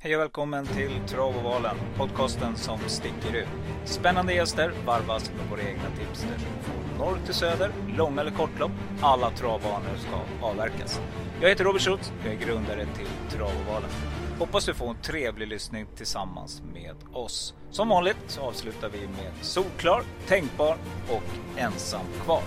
Hej 0.00 0.16
och 0.16 0.22
välkommen 0.22 0.66
till 0.66 0.90
Travovalen, 1.06 1.76
podcasten 1.96 2.56
som 2.56 2.78
sticker 2.86 3.36
ut. 3.36 3.48
Spännande 3.84 4.34
gäster 4.34 4.72
varvas 4.86 5.30
med 5.36 5.50
våra 5.50 5.60
egna 5.60 5.90
tipster. 5.98 6.38
Från 6.38 6.98
norr 6.98 7.18
till 7.24 7.34
söder, 7.34 7.70
lång 7.96 8.18
eller 8.18 8.30
kortlopp, 8.30 8.70
alla 9.00 9.30
travbanor 9.30 9.96
ska 9.96 10.46
avverkas. 10.46 11.00
Jag 11.40 11.48
heter 11.48 11.64
Robert 11.64 11.82
Schultz, 11.82 12.12
jag 12.24 12.32
är 12.34 12.38
grundare 12.38 12.86
till 12.96 13.36
Travovalen. 13.38 13.90
Hoppas 14.38 14.66
du 14.66 14.74
får 14.74 14.90
en 14.90 15.02
trevlig 15.02 15.48
lyssning 15.48 15.86
tillsammans 15.96 16.62
med 16.72 16.94
oss. 17.12 17.54
Som 17.70 17.88
vanligt 17.88 18.24
så 18.26 18.40
avslutar 18.40 18.88
vi 18.88 19.00
med 19.00 19.32
Solklar, 19.40 20.02
Tänkbar 20.26 20.76
och 21.08 21.58
Ensam 21.60 22.06
kvar. 22.24 22.42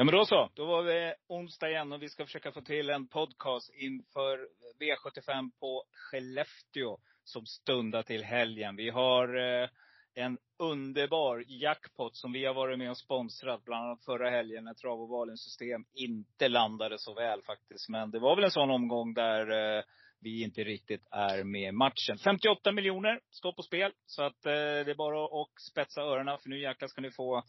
Ja 0.00 0.04
men 0.04 0.14
då 0.14 0.24
så, 0.24 0.50
då 0.54 0.64
var 0.64 0.84
det 0.84 1.14
onsdag 1.28 1.70
igen 1.70 1.92
och 1.92 2.02
vi 2.02 2.08
ska 2.08 2.24
försöka 2.24 2.52
få 2.52 2.60
till 2.60 2.90
en 2.90 3.08
podcast 3.08 3.74
inför 3.74 4.48
V75 4.80 5.50
på 5.60 5.84
Skellefteå 5.92 6.98
som 7.24 7.46
stundar 7.46 8.02
till 8.02 8.24
helgen. 8.24 8.76
Vi 8.76 8.90
har 8.90 9.36
eh, 9.62 9.68
en 10.14 10.38
underbar 10.58 11.44
jackpot 11.46 12.16
som 12.16 12.32
vi 12.32 12.44
har 12.44 12.54
varit 12.54 12.78
med 12.78 12.90
och 12.90 12.98
sponsrat, 12.98 13.64
bland 13.64 13.84
annat 13.84 14.04
förra 14.04 14.30
helgen 14.30 14.64
när 14.64 14.74
Trav 14.74 15.12
och 15.12 15.38
system 15.38 15.84
inte 15.94 16.48
landade 16.48 16.98
så 16.98 17.14
väl 17.14 17.42
faktiskt. 17.42 17.88
Men 17.88 18.10
det 18.10 18.18
var 18.18 18.36
väl 18.36 18.44
en 18.44 18.50
sån 18.50 18.70
omgång 18.70 19.14
där 19.14 19.76
eh, 19.78 19.82
vi 20.20 20.42
inte 20.42 20.64
riktigt 20.64 21.06
är 21.10 21.44
med 21.44 21.68
i 21.68 21.72
matchen. 21.72 22.18
58 22.24 22.72
miljoner 22.72 23.20
står 23.30 23.52
på 23.52 23.62
spel. 23.62 23.92
Så 24.06 24.22
att 24.22 24.46
eh, 24.46 24.52
det 24.52 24.90
är 24.90 24.94
bara 24.94 25.24
att 25.24 25.60
spetsa 25.70 26.00
öronen 26.00 26.38
för 26.38 26.48
nu 26.48 26.60
jäklar 26.60 26.88
ska 26.88 27.00
ni 27.00 27.10
få 27.10 27.42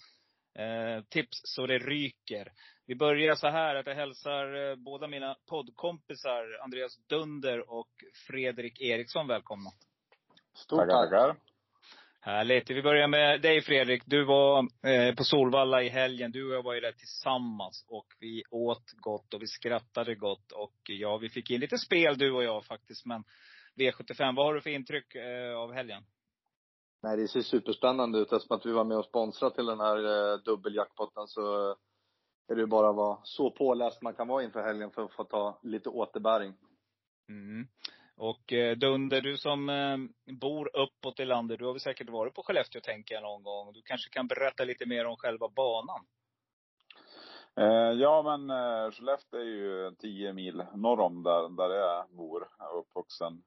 Eh, 0.55 1.03
tips 1.09 1.41
så 1.43 1.67
det 1.67 1.77
ryker. 1.77 2.51
Vi 2.85 2.95
börjar 2.95 3.35
så 3.35 3.47
här 3.47 3.75
att 3.75 3.87
jag 3.87 3.95
hälsar 3.95 4.69
eh, 4.69 4.75
båda 4.75 5.07
mina 5.07 5.35
poddkompisar 5.49 6.63
Andreas 6.63 6.97
Dunder 7.07 7.71
och 7.71 7.89
Fredrik 8.27 8.81
Eriksson 8.81 9.27
välkomna. 9.27 9.69
Stort 10.53 10.79
tack. 10.79 10.89
tackar. 10.89 11.35
Härligt. 12.23 12.69
Vi 12.69 12.81
börjar 12.81 13.07
med 13.07 13.41
dig 13.41 13.61
Fredrik. 13.61 14.03
Du 14.05 14.25
var 14.25 14.67
eh, 14.87 15.15
på 15.15 15.23
Solvalla 15.23 15.83
i 15.83 15.89
helgen. 15.89 16.31
Du 16.31 16.47
och 16.47 16.55
jag 16.55 16.63
var 16.63 16.73
ju 16.73 16.79
där 16.79 16.91
tillsammans. 16.91 17.85
Och 17.89 18.07
vi 18.19 18.43
åt 18.49 18.91
gott 18.91 19.33
och 19.33 19.41
vi 19.41 19.47
skrattade 19.47 20.15
gott. 20.15 20.51
Och 20.51 20.75
ja, 20.83 21.17
vi 21.17 21.29
fick 21.29 21.49
in 21.49 21.59
lite 21.59 21.77
spel 21.77 22.17
du 22.17 22.31
och 22.31 22.43
jag 22.43 22.65
faktiskt. 22.65 23.05
Men 23.05 23.23
V75, 23.75 24.35
vad 24.35 24.45
har 24.45 24.53
du 24.53 24.61
för 24.61 24.69
intryck 24.69 25.15
eh, 25.15 25.55
av 25.57 25.73
helgen? 25.73 26.03
Nej, 27.03 27.17
det 27.17 27.27
ser 27.27 27.41
superspännande 27.41 28.19
ut. 28.19 28.33
Eftersom 28.33 28.57
att 28.57 28.65
vi 28.65 28.71
var 28.71 28.83
med 28.83 28.97
och 28.97 29.05
sponsrade 29.05 29.55
till 29.55 29.65
den 29.65 29.79
här 29.79 29.97
eh, 29.97 30.37
dubbeljackpotten 30.37 31.27
så 31.27 31.69
är 32.47 32.55
det 32.55 32.61
ju 32.61 32.67
bara 32.67 32.89
att 32.89 32.95
vara 32.95 33.19
så 33.23 33.51
påläst 33.51 34.01
man 34.01 34.13
kan 34.13 34.27
vara 34.27 34.43
inför 34.43 34.61
helgen 34.61 34.91
för 34.91 35.03
att 35.03 35.13
få 35.13 35.23
ta 35.23 35.59
lite 35.63 35.89
återbäring. 35.89 36.53
Mm. 37.29 37.67
Och 38.17 38.53
eh, 38.53 38.77
Dunder, 38.77 39.21
du 39.21 39.37
som 39.37 39.69
eh, 39.69 39.97
bor 40.33 40.77
uppåt 40.77 41.19
i 41.19 41.25
landet, 41.25 41.59
du 41.59 41.65
har 41.65 41.73
väl 41.73 41.79
säkert 41.79 42.09
varit 42.09 42.33
på 42.33 42.43
Skellefteå 42.43 42.81
tänker 42.81 43.15
jag 43.15 43.23
någon 43.23 43.43
gång. 43.43 43.73
Du 43.73 43.81
kanske 43.85 44.09
kan 44.09 44.27
berätta 44.27 44.63
lite 44.63 44.85
mer 44.85 45.05
om 45.05 45.17
själva 45.17 45.49
banan? 45.49 46.05
Eh, 47.55 47.91
ja, 48.01 48.21
men 48.21 48.49
eh, 48.49 48.91
Skellefteå 48.91 49.39
är 49.39 49.43
ju 49.43 49.95
10 49.95 50.33
mil 50.33 50.63
norr 50.75 50.99
om 50.99 51.23
där, 51.23 51.49
där 51.49 51.75
jag 51.75 52.09
bor, 52.09 52.47
jag 52.59 52.75
är 52.75 52.79
uppvuxen. 52.79 53.43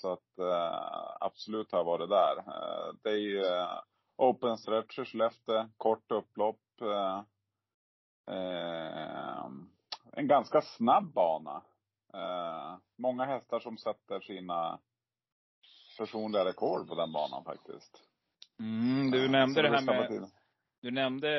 Så 0.00 0.12
att 0.12 0.38
eh, 0.38 1.16
absolut 1.20 1.72
har 1.72 1.78
jag 1.78 1.84
varit 1.84 2.08
där. 2.08 2.38
Eh, 2.38 2.94
det 3.02 3.10
är 3.10 3.18
ju 3.18 3.44
eh, 3.44 3.80
open 4.16 4.58
stretch 4.58 4.98
i 4.98 5.04
Skellefteå, 5.04 5.68
kort 5.76 6.12
upplopp. 6.12 6.60
Eh, 6.80 7.22
eh, 8.36 9.46
en 10.12 10.28
ganska 10.28 10.62
snabb 10.62 11.12
bana. 11.12 11.62
Eh, 12.14 12.76
många 12.98 13.24
hästar 13.24 13.60
som 13.60 13.78
sätter 13.78 14.20
sina 14.20 14.80
personliga 15.98 16.44
rekord 16.44 16.88
på 16.88 16.94
den 16.94 17.12
banan 17.12 17.44
faktiskt. 17.44 18.02
Mm, 18.60 19.10
du 19.10 19.28
nämnde 19.28 19.62
det 19.62 19.68
här 19.68 19.82
med, 19.82 20.30
du 20.82 20.90
nämnde 20.90 21.30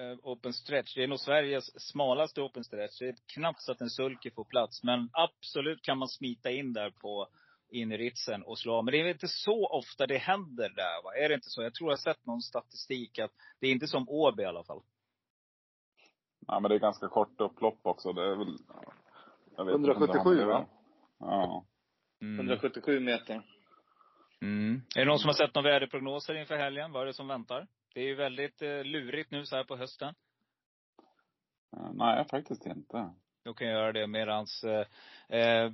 eh, 0.00 0.18
open 0.22 0.52
stretch. 0.52 0.94
Det 0.94 1.02
är 1.02 1.08
nog 1.08 1.20
Sveriges 1.20 1.88
smalaste 1.88 2.40
open 2.40 2.64
stretch. 2.64 2.98
Det 2.98 3.08
är 3.08 3.16
knappt 3.34 3.62
så 3.62 3.72
att 3.72 3.80
en 3.80 3.90
sulky 3.90 4.30
får 4.30 4.44
plats. 4.44 4.82
Men 4.82 5.10
absolut 5.12 5.82
kan 5.82 5.98
man 5.98 6.08
smita 6.08 6.50
in 6.50 6.72
där 6.72 6.90
på 6.90 7.28
in 7.72 7.92
i 7.92 7.96
ritsen 7.96 8.42
och 8.42 8.58
slå 8.58 8.74
av. 8.74 8.84
Men 8.84 8.92
det 8.92 8.98
är 9.00 9.10
inte 9.10 9.28
så 9.28 9.66
ofta 9.66 10.06
det 10.06 10.18
händer 10.18 10.68
där 10.68 11.02
va? 11.04 11.14
Är 11.16 11.28
det 11.28 11.34
inte 11.34 11.50
så? 11.50 11.62
Jag 11.62 11.74
tror 11.74 11.90
jag 11.90 11.96
har 11.96 12.14
sett 12.14 12.26
någon 12.26 12.40
statistik 12.40 13.18
att 13.18 13.32
det 13.60 13.66
är 13.66 13.72
inte 13.72 13.86
som 13.86 14.08
Åby 14.08 14.42
i 14.42 14.46
alla 14.46 14.64
fall. 14.64 14.82
Ja, 16.46 16.60
men 16.60 16.68
det 16.68 16.74
är 16.74 16.78
ganska 16.78 17.08
kort 17.08 17.40
upplopp 17.40 17.80
också. 17.82 18.12
Det 18.12 18.22
är 18.22 18.36
väl, 18.36 18.56
jag 19.56 19.64
vet 19.64 19.74
inte 19.74 19.90
om 19.90 20.06
det 20.06 20.06
har 20.06 20.06
177 20.06 20.36
med 20.36 20.38
det. 20.38 20.46
va? 20.46 20.66
Ja. 21.18 21.64
Mm. 22.20 22.36
177 22.36 23.00
meter. 23.00 23.42
Mm. 24.40 24.82
Är 24.96 25.00
det 25.00 25.04
någon 25.04 25.18
som 25.18 25.28
har 25.28 25.34
sett 25.34 25.54
några 25.54 25.70
väderprognoser 25.70 26.34
inför 26.34 26.56
helgen? 26.56 26.92
Vad 26.92 27.02
är 27.02 27.06
det 27.06 27.14
som 27.14 27.28
väntar? 27.28 27.68
Det 27.94 28.00
är 28.00 28.04
ju 28.04 28.14
väldigt 28.14 28.62
eh, 28.62 28.84
lurigt 28.84 29.30
nu 29.30 29.46
så 29.46 29.56
här 29.56 29.64
på 29.64 29.76
hösten. 29.76 30.14
Eh, 31.76 31.92
Nej, 31.92 32.24
faktiskt 32.30 32.66
inte. 32.66 33.14
Då 33.44 33.54
kan 33.54 33.68
göra 33.68 33.92
det 33.92 34.06
medans 34.06 34.64
eh, 34.64 34.86
eh, 35.38 35.72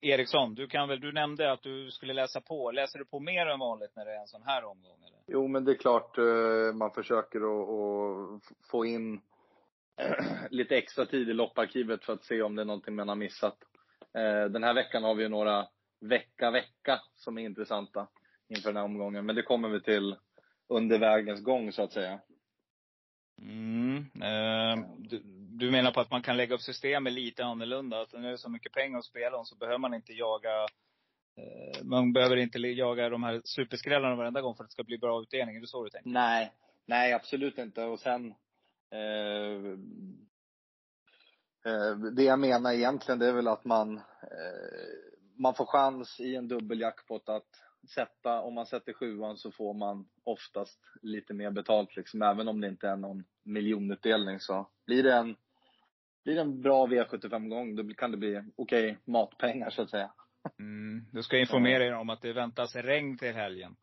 Eriksson, 0.00 0.54
du 0.54 0.66
kan 0.66 0.88
väl, 0.88 1.00
du 1.00 1.12
nämnde 1.12 1.52
att 1.52 1.62
du 1.62 1.90
skulle 1.90 2.12
läsa 2.12 2.40
på. 2.40 2.70
Läser 2.70 2.98
du 2.98 3.04
på 3.04 3.20
mer 3.20 3.46
än 3.46 3.58
vanligt 3.58 3.96
när 3.96 4.04
det 4.04 4.10
är 4.10 4.20
en 4.20 4.26
sån 4.26 4.42
här 4.42 4.64
omgång 4.64 4.98
eller? 5.06 5.18
Jo, 5.26 5.48
men 5.48 5.64
det 5.64 5.72
är 5.72 5.76
klart 5.76 6.18
eh, 6.18 6.74
man 6.74 6.90
försöker 6.90 7.38
att, 7.38 7.68
att 7.68 8.68
få 8.70 8.86
in 8.86 9.20
lite 10.50 10.76
extra 10.76 11.06
tid 11.06 11.28
i 11.28 11.32
lopparkivet 11.32 12.04
för 12.04 12.12
att 12.12 12.24
se 12.24 12.42
om 12.42 12.56
det 12.56 12.62
är 12.62 12.66
någonting 12.66 12.94
man 12.94 13.08
har 13.08 13.16
missat. 13.16 13.56
Eh, 14.14 14.44
Den 14.44 14.64
här 14.64 14.74
veckan 14.74 15.04
har 15.04 15.14
vi 15.14 15.22
ju 15.22 15.28
några 15.28 15.66
vecka-vecka 16.00 17.00
som 17.16 17.38
är 17.38 17.42
intressanta 17.42 18.08
inför 18.48 18.68
den 18.68 18.76
här 18.76 18.84
omgången. 18.84 19.26
Men 19.26 19.36
det 19.36 19.42
kommer 19.42 19.68
vi 19.68 19.80
till 19.80 20.16
under 20.68 20.98
vägens 20.98 21.44
gång 21.44 21.72
så 21.72 21.82
att 21.82 21.92
säga. 21.92 22.20
Mm. 23.42 23.96
Eh, 24.22 24.86
du, 24.98 25.22
du 25.60 25.70
menar 25.70 25.92
på 25.92 26.00
att 26.00 26.10
man 26.10 26.22
kan 26.22 26.36
lägga 26.36 26.54
upp 26.54 26.60
systemet 26.60 27.12
lite 27.12 27.44
annorlunda? 27.44 27.96
Alltså, 27.98 28.16
att 28.16 28.22
när 28.22 28.28
det 28.28 28.34
är 28.34 28.36
så 28.36 28.50
mycket 28.50 28.72
pengar 28.72 28.98
att 28.98 29.04
spela 29.04 29.36
om 29.36 29.44
så 29.44 29.56
behöver 29.56 29.78
man 29.78 29.94
inte 29.94 30.12
jaga 30.12 30.62
eh, 31.36 31.84
man 31.84 32.12
behöver 32.12 32.36
inte 32.36 32.58
jaga 32.58 33.08
de 33.08 33.22
här 33.22 33.42
superskrällarna 33.44 34.16
varenda 34.16 34.40
gång 34.40 34.56
för 34.56 34.64
att 34.64 34.70
det 34.70 34.72
ska 34.72 34.84
bli 34.84 34.98
bra 34.98 35.22
utdelning. 35.22 35.56
Är 35.56 35.60
det 35.60 35.66
så 35.66 35.84
du 35.84 35.90
tänker? 35.90 36.10
Nej, 36.10 36.52
nej 36.86 37.12
absolut 37.12 37.58
inte. 37.58 37.84
Och 37.84 38.00
sen 38.00 38.34
eh, 38.90 39.72
eh, 41.72 41.96
Det 42.16 42.22
jag 42.22 42.38
menar 42.38 42.72
egentligen 42.72 43.18
det 43.18 43.26
är 43.26 43.32
väl 43.32 43.48
att 43.48 43.64
man 43.64 43.96
eh, 43.96 44.02
Man 45.36 45.54
får 45.54 45.66
chans 45.66 46.20
i 46.20 46.36
en 46.36 46.48
dubbeljackpot 46.48 47.28
att 47.28 47.48
sätta, 47.94 48.40
om 48.40 48.54
man 48.54 48.66
sätter 48.66 48.92
sjuan 48.92 49.36
så 49.36 49.50
får 49.52 49.74
man 49.74 50.08
oftast 50.24 50.80
lite 51.02 51.34
mer 51.34 51.50
betalt 51.50 51.96
liksom. 51.96 52.22
Även 52.22 52.48
om 52.48 52.60
det 52.60 52.68
inte 52.68 52.88
är 52.88 52.96
någon 52.96 53.24
miljonutdelning 53.42 54.40
så 54.40 54.70
blir 54.86 55.02
det 55.02 55.14
en 55.14 55.36
blir 56.24 56.34
det 56.34 56.40
en 56.40 56.60
bra 56.60 56.86
V75-gång 56.86 57.76
då 57.76 57.94
kan 57.94 58.10
det 58.10 58.16
bli 58.16 58.42
okej 58.56 58.98
matpengar 59.04 59.70
så 59.70 59.82
att 59.82 59.90
säga. 59.90 60.12
Mm. 60.58 61.04
Du 61.12 61.22
ska 61.22 61.38
informera 61.38 61.84
er 61.84 61.94
om 61.94 62.10
att 62.10 62.22
det 62.22 62.32
väntas 62.32 62.76
regn 62.76 63.18
till 63.18 63.34
helgen. 63.34 63.76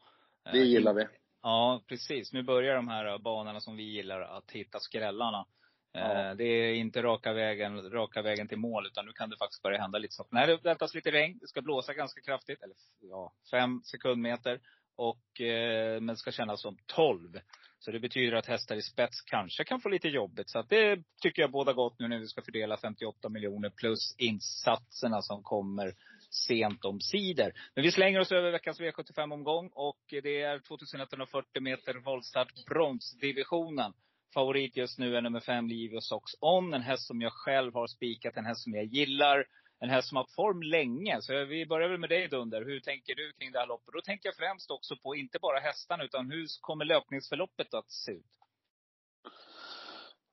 Det 0.52 0.58
gillar 0.58 0.94
vi. 0.94 1.08
Ja, 1.42 1.82
precis. 1.88 2.34
Nu 2.34 2.44
börjar 2.44 2.76
de 2.76 2.88
här 2.88 3.18
banorna 3.18 3.60
som 3.60 3.76
vi 3.78 3.84
gillar 3.84 4.22
att 4.22 4.52
hitta 4.52 4.80
skrällarna. 4.80 5.46
Ja. 5.92 6.30
Eh, 6.30 6.36
Det 6.36 6.44
är 6.44 6.74
inte 6.74 7.02
raka 7.04 7.34
vägen, 7.34 7.92
raka 7.92 8.22
vägen 8.22 8.48
till 8.48 8.58
mål, 8.58 8.86
utan 8.86 9.06
nu 9.06 9.12
kan 9.12 9.30
det 9.30 9.38
faktiskt 9.38 9.62
börja 9.64 9.82
hända 9.82 9.98
lite 10.00 10.14
saker. 10.14 10.36
Nej, 10.36 10.48
det 10.48 10.64
väntas 10.64 10.96
lite 10.96 11.12
regn. 11.12 11.38
Det 11.42 11.48
ska 11.48 11.62
blåsa 11.62 11.94
ganska 11.94 12.22
kraftigt. 12.22 12.64
Eller 12.64 12.76
ja, 13.02 13.34
fem 13.52 13.82
sekundmeter. 13.84 14.60
Och, 14.96 15.42
eh, 15.42 16.02
men 16.02 16.08
det 16.08 16.18
ska 16.18 16.32
kännas 16.32 16.62
som 16.62 16.78
12. 16.86 17.40
Så 17.80 17.92
det 17.92 18.00
betyder 18.00 18.38
att 18.38 18.46
hästar 18.46 18.76
i 18.76 18.82
spets 18.82 19.22
kanske 19.22 19.64
kan 19.64 19.80
få 19.82 19.90
lite 19.90 20.08
jobbigt. 20.08 20.50
Så 20.50 20.60
att 20.60 20.70
det 20.70 21.04
tycker 21.22 21.42
jag 21.42 21.52
båda 21.52 21.74
gott 21.74 22.00
nu 22.00 22.08
när 22.08 22.20
vi 22.20 22.28
ska 22.28 22.42
fördela 22.42 22.78
58 22.78 23.30
miljoner 23.30 23.70
plus 23.70 24.16
insatserna 24.18 25.22
som 25.22 25.44
kommer 25.44 25.94
sent 26.30 26.86
om 26.86 27.02
sidor. 27.02 27.52
Men 27.76 27.84
vi 27.84 27.92
slänger 27.92 28.20
oss 28.20 28.32
över 28.32 28.52
veckans 28.52 28.80
V75-omgång 28.80 29.70
och 29.74 30.00
det 30.10 30.42
är 30.42 30.60
2140 30.60 31.62
meter 31.62 31.94
voltstart 31.94 32.66
bronsdivisionen. 32.66 33.94
Favorit 34.34 34.78
just 34.78 35.00
nu 35.00 35.16
är 35.16 35.22
nummer 35.22 35.40
fem, 35.40 35.68
Livio 35.68 36.02
Sox 36.02 36.32
On. 36.40 36.74
En 36.74 36.82
häst 36.82 37.08
som 37.08 37.22
jag 37.22 37.34
själv 37.34 37.74
har 37.74 37.88
spikat, 37.88 38.38
en 38.38 38.46
häst 38.46 38.64
som 38.64 38.74
jag 38.74 38.86
gillar. 38.86 39.46
En 39.80 39.90
häst 39.90 40.10
som 40.10 40.16
har 40.16 40.24
haft 40.24 40.36
form 40.36 40.62
länge. 40.62 41.22
Så 41.22 41.46
vi 41.46 41.66
börjar 41.66 41.90
väl 41.90 42.00
med 42.00 42.10
dig 42.10 42.28
Dunder. 42.28 42.66
Hur 42.66 42.80
tänker 42.80 43.16
du 43.16 43.32
kring 43.34 43.52
det 43.52 43.60
här 43.60 43.68
loppet? 43.68 43.94
Då 43.94 44.02
tänker 44.02 44.30
jag 44.30 44.36
främst 44.36 44.72
också 44.72 44.96
på, 44.96 45.16
inte 45.16 45.40
bara 45.40 45.60
hästarna, 45.60 46.04
utan 46.04 46.32
hur 46.32 46.48
kommer 46.62 46.86
löpningsförloppet 46.86 47.74
att 47.74 47.92
se 47.92 48.12
ut? 48.12 48.38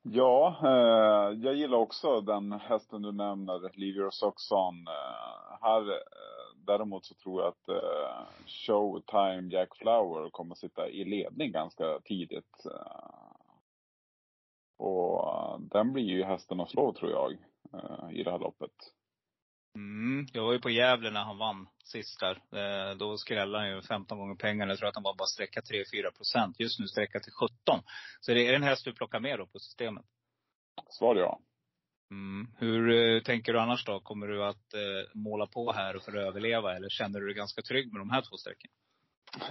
Ja, 0.02 0.56
eh, 0.62 1.38
jag 1.38 1.54
gillar 1.54 1.78
också 1.78 2.20
den 2.20 2.52
hästen 2.52 3.02
du 3.02 3.12
nämner, 3.12 3.60
Leave 3.60 3.98
Your 3.98 4.10
Socks 4.10 4.52
On. 4.52 4.88
Eh, 4.88 5.58
här, 5.60 5.90
eh, 5.90 6.56
däremot 6.56 7.04
så 7.04 7.14
tror 7.14 7.42
jag 7.42 7.48
att 7.48 7.68
eh, 7.68 8.26
Showtime 8.46 9.48
Jack 9.50 9.76
Flower 9.76 10.30
kommer 10.30 10.54
sitta 10.54 10.88
i 10.88 11.04
ledning 11.04 11.52
ganska 11.52 12.00
tidigt. 12.04 12.66
Eh, 12.66 13.24
och 14.76 15.28
eh, 15.28 15.58
den 15.58 15.92
blir 15.92 16.04
ju 16.04 16.24
hästen 16.24 16.60
att 16.60 16.70
slå 16.70 16.92
tror 16.92 17.10
jag, 17.10 17.32
eh, 17.72 18.10
i 18.18 18.22
det 18.22 18.30
här 18.30 18.38
loppet. 18.38 18.93
Mm, 19.74 20.26
jag 20.32 20.44
var 20.44 20.52
ju 20.52 20.60
på 20.60 20.70
Gävle 20.70 21.10
när 21.10 21.24
han 21.24 21.38
vann 21.38 21.68
sist 21.84 22.20
där. 22.20 22.42
Eh, 22.52 22.96
då 22.96 23.16
skrällde 23.16 23.58
han 23.58 23.68
ju 23.68 23.82
15 23.82 24.18
gånger 24.18 24.34
pengarna. 24.34 24.72
Jag 24.72 24.78
tror 24.78 24.88
att 24.88 24.94
han 24.94 25.02
var 25.02 25.14
bara 25.14 25.26
sträcka 25.26 25.60
3-4 25.60 26.10
procent. 26.16 26.60
Just 26.60 26.80
nu 26.80 26.86
sträcka 26.86 27.20
till 27.20 27.32
17. 27.32 27.80
Så 28.20 28.34
det 28.34 28.48
är 28.48 28.54
en 28.54 28.62
häst 28.62 28.84
du 28.84 28.92
plockar 28.92 29.20
med 29.20 29.38
då 29.38 29.46
på 29.46 29.58
systemet? 29.58 30.04
Svar 30.88 31.16
ja. 31.16 31.40
Mm. 32.10 32.48
Hur 32.58 32.90
eh, 32.90 33.22
tänker 33.22 33.52
du 33.52 33.60
annars 33.60 33.84
då? 33.84 34.00
Kommer 34.00 34.26
du 34.26 34.44
att 34.44 34.74
eh, 34.74 35.10
måla 35.14 35.46
på 35.46 35.72
här 35.72 35.98
för 35.98 36.12
att 36.12 36.28
överleva? 36.28 36.76
Eller 36.76 36.88
känner 36.88 37.20
du 37.20 37.26
dig 37.26 37.34
ganska 37.34 37.62
trygg 37.62 37.92
med 37.92 38.00
de 38.00 38.10
här 38.10 38.22
två 38.22 38.36
sträcken? 38.36 38.70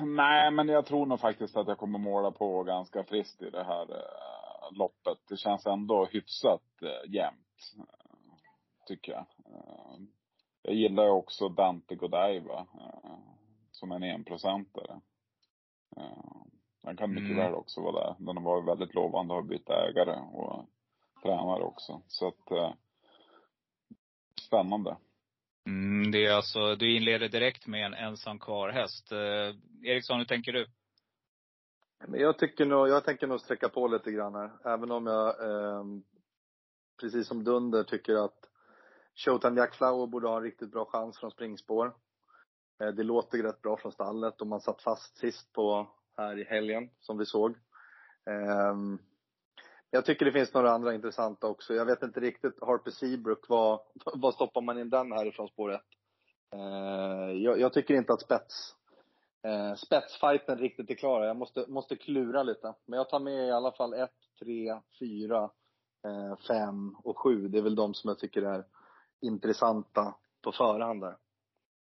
Nej, 0.02 0.52
men 0.52 0.68
jag 0.68 0.86
tror 0.86 1.06
nog 1.06 1.20
faktiskt 1.20 1.58
att 1.58 1.68
jag 1.68 1.78
kommer 1.78 2.00
måla 2.00 2.32
på 2.32 2.64
ganska 2.64 3.04
friskt 3.04 3.42
i 3.42 3.50
det 3.50 3.64
här 3.64 3.82
eh, 3.82 4.78
loppet. 4.78 5.18
Det 5.30 5.38
känns 5.38 5.66
ändå 5.66 6.06
hyfsat 6.06 6.64
eh, 6.82 7.14
jämnt. 7.14 7.40
Tycker 8.86 9.12
jag. 9.12 9.26
Eh, 9.46 10.00
jag 10.62 10.76
gillar 10.76 11.10
också 11.10 11.50
Dante 11.50 11.96
Godiva 11.96 12.60
eh, 12.60 13.18
som 13.72 13.92
en 13.92 14.04
enprocentare. 14.04 15.02
Eh, 15.98 16.44
den 16.84 16.98
kan 16.98 17.10
mycket 17.10 17.32
mm. 17.32 17.38
väl 17.38 17.54
också 17.54 17.82
vara 17.82 18.08
där. 18.08 18.16
Den 18.20 18.38
har 18.38 18.44
varit 18.44 18.68
väldigt 18.68 18.96
lovande 18.96 19.34
och 19.34 19.42
har 19.42 19.48
bytt 19.48 19.70
ägare 19.70 20.20
och 20.20 20.66
tränare 21.24 21.64
också. 21.64 22.02
Så 22.08 22.28
att, 22.28 22.76
spännande. 24.42 24.98
Mm, 25.66 26.12
det 26.12 26.26
är 26.26 26.34
alltså, 26.34 26.76
du 26.76 26.96
inleder 26.96 27.30
direkt 27.30 27.68
med 27.68 27.86
en 27.86 27.94
ensam 27.94 28.40
kvar 28.40 28.70
häst. 28.70 29.12
Eh, 29.12 29.56
Eriksson, 29.90 30.20
hur 30.20 30.26
tänker 30.26 30.54
du? 30.54 30.68
Men 32.08 32.20
jag 32.20 32.40
tycker 32.40 32.66
nog, 32.66 32.90
jag 32.90 33.06
tänker 33.06 33.28
nog 33.28 33.40
sträcka 33.40 33.70
på 33.70 33.88
lite 33.88 34.12
grann 34.12 34.36
här. 34.36 34.74
Även 34.74 34.92
om 34.92 35.08
jag, 35.08 35.28
eh, 35.28 35.84
precis 37.02 37.28
som 37.28 37.44
Dunder, 37.44 37.84
tycker 37.84 38.16
att 38.26 38.50
Showtime 39.16 39.60
Jack 39.60 39.76
Flower 39.76 40.08
borde 40.08 40.28
ha 40.28 40.38
en 40.38 40.44
riktigt 40.44 40.72
bra 40.72 40.86
chans 40.86 41.20
från 41.20 41.32
springspår. 41.32 41.94
Eh, 42.82 42.88
det 42.88 43.04
låter 43.04 43.38
rätt 43.38 43.62
bra 43.62 43.78
från 43.78 43.92
stallet 43.92 44.42
och 44.42 44.48
man 44.48 44.62
satt 44.62 44.82
fast 44.82 45.18
sist 45.18 45.54
på 45.54 45.88
här 46.18 46.40
i 46.40 46.44
helgen, 46.44 46.90
som 47.00 47.18
vi 47.18 47.26
såg. 47.26 47.56
Ehm, 48.26 49.00
jag 49.90 50.06
tycker 50.06 50.26
det 50.26 50.32
finns 50.32 50.54
några 50.54 50.72
andra 50.72 50.94
intressanta 50.94 51.48
också. 51.48 51.74
Jag 51.74 51.86
vet 51.86 52.04
inte 52.04 52.20
riktigt, 52.20 52.62
Harper 52.62 52.92
Seabrook, 52.92 53.50
vad, 53.50 53.80
vad 54.14 54.34
stoppar 54.34 54.62
man 54.62 54.80
in 54.80 54.90
den 54.90 55.12
härifrån 55.12 55.48
spår 55.48 55.74
1? 55.74 55.82
Eh, 56.54 57.32
jag, 57.32 57.60
jag, 57.60 57.74
tycker 57.74 57.94
inte 57.94 58.14
att 58.14 58.22
spets, 58.22 58.76
eh, 59.44 59.76
spetsfighten 59.76 60.58
riktigt 60.58 60.90
är 60.90 60.96
klar. 60.96 61.24
Jag 61.24 61.38
måste, 61.38 61.66
måste 61.68 61.96
klura 61.96 62.44
lite. 62.44 62.74
Men 62.86 62.98
jag 62.98 63.10
tar 63.10 63.20
med 63.20 63.48
i 63.48 63.52
alla 63.52 63.72
fall 63.72 63.94
1, 63.94 64.12
3, 64.40 64.80
4, 65.00 65.50
5 66.48 66.96
och 67.04 67.18
7. 67.18 67.48
Det 67.48 67.58
är 67.58 67.62
väl 67.62 67.76
de 67.76 67.94
som 67.94 68.08
jag 68.08 68.20
tycker 68.20 68.42
är 68.42 68.66
intressanta 69.24 70.16
på 70.44 70.52
förhand 70.52 71.02
där. 71.02 71.16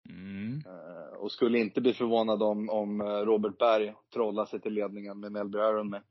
Mm. 0.09 0.63
Uh, 0.67 1.17
och 1.17 1.33
skulle 1.33 1.59
inte 1.59 1.81
bli 1.81 1.93
förvånad 1.93 2.43
om, 2.43 2.71
om 2.71 3.01
eh, 3.01 3.05
Robert 3.05 3.59
Berg 3.59 3.95
trollar 4.13 4.47
sig 4.47 4.61
till 4.61 4.73
ledningen 4.73 5.21
med 5.21 5.33
Melby 5.33 5.59
Aaron 5.59 5.91
med. 5.91 6.03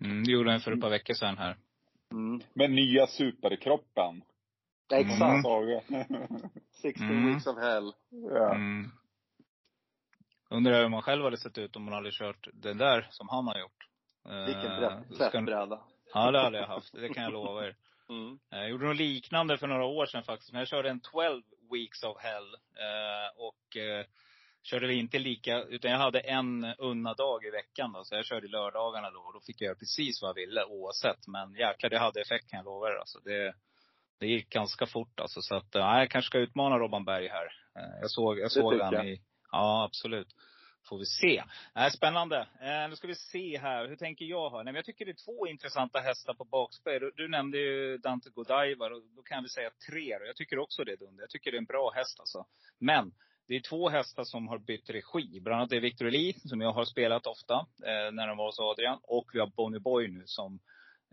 Mm, 0.00 0.24
det 0.24 0.32
gjorde 0.32 0.50
han 0.50 0.60
för 0.60 0.72
ett 0.72 0.80
par 0.80 0.90
veckor 0.90 1.14
sedan 1.14 1.38
här. 1.38 1.56
Mm. 2.12 2.40
Med 2.54 2.70
nya 2.70 3.06
superkroppen. 3.06 4.22
Exakt. 4.92 5.46
Mm. 5.46 6.02
16 6.82 7.06
mm. 7.10 7.26
weeks 7.26 7.46
of 7.46 7.58
hell. 7.58 7.92
Ja. 8.10 8.54
Mm. 8.54 8.90
Undrar 10.50 10.82
hur 10.82 10.88
man 10.88 11.02
själv 11.02 11.24
hade 11.24 11.36
sett 11.36 11.58
ut 11.58 11.76
om 11.76 11.84
man 11.84 11.94
hade 11.94 12.10
kört 12.12 12.48
den 12.52 12.78
där 12.78 13.06
som 13.10 13.28
han 13.28 13.46
har 13.46 13.58
gjort. 13.58 13.88
Vilken 14.46 15.18
tvättbräda. 15.18 15.80
Ja, 16.14 16.30
det 16.30 16.40
hade 16.40 16.58
jag 16.58 16.66
haft. 16.66 16.92
Det 16.92 17.08
kan 17.08 17.22
jag 17.22 17.32
lova 17.32 17.66
er. 17.66 17.76
Mm. 18.08 18.38
Eh, 18.52 18.58
jag 18.58 18.70
gjorde 18.70 18.86
något 18.86 18.96
liknande 18.96 19.58
för 19.58 19.66
några 19.66 19.84
år 19.84 20.06
sedan 20.06 20.22
faktiskt. 20.22 20.52
Men 20.52 20.58
jag 20.58 20.68
körde 20.68 20.90
en 20.90 21.00
12 21.00 21.42
weeks 21.72 22.02
of 22.02 22.16
hell. 22.20 22.54
Eh, 22.54 23.28
och 23.36 23.76
eh, 23.76 24.06
körde 24.62 24.86
vi 24.86 24.94
inte 24.94 25.18
lika, 25.18 25.62
utan 25.62 25.90
jag 25.90 25.98
hade 25.98 26.20
en 26.20 26.64
unna 26.78 27.14
dag 27.14 27.44
i 27.44 27.50
veckan 27.50 27.92
då. 27.92 28.04
Så 28.04 28.14
jag 28.14 28.24
körde 28.24 28.48
lördagarna 28.48 29.10
då. 29.10 29.20
Och 29.20 29.32
då 29.32 29.40
fick 29.40 29.60
jag 29.60 29.66
göra 29.66 29.78
precis 29.78 30.22
vad 30.22 30.28
jag 30.28 30.34
ville 30.34 30.64
oavsett. 30.64 31.26
Men 31.26 31.54
jäklar, 31.54 31.90
det 31.90 31.98
hade 31.98 32.20
effekt 32.20 32.50
kan 32.50 32.56
jag 32.56 32.64
lova 32.64 32.88
er. 32.88 32.96
Alltså 32.96 33.18
det, 33.18 33.54
det 34.20 34.26
gick 34.26 34.50
ganska 34.50 34.86
fort 34.86 35.20
alltså. 35.20 35.42
Så 35.42 35.54
att, 35.54 35.68
ja, 35.72 35.98
jag 35.98 36.10
kanske 36.10 36.26
ska 36.26 36.38
utmana 36.38 36.78
Robban 36.78 37.04
Berg 37.04 37.28
här. 37.28 37.52
Jag 38.00 38.10
såg, 38.10 38.38
jag 38.38 38.52
såg 38.52 38.80
han 38.80 39.08
i, 39.08 39.20
ja 39.52 39.84
absolut. 39.84 40.28
Får 40.88 40.98
vi 40.98 41.06
se. 41.06 41.42
Äh, 41.76 41.90
spännande. 41.90 42.38
Eh, 42.60 42.88
nu 42.88 42.96
ska 42.96 43.06
vi 43.06 43.14
se 43.14 43.58
här. 43.58 43.88
Hur 43.88 43.96
tänker 43.96 44.24
jag 44.24 44.50
här? 44.50 44.56
Nej, 44.56 44.64
men 44.64 44.74
jag 44.74 44.84
tycker 44.84 45.04
det 45.04 45.10
är 45.10 45.24
två 45.24 45.46
intressanta 45.46 45.98
hästar 45.98 46.34
på 46.34 46.44
bakspel. 46.44 47.00
Du, 47.00 47.12
du 47.16 47.28
nämnde 47.28 47.58
ju 47.58 47.98
Dante 47.98 48.30
Godiva. 48.30 48.88
Då 48.88 49.22
kan 49.24 49.42
vi 49.42 49.48
säga 49.48 49.70
tre. 49.90 50.08
Jag 50.08 50.36
tycker 50.36 50.58
också 50.58 50.84
det 50.84 50.96
Dunder. 50.96 51.22
Jag 51.22 51.30
tycker 51.30 51.50
det 51.50 51.56
är 51.56 51.58
en 51.58 51.64
bra 51.64 51.90
häst 51.94 52.20
alltså. 52.20 52.46
Men 52.78 53.12
det 53.48 53.56
är 53.56 53.60
två 53.60 53.88
hästar 53.88 54.24
som 54.24 54.48
har 54.48 54.58
bytt 54.58 54.90
regi. 54.90 55.40
Bland 55.40 55.60
annat 55.60 55.72
är 55.72 55.80
Victor 55.80 56.06
Eli, 56.06 56.32
som 56.32 56.60
jag 56.60 56.72
har 56.72 56.84
spelat 56.84 57.26
ofta 57.26 57.54
eh, 57.84 58.12
när 58.12 58.26
de 58.26 58.36
var 58.36 58.46
hos 58.46 58.60
Adrian. 58.60 58.98
Och 59.02 59.30
vi 59.32 59.40
har 59.40 59.46
Bonnie 59.46 59.80
Boy 59.80 60.08
nu 60.08 60.22
som 60.26 60.60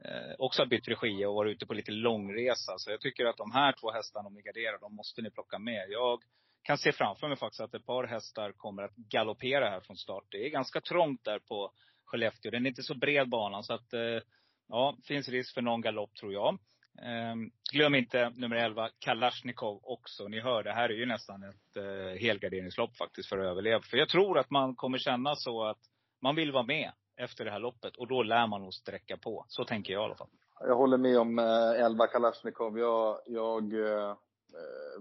eh, 0.06 0.36
också 0.38 0.62
har 0.62 0.68
bytt 0.68 0.88
regi 0.88 1.26
och 1.26 1.36
varit 1.36 1.56
ute 1.56 1.66
på 1.66 1.74
lite 1.74 1.92
långresa. 1.92 2.78
Så 2.78 2.92
jag 2.92 3.02
tycker 3.02 3.26
att 3.26 3.38
de 3.38 3.52
här 3.52 3.76
två 3.82 3.92
hästarna, 3.92 4.28
om 4.28 4.34
ni 4.34 4.42
garderar, 4.42 4.80
de 4.80 4.96
måste 4.96 5.22
ni 5.22 5.32
plocka 5.32 5.60
med. 5.60 5.86
Jag 5.90 6.24
kan 6.66 6.78
se 6.78 6.92
framför 6.92 7.28
mig 7.28 7.38
faktiskt 7.38 7.62
att 7.62 7.74
ett 7.74 7.86
par 7.86 8.04
hästar 8.04 8.52
kommer 8.52 8.84
att 8.84 8.96
galoppera 8.96 9.70
här 9.70 9.80
från 9.80 9.98
start. 9.98 10.24
Det 10.30 10.46
är 10.46 10.50
ganska 10.50 10.82
trångt 10.82 11.24
där 11.24 11.40
på 11.40 11.72
Skellefteå. 12.06 12.52
Den 12.52 12.66
är 12.66 12.70
inte 12.70 12.84
så 12.84 12.96
bred 12.96 13.30
banan 13.30 13.64
så 13.64 13.74
att, 13.74 13.94
eh, 13.94 14.20
ja, 14.68 14.98
finns 15.08 15.30
risk 15.30 15.54
för 15.54 15.62
någon 15.62 15.82
galopp 15.82 16.16
tror 16.16 16.34
jag. 16.34 16.58
Ehm, 17.02 17.52
glöm 17.74 17.96
inte 17.96 18.30
nummer 18.30 18.56
11, 18.56 18.90
Kalashnikov 19.00 19.80
också. 19.84 20.28
Ni 20.28 20.40
hör, 20.40 20.64
det 20.64 20.74
här 20.74 20.90
är 20.90 20.94
ju 20.94 21.06
nästan 21.06 21.44
ett 21.44 21.78
eh, 21.78 22.20
helgarderingslopp 22.22 22.98
faktiskt 22.98 23.30
för 23.30 23.38
att 23.38 23.46
överleva. 23.46 23.82
För 23.82 23.98
jag 23.98 24.10
tror 24.10 24.40
att 24.40 24.50
man 24.50 24.76
kommer 24.76 24.98
känna 24.98 25.36
så 25.36 25.64
att 25.64 25.80
man 26.22 26.36
vill 26.36 26.52
vara 26.52 26.64
med 26.64 26.92
efter 27.18 27.46
det 27.46 27.52
här 27.52 27.60
loppet. 27.60 27.96
Och 27.96 28.08
då 28.08 28.24
lär 28.24 28.48
man 28.48 28.62
nog 28.62 28.74
sträcka 28.74 29.18
på. 29.18 29.46
Så 29.48 29.66
tänker 29.66 29.94
jag 29.94 30.02
i 30.02 30.06
alla 30.06 30.16
fall. 30.16 30.30
Jag 30.60 30.76
håller 30.76 30.98
med 30.98 31.20
om 31.20 31.40
eh, 31.40 31.86
11 31.86 32.08
Kalashnikov. 32.08 32.80
Jag, 32.80 33.20
jag 33.26 33.74
Eh, 33.74 34.16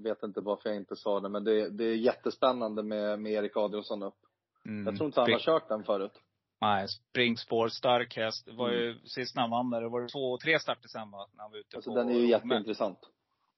vet 0.03 0.23
inte 0.23 0.41
varför 0.41 0.69
jag 0.69 0.77
inte 0.77 0.97
sa 0.97 1.21
det, 1.21 1.29
men 1.29 1.45
det, 1.45 1.71
det 1.71 1.85
är 1.85 1.95
jättespännande 1.95 2.83
med, 2.83 3.19
med 3.21 3.33
Erik 3.33 3.57
Adielsson 3.57 4.03
upp. 4.03 4.19
Mm. 4.67 4.87
Jag 4.87 4.97
tror 4.97 5.07
inte 5.07 5.21
han 5.21 5.33
har 5.33 5.39
kört 5.39 5.69
den 5.69 5.85
förut. 5.85 6.13
Nej, 6.61 6.89
springspår, 6.89 7.69
stark 7.69 8.17
häst. 8.17 8.47
Det 8.47 8.53
var 8.53 8.71
ju 8.71 8.91
mm. 8.91 9.07
sist 9.07 9.35
när 9.35 9.43
han 9.43 9.51
vann 9.51 9.71
där, 9.71 9.81
det 9.81 9.89
var 9.89 10.09
två, 10.13 10.39
tre 10.39 10.59
starter 10.59 10.89
sen 10.89 11.11
va, 11.11 11.29
när 11.33 11.43
han 11.43 11.51
var 11.51 11.59
ute 11.59 11.77
alltså, 11.77 11.91
på. 11.91 11.97
den 11.97 12.09
är 12.09 12.15
ju 12.15 12.27
jätteintressant. 12.27 12.99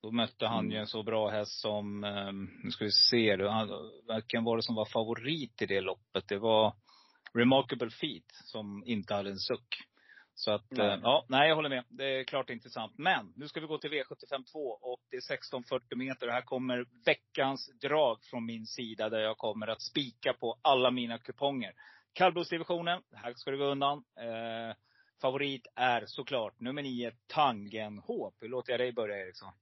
Då 0.02 0.10
mötte 0.10 0.46
han 0.46 0.58
mm. 0.58 0.72
ju 0.72 0.78
en 0.78 0.86
så 0.86 1.02
bra 1.02 1.28
häst 1.28 1.60
som, 1.60 2.04
um, 2.04 2.50
nu 2.64 2.70
ska 2.70 2.84
vi 2.84 2.90
se, 2.90 3.36
vilken 4.14 4.44
var 4.44 4.56
det 4.56 4.62
som 4.62 4.74
var 4.74 4.84
favorit 4.84 5.62
i 5.62 5.66
det 5.66 5.80
loppet? 5.80 6.28
Det 6.28 6.38
var 6.38 6.74
Remarkable 7.34 7.90
Feet 7.90 8.24
som 8.44 8.82
inte 8.86 9.14
hade 9.14 9.30
en 9.30 9.38
suck. 9.38 9.86
Så 10.38 10.50
att, 10.50 10.64
nej. 10.70 10.86
Eh, 10.86 10.98
ja, 11.02 11.24
nej 11.28 11.48
jag 11.48 11.56
håller 11.56 11.68
med. 11.68 11.84
Det 11.88 12.04
är 12.04 12.24
klart 12.24 12.50
intressant. 12.50 12.92
Men 12.98 13.32
nu 13.36 13.48
ska 13.48 13.60
vi 13.60 13.66
gå 13.66 13.78
till 13.78 13.90
V75 13.90 14.44
2 14.52 14.58
och 14.58 15.00
det 15.10 15.16
är 15.16 15.32
1640 15.32 15.98
meter. 15.98 16.26
Och 16.26 16.32
här 16.32 16.42
kommer 16.42 16.86
veckans 17.04 17.70
drag 17.80 18.24
från 18.24 18.46
min 18.46 18.66
sida 18.66 19.08
där 19.08 19.18
jag 19.18 19.38
kommer 19.38 19.66
att 19.66 19.82
spika 19.82 20.32
på 20.32 20.58
alla 20.62 20.90
mina 20.90 21.18
kuponger. 21.18 21.72
Kallblodsdivisionen, 22.12 23.02
här 23.12 23.34
ska 23.34 23.50
det 23.50 23.56
gå 23.56 23.64
undan. 23.64 23.98
Eh, 23.98 24.76
favorit 25.20 25.66
är 25.74 26.06
såklart 26.06 26.60
nummer 26.60 26.82
9, 26.82 27.12
Tangenhop. 27.26 28.34
Hur 28.40 28.48
låter 28.48 28.72
jag 28.72 28.80
dig 28.80 28.92
börja 28.92 29.18
Eriksson? 29.18 29.52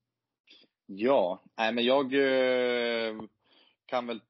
Ja, 0.86 1.42
nej 1.56 1.72
men 1.72 1.84
jag 1.84 2.14
eh, 2.14 3.22
kan 3.86 4.06
väl 4.06 4.20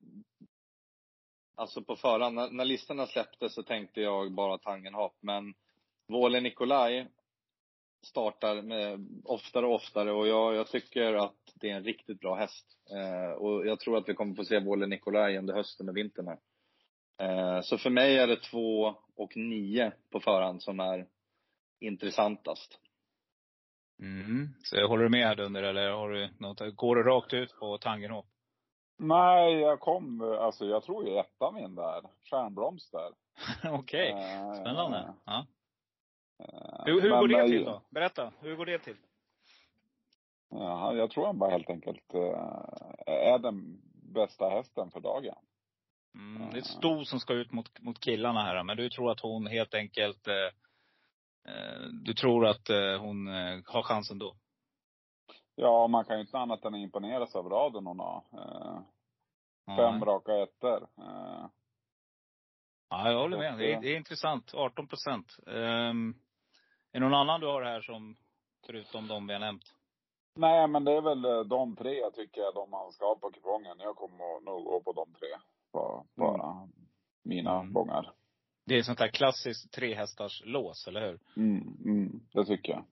Alltså 1.57 1.83
på 1.83 1.97
förhand, 1.97 2.35
när, 2.35 2.51
när 2.51 2.65
listorna 2.65 3.07
släpptes 3.07 3.55
så 3.55 3.63
tänkte 3.63 4.01
jag 4.01 4.33
bara 4.33 4.59
Tangenhop. 4.59 5.17
Men 5.21 5.55
Våle 6.09 6.41
Nikolaj 6.41 7.09
startar 8.07 8.63
med 8.63 9.09
oftare 9.25 9.67
och 9.67 9.75
oftare 9.75 10.13
och 10.13 10.29
jag, 10.29 10.55
jag 10.55 10.67
tycker 10.67 11.15
att 11.15 11.53
det 11.55 11.71
är 11.71 11.77
en 11.77 11.85
riktigt 11.85 12.21
bra 12.21 12.35
häst. 12.35 12.67
Eh, 12.91 13.33
och 13.33 13.67
jag 13.67 13.81
tror 13.81 13.97
att 13.97 14.09
vi 14.09 14.15
kommer 14.15 14.35
få 14.35 14.45
se 14.45 14.61
Våle 14.61 14.87
Nikolaj 14.87 15.39
under 15.39 15.55
hösten 15.55 15.89
och 15.89 15.97
vintern 15.97 16.29
här. 16.29 16.39
Eh, 17.19 17.61
så 17.63 17.79
för 17.79 17.91
mig 17.91 18.19
är 18.19 18.27
det 18.27 18.37
två 18.37 18.95
och 19.17 19.37
nio 19.37 19.93
på 20.11 20.21
förhand 20.21 20.63
som 20.63 20.81
är 20.81 21.07
intressantast. 21.81 22.81
Mm. 24.03 24.49
Så 24.63 24.87
håller 24.87 25.05
du 25.05 25.11
med 25.11 25.27
här 25.27 25.35
Dunder, 25.35 25.63
eller 25.63 25.91
har 25.91 26.11
du 26.11 26.29
något, 26.39 26.77
går 26.77 26.97
du 26.97 27.03
rakt 27.03 27.35
ut 27.35 27.57
på 27.59 27.79
Tangenhop? 27.79 28.27
Nej, 28.99 29.55
jag 29.55 29.81
kom, 29.81 30.21
alltså 30.23 30.67
jag 30.67 30.83
tror 30.83 31.09
ju 31.09 31.19
ettan 31.19 31.55
min 31.55 31.75
där. 31.75 32.03
Stjärnbroms 32.31 32.91
där. 32.91 33.11
Okej, 33.73 34.11
Eh, 34.11 34.55
spännande. 34.55 35.15
Ja. 35.25 35.47
Eh, 36.39 36.85
Hur, 36.85 37.01
hur 37.01 37.11
går 37.11 37.29
det 37.29 37.41
eh, 37.41 37.47
till 37.47 37.65
då? 37.65 37.83
Berätta, 37.91 38.33
hur 38.41 38.57
går 38.57 38.67
det 38.67 38.79
till? 38.79 38.97
Ja, 40.51 40.95
jag 40.95 41.11
tror 41.11 41.27
han 41.27 41.39
bara 41.39 41.51
helt 41.51 41.71
enkelt 41.71 42.15
eh, 42.15 42.21
är 43.07 43.39
den 43.39 43.81
bästa 44.15 44.49
hästen 44.49 44.91
för 44.91 45.01
dagen. 45.01 45.35
Mm, 46.15 46.51
det 46.51 46.57
är 46.57 46.61
ett 46.61 46.67
sto 46.67 47.05
som 47.05 47.21
ska 47.21 47.33
ut 47.35 47.53
mot, 47.53 47.81
mot 47.81 48.01
killarna 48.01 48.43
här, 48.43 48.63
men 48.65 48.77
du 48.77 48.91
tror 48.91 49.11
att 49.11 49.21
hon 49.21 49.47
helt 49.47 49.75
enkelt 49.75 50.27
eh, 50.29 50.35
eh, 51.55 51.83
Du 52.05 52.15
tror 52.15 52.47
att 52.47 52.71
eh, 52.71 52.99
hon 53.01 53.29
eh, 53.29 53.61
har 53.67 53.83
chansen 53.83 54.19
då? 54.19 54.37
Ja, 55.55 55.87
man 55.87 56.05
kan 56.05 56.17
ju 56.17 56.21
inte 56.21 56.39
annat 56.39 56.65
än 56.65 56.75
imponeras 56.75 57.35
av 57.37 57.49
raden 57.49 57.87
hon 57.87 57.99
har. 57.99 58.23
Eh, 58.33 58.81
Ja. 59.67 59.77
fem 59.77 60.05
raka 60.05 60.33
ettor. 60.43 60.89
Eh, 60.99 61.47
Ja, 62.89 63.11
jag 63.11 63.19
håller 63.19 63.39
med. 63.39 63.59
Det 63.59 63.73
är, 63.73 63.81
det 63.81 63.89
är 63.89 63.97
intressant. 63.97 64.55
18 64.55 64.89
procent. 64.89 65.37
Um, 65.47 66.15
är 66.95 67.01
det 67.01 67.09
någon 67.09 67.15
annan 67.21 67.41
du 67.41 67.47
har 67.47 67.63
här 67.63 67.81
som, 67.81 68.17
förutom 68.67 69.09
de 69.09 69.27
vi 69.27 69.33
har 69.33 69.41
nämnt? 69.41 69.75
nej, 70.37 70.69
men 70.69 70.85
det 70.85 70.93
är 70.93 71.01
väl 71.01 71.25
eh, 71.25 71.41
de 71.41 71.77
tre 71.77 71.99
jag 71.99 72.15
tycker 72.15 72.55
de 72.55 72.71
man 72.71 72.93
ska 72.93 73.05
ha 73.07 73.15
på 73.19 73.31
kupongen. 73.31 73.77
Jag 73.79 73.97
kommer 73.97 74.41
nog 74.45 74.65
gå 74.65 74.81
på 74.81 74.93
de 74.93 75.13
tre. 75.13 75.29
På, 75.73 76.07
på 76.17 76.69
mina 77.25 77.61
Mm. 77.61 77.73
bångar. 77.73 78.13
Det 78.67 78.75
är 78.79 78.83
sånt 78.83 78.99
där 78.99 79.09
klassiskt 79.09 79.73
trehästars 79.73 80.43
lås, 80.45 80.87
eller 80.89 81.01
hur? 81.07 81.21
Mm, 81.37 81.77
mm, 81.85 82.21
det 82.33 82.45
tycker 82.45 82.73
jag. 82.73 82.85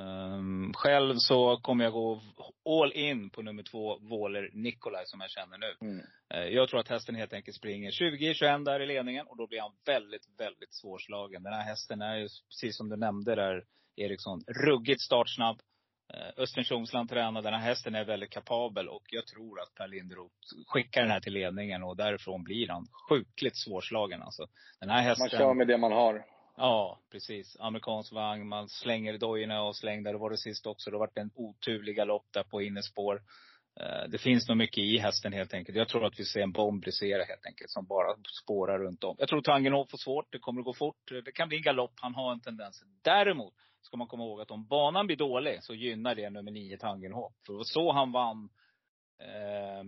Ehm, 0.00 0.72
själv 0.74 1.14
så 1.16 1.56
kommer 1.56 1.84
jag 1.84 1.92
gå 1.92 2.20
all 2.68 2.92
in 2.92 3.30
på 3.30 3.42
nummer 3.42 3.62
två, 3.62 3.98
Våler 3.98 4.50
Nikolaj, 4.52 5.02
som 5.06 5.20
jag 5.20 5.30
känner 5.30 5.58
nu. 5.58 5.88
Mm. 5.88 6.04
Eh, 6.34 6.54
Jag 6.54 6.68
tror 6.68 6.80
att 6.80 6.88
hästen 6.88 7.14
helt 7.14 7.32
enkelt 7.32 7.56
springer 7.56 7.90
20-21 7.90 8.64
där 8.64 8.80
i 8.80 8.86
ledningen 8.86 9.26
och 9.26 9.36
då 9.36 9.46
blir 9.46 9.60
han 9.60 9.72
väldigt, 9.86 10.26
väldigt 10.38 10.74
svårslagen. 10.74 11.42
Den 11.42 11.52
här 11.52 11.62
hästen 11.62 12.02
är 12.02 12.16
ju, 12.16 12.28
precis 12.48 12.76
som 12.76 12.88
du 12.88 12.96
nämnde 12.96 13.34
där 13.34 13.64
Eriksson, 13.96 14.40
ruggigt 14.66 15.00
startsnabb. 15.00 15.60
Eh, 16.14 16.42
Östen 16.42 16.64
Tjomsland 16.64 17.08
tränar. 17.08 17.42
Den 17.42 17.54
här 17.54 17.60
hästen 17.60 17.94
är 17.94 18.04
väldigt 18.04 18.30
kapabel 18.30 18.88
och 18.88 19.04
jag 19.10 19.26
tror 19.26 19.60
att 19.60 19.74
Per 19.74 19.88
Linderoth 19.88 20.34
skickar 20.66 21.02
den 21.02 21.10
här 21.10 21.20
till 21.20 21.32
ledningen 21.32 21.82
och 21.82 21.96
därifrån 21.96 22.44
blir 22.44 22.68
han 22.68 22.86
sjukligt 23.08 23.56
svårslagen 23.56 24.22
alltså. 24.22 24.46
Den 24.80 24.90
här 24.90 25.02
hästen. 25.02 25.28
Man 25.32 25.40
kör 25.40 25.54
med 25.54 25.66
det 25.68 25.78
man 25.78 25.92
har. 25.92 26.24
Ja, 26.56 26.98
precis. 27.10 27.56
Amerikansk 27.60 28.12
vagn, 28.12 28.48
man 28.48 28.68
slänger 28.68 29.18
dojorna 29.18 29.62
och 29.62 29.76
slängde. 29.76 30.12
Det 30.12 30.18
var 30.18 30.30
det 30.30 30.38
sist 30.38 30.66
också. 30.66 30.90
Det 30.90 30.98
var 30.98 31.10
en 31.14 31.30
oturlig 31.34 31.96
galopp 31.96 32.26
där 32.30 32.42
på 32.42 32.62
innerspår. 32.62 33.22
Eh, 33.80 34.08
det 34.08 34.18
finns 34.18 34.48
nog 34.48 34.56
mycket 34.56 34.78
i 34.78 34.98
hästen 34.98 35.32
helt 35.32 35.54
enkelt. 35.54 35.78
Jag 35.78 35.88
tror 35.88 36.06
att 36.06 36.20
vi 36.20 36.24
ser 36.24 36.40
en 36.40 36.52
bomb 36.52 36.82
brisera 36.82 37.24
helt 37.24 37.46
enkelt, 37.46 37.70
som 37.70 37.86
bara 37.86 38.16
spårar 38.42 38.78
runt 38.78 39.04
om. 39.04 39.16
Jag 39.18 39.28
tror 39.28 39.40
Tangenhov 39.40 39.86
får 39.86 39.98
svårt. 39.98 40.32
Det 40.32 40.38
kommer 40.38 40.60
att 40.60 40.64
gå 40.64 40.74
fort. 40.74 41.10
Det 41.24 41.32
kan 41.32 41.48
bli 41.48 41.56
en 41.56 41.62
galopp. 41.62 41.92
Han 41.96 42.14
har 42.14 42.32
en 42.32 42.40
tendens. 42.40 42.82
Däremot 43.02 43.54
ska 43.80 43.96
man 43.96 44.06
komma 44.06 44.24
ihåg 44.24 44.40
att 44.40 44.50
om 44.50 44.66
banan 44.66 45.06
blir 45.06 45.16
dålig 45.16 45.62
så 45.62 45.74
gynnar 45.74 46.14
det 46.14 46.30
nummer 46.30 46.50
nio 46.50 46.76
Tangenhov. 46.76 47.32
För 47.46 47.52
det 47.52 47.56
var 47.56 47.64
så 47.64 47.92
han 47.92 48.12
vann 48.12 48.48
eh, 49.20 49.84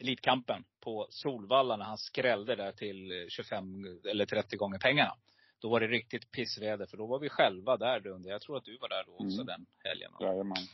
Elitkampen 0.00 0.64
på 0.80 1.06
Solvalla 1.10 1.76
när 1.76 1.84
han 1.84 1.98
skrällde 1.98 2.56
där 2.56 2.72
till 2.72 3.26
25 3.28 3.84
eller 4.10 4.26
30 4.26 4.56
gånger 4.56 4.78
pengarna. 4.78 5.14
Då 5.64 5.70
var 5.70 5.80
det 5.80 5.86
riktigt 5.86 6.32
pissväder, 6.32 6.86
för 6.86 6.96
då 6.96 7.06
var 7.06 7.18
vi 7.18 7.28
själva 7.28 7.76
där 7.76 8.00
Dunde. 8.00 8.28
Jag 8.28 8.40
tror 8.40 8.56
att 8.56 8.64
du 8.64 8.78
var 8.78 8.88
där 8.88 9.04
då 9.06 9.12
också 9.12 9.42
Mm. 9.42 9.46
den 9.46 9.66
helgen. 9.84 10.12
Jajamän. 10.20 10.66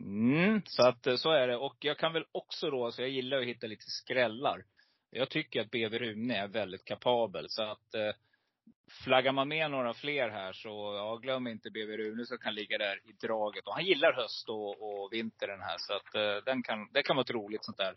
Mm, 0.00 0.62
så 0.66 0.82
att 0.82 1.06
eh, 1.06 1.16
så 1.16 1.30
är 1.30 1.48
det. 1.48 1.56
Och 1.56 1.76
jag 1.80 1.98
kan 1.98 2.12
väl 2.12 2.24
också 2.32 2.70
då, 2.70 2.92
så 2.92 3.02
jag 3.02 3.08
gillar 3.10 3.38
att 3.40 3.46
hitta 3.46 3.66
lite 3.66 3.84
skrällar. 3.86 4.64
Jag 5.10 5.30
tycker 5.30 5.60
att 5.60 5.70
BB 5.70 5.98
Rune 5.98 6.36
är 6.36 6.48
väldigt 6.48 6.84
kapabel. 6.84 7.46
Så 7.48 7.62
att 7.62 7.94
eh, 7.94 8.12
flaggar 9.04 9.32
man 9.32 9.48
med 9.48 9.70
några 9.70 9.94
fler 9.94 10.28
här 10.28 10.52
så, 10.52 10.68
ja 10.68 11.16
glöm 11.16 11.46
inte 11.46 11.70
BB 11.70 11.96
Rune 11.96 12.26
som 12.26 12.38
kan 12.38 12.54
ligga 12.54 12.78
där 12.78 13.00
i 13.08 13.12
draget. 13.12 13.66
Och 13.66 13.74
han 13.74 13.84
gillar 13.84 14.12
höst 14.12 14.48
och, 14.48 14.82
och 14.82 15.12
vinter 15.12 15.46
den 15.46 15.60
här. 15.60 15.76
Så 15.78 15.92
att 15.92 16.14
eh, 16.14 16.44
den 16.44 16.62
kan, 16.62 16.88
det 16.92 17.02
kan 17.02 17.16
vara 17.16 17.24
ett 17.24 17.30
roligt 17.30 17.64
sånt 17.64 17.78
där, 17.78 17.94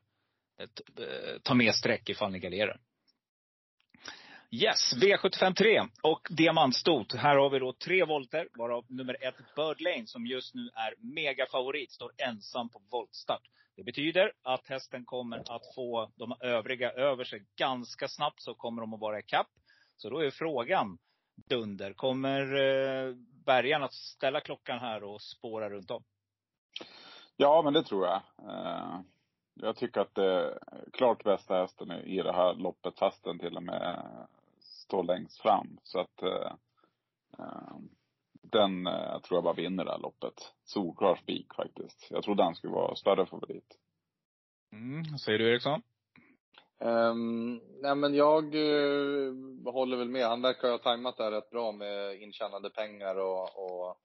ett, 0.60 0.82
eh, 1.00 1.40
ta 1.44 1.54
med 1.54 1.76
streck 1.76 2.10
ifall 2.10 2.32
ni 2.32 2.40
garderar. 2.40 2.80
Yes, 4.62 4.94
V753 5.02 5.90
och 6.04 6.28
diamantstot. 6.30 7.14
Här 7.14 7.36
har 7.36 7.50
vi 7.50 7.60
då 7.60 7.74
tre 7.74 8.06
volter, 8.06 8.48
varav 8.58 8.86
nummer 8.88 9.18
ett 9.22 9.36
Bird 9.56 9.82
Lane, 9.82 10.08
som 10.08 10.26
just 10.26 10.56
nu 10.56 10.70
är 10.74 10.94
megafavorit, 11.16 11.92
står 11.92 12.12
ensam 12.18 12.70
på 12.70 12.82
voltstart. 12.92 13.42
Det 13.76 13.84
betyder 13.84 14.32
att 14.44 14.68
hästen 14.68 15.06
kommer 15.06 15.38
att 15.38 15.76
få 15.76 16.12
de 16.16 16.36
övriga 16.40 16.92
över 16.92 17.24
sig 17.24 17.46
ganska 17.56 18.08
snabbt, 18.08 18.42
så 18.42 18.54
kommer 18.54 18.82
de 18.82 18.94
att 18.94 19.00
vara 19.00 19.20
i 19.20 19.24
kapp. 19.24 19.48
Så 19.98 20.10
då 20.10 20.20
är 20.20 20.32
frågan, 20.32 20.98
Dunder, 21.50 21.94
kommer 21.94 22.42
eh, 23.48 23.84
att 23.84 23.94
ställa 23.94 24.40
klockan 24.40 24.80
här 24.80 25.04
och 25.04 25.22
spåra 25.22 25.70
runt 25.70 25.92
om? 25.92 26.04
Ja, 27.38 27.62
men 27.62 27.74
det 27.74 27.84
tror 27.84 28.06
jag. 28.06 28.22
Eh, 28.50 29.00
jag 29.54 29.76
tycker 29.76 30.02
att 30.02 30.16
det 30.16 30.26
är 30.26 30.60
klart 30.92 31.24
bästa 31.24 31.56
hästen 31.56 31.92
i 31.92 32.22
det 32.22 32.34
här 32.34 32.54
loppet, 32.54 33.00
fast 33.00 33.24
den 33.24 33.40
till 33.40 33.58
och 33.58 33.64
med 33.64 34.06
står 34.84 35.04
längst 35.04 35.42
fram. 35.42 35.78
Så 35.84 36.00
att 36.00 36.22
eh, 36.22 36.52
eh, 37.40 37.78
den 38.42 38.88
eh, 38.88 39.20
tror 39.20 39.38
jag 39.38 39.44
bara 39.44 39.54
vinner 39.54 39.86
det 39.86 39.92
här 39.92 40.00
loppet. 40.00 40.54
Solklar 40.64 41.16
spik 41.16 41.54
faktiskt. 41.54 42.08
Jag 42.10 42.24
tror 42.24 42.36
den 42.36 42.56
skulle 42.56 42.74
vara 42.74 42.96
större 42.96 43.26
favorit. 43.26 43.78
Mm, 44.72 45.18
säger 45.18 45.40
du 45.40 45.52
Eriksson? 45.52 45.82
Um, 46.80 47.62
nej 47.82 47.96
men 47.96 48.16
jag 48.16 48.56
uh, 48.56 49.34
håller 49.66 49.98
väl 49.98 50.10
med. 50.10 50.28
Han 50.28 50.42
verkar 50.42 50.72
ha 50.72 50.78
tajmat 50.78 51.18
det 51.18 51.24
här 51.24 51.32
rätt 51.32 51.50
bra 51.50 51.72
med 51.72 52.22
intjänade 52.22 52.70
pengar 52.70 53.16
och, 53.16 53.42
och 53.44 53.98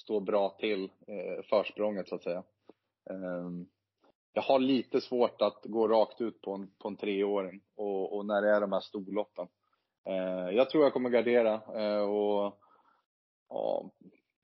stå 0.00 0.20
bra 0.20 0.48
till 0.58 0.82
uh, 0.84 1.42
försprånget 1.50 2.08
så 2.08 2.14
att 2.14 2.22
säga. 2.22 2.42
Um, 3.10 3.68
jag 4.32 4.42
har 4.42 4.58
lite 4.58 5.00
svårt 5.00 5.42
att 5.42 5.60
gå 5.64 5.88
rakt 5.88 6.20
ut 6.20 6.40
på 6.40 6.54
en, 6.54 6.70
på 6.78 6.88
en 6.88 6.96
treåring 6.96 7.60
och, 7.76 8.16
och 8.16 8.26
när 8.26 8.42
det 8.42 8.50
är 8.50 8.60
de 8.60 8.72
här 8.72 8.80
storloppen. 8.80 9.48
Eh, 10.06 10.50
jag 10.50 10.70
tror 10.70 10.84
jag 10.84 10.92
kommer 10.92 11.10
gardera 11.10 11.52
eh, 11.54 12.02
och 12.02 12.58
ja, 13.48 13.90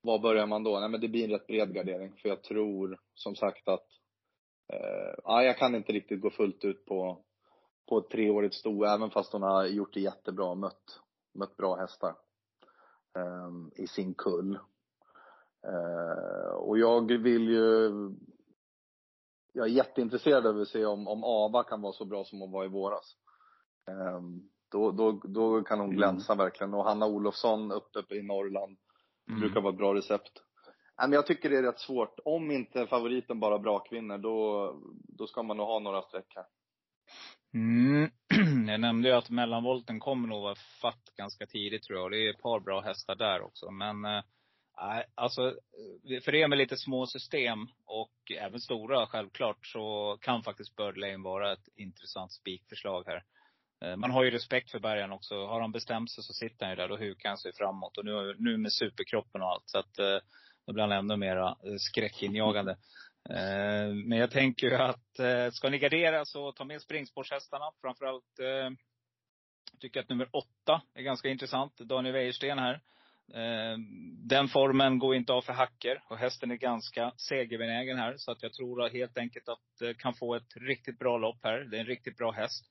var 0.01 0.19
börjar 0.19 0.47
man 0.47 0.63
då? 0.63 0.79
Nej 0.79 0.89
men 0.89 1.01
det 1.01 1.07
blir 1.07 1.23
en 1.23 1.31
rätt 1.31 1.47
bred 1.47 1.73
gardering 1.73 2.13
för 2.21 2.29
jag 2.29 2.43
tror 2.43 2.99
som 3.13 3.35
sagt 3.35 3.67
att 3.67 3.87
eh, 4.73 5.13
ja, 5.23 5.43
jag 5.43 5.57
kan 5.57 5.75
inte 5.75 5.91
riktigt 5.91 6.21
gå 6.21 6.29
fullt 6.29 6.65
ut 6.65 6.85
på 6.85 7.25
på 7.89 7.97
ett 7.97 8.09
treårigt 8.09 8.55
sto, 8.55 8.83
även 8.83 9.09
fast 9.09 9.33
hon 9.33 9.41
har 9.41 9.65
gjort 9.65 9.93
det 9.93 9.99
jättebra 9.99 10.45
och 10.45 10.57
mött, 10.57 11.01
mött 11.33 11.57
bra 11.57 11.75
hästar 11.75 12.15
ehm, 13.17 13.71
i 13.75 13.87
sin 13.87 14.13
kull. 14.13 14.59
Och 16.55 16.77
jag 16.77 17.11
vill 17.11 17.49
ju 17.49 17.91
jag 19.53 19.65
är 19.67 19.71
jätteintresserad 19.71 20.47
av 20.47 20.61
att 20.61 20.67
se 20.67 20.85
om, 20.85 21.07
om 21.07 21.23
Ava 21.23 21.63
kan 21.63 21.81
vara 21.81 21.93
så 21.93 22.05
bra 22.05 22.25
som 22.25 22.39
hon 22.41 22.51
var 22.51 22.65
i 22.65 22.67
våras. 22.67 23.15
Um, 23.87 24.49
då, 24.71 24.91
då, 24.91 25.11
då 25.11 25.63
kan 25.63 25.79
hon 25.79 25.89
glänsa 25.95 26.35
verkligen. 26.35 26.73
Och 26.73 26.83
Hanna 26.83 27.05
Olofsson 27.05 27.71
uppe 27.71 28.15
i 28.15 28.21
Norrland 28.21 28.77
Mm. 29.27 29.41
brukar 29.41 29.61
vara 29.61 29.73
ett 29.73 29.77
bra 29.77 29.95
recept. 29.95 30.31
Nej, 30.97 31.09
men 31.09 31.11
jag 31.11 31.27
tycker 31.27 31.49
det 31.49 31.57
är 31.57 31.63
rätt 31.63 31.79
svårt. 31.79 32.19
Om 32.25 32.51
inte 32.51 32.87
favoriten 32.87 33.39
bara 33.39 33.59
brakvinner, 33.59 34.17
då, 34.17 34.73
då 35.17 35.27
ska 35.27 35.43
man 35.43 35.57
nog 35.57 35.67
ha 35.67 35.79
några 35.79 36.01
streck 36.01 36.33
här. 36.35 36.45
Mm. 37.53 38.09
Jag 38.67 38.79
nämnde 38.79 39.09
ju 39.09 39.15
att 39.15 39.29
mellanvolten 39.29 39.99
kommer 39.99 40.27
nog 40.27 40.41
vara 40.41 40.55
fatt 40.81 41.13
ganska 41.17 41.45
tidigt 41.45 41.83
tror 41.83 41.99
jag. 41.99 42.11
Det 42.11 42.27
är 42.27 42.29
ett 42.29 42.41
par 42.41 42.59
bra 42.59 42.81
hästar 42.81 43.15
där 43.15 43.41
också. 43.41 43.71
Men 43.71 44.01
nej, 44.81 45.05
alltså 45.15 45.47
eh, 45.47 46.21
för 46.21 46.35
er 46.35 46.47
med 46.47 46.57
lite 46.57 46.77
små 46.77 47.05
system 47.05 47.67
och 47.85 48.31
även 48.39 48.59
stora 48.59 49.07
självklart 49.07 49.67
så 49.67 50.17
kan 50.21 50.43
faktiskt 50.43 50.75
Bird 50.75 50.97
Lane 50.97 51.23
vara 51.23 51.53
ett 51.53 51.67
intressant 51.75 52.31
spikförslag 52.31 53.03
här. 53.07 53.23
Eh, 53.81 53.95
man 53.95 54.11
har 54.11 54.23
ju 54.23 54.31
respekt 54.31 54.71
för 54.71 54.79
Bergan 54.79 55.11
också. 55.11 55.45
Har 55.45 55.61
han 55.61 55.71
bestämt 55.71 56.11
sig 56.11 56.23
så 56.23 56.33
sitter 56.33 56.65
han 56.65 56.69
ju 56.69 56.75
där. 56.75 56.87
Då 56.87 56.97
hukar 56.97 57.29
han 57.29 57.37
sig 57.37 57.51
framåt. 57.53 57.97
Och 57.97 58.05
nu, 58.05 58.35
nu 58.39 58.57
med 58.57 58.73
superkroppen 58.73 59.41
och 59.41 59.47
allt. 59.47 59.63
Så 59.69 59.77
att 59.77 59.99
eh, 59.99 60.17
då 60.67 60.73
blir 60.73 60.83
han 60.83 60.91
ännu 60.91 61.17
mera 61.17 61.47
eh, 61.47 61.75
skräckinjagande. 61.77 62.77
Men 64.05 64.17
jag 64.17 64.31
tänker 64.31 64.67
ju 64.67 64.75
att 64.75 65.53
ska 65.53 65.69
ni 65.69 65.77
gardera 65.77 66.25
så 66.25 66.51
ta 66.51 66.63
med 66.63 66.81
springspårshästarna. 66.81 67.65
Framförallt 67.81 68.23
tycker 69.79 69.99
jag 69.99 70.03
att 70.03 70.09
nummer 70.09 70.29
åtta 70.31 70.81
är 70.93 71.01
ganska 71.01 71.29
intressant. 71.29 71.77
Daniel 71.77 72.13
Wäjersten 72.13 72.59
här. 72.59 72.81
Den 74.27 74.47
formen 74.47 74.99
går 74.99 75.15
inte 75.15 75.33
av 75.33 75.41
för 75.41 75.53
hacker 75.53 76.03
och 76.07 76.17
hästen 76.17 76.51
är 76.51 76.55
ganska 76.55 77.13
segerbenägen 77.17 77.97
här. 77.97 78.17
Så 78.17 78.31
att 78.31 78.43
jag 78.43 78.53
tror 78.53 78.89
helt 78.89 79.17
enkelt 79.17 79.49
att 79.49 79.97
kan 79.97 80.13
få 80.13 80.35
ett 80.35 80.55
riktigt 80.55 80.99
bra 80.99 81.17
lopp 81.17 81.39
här. 81.43 81.59
Det 81.59 81.77
är 81.77 81.81
en 81.81 81.87
riktigt 81.87 82.17
bra 82.17 82.31
häst. 82.31 82.65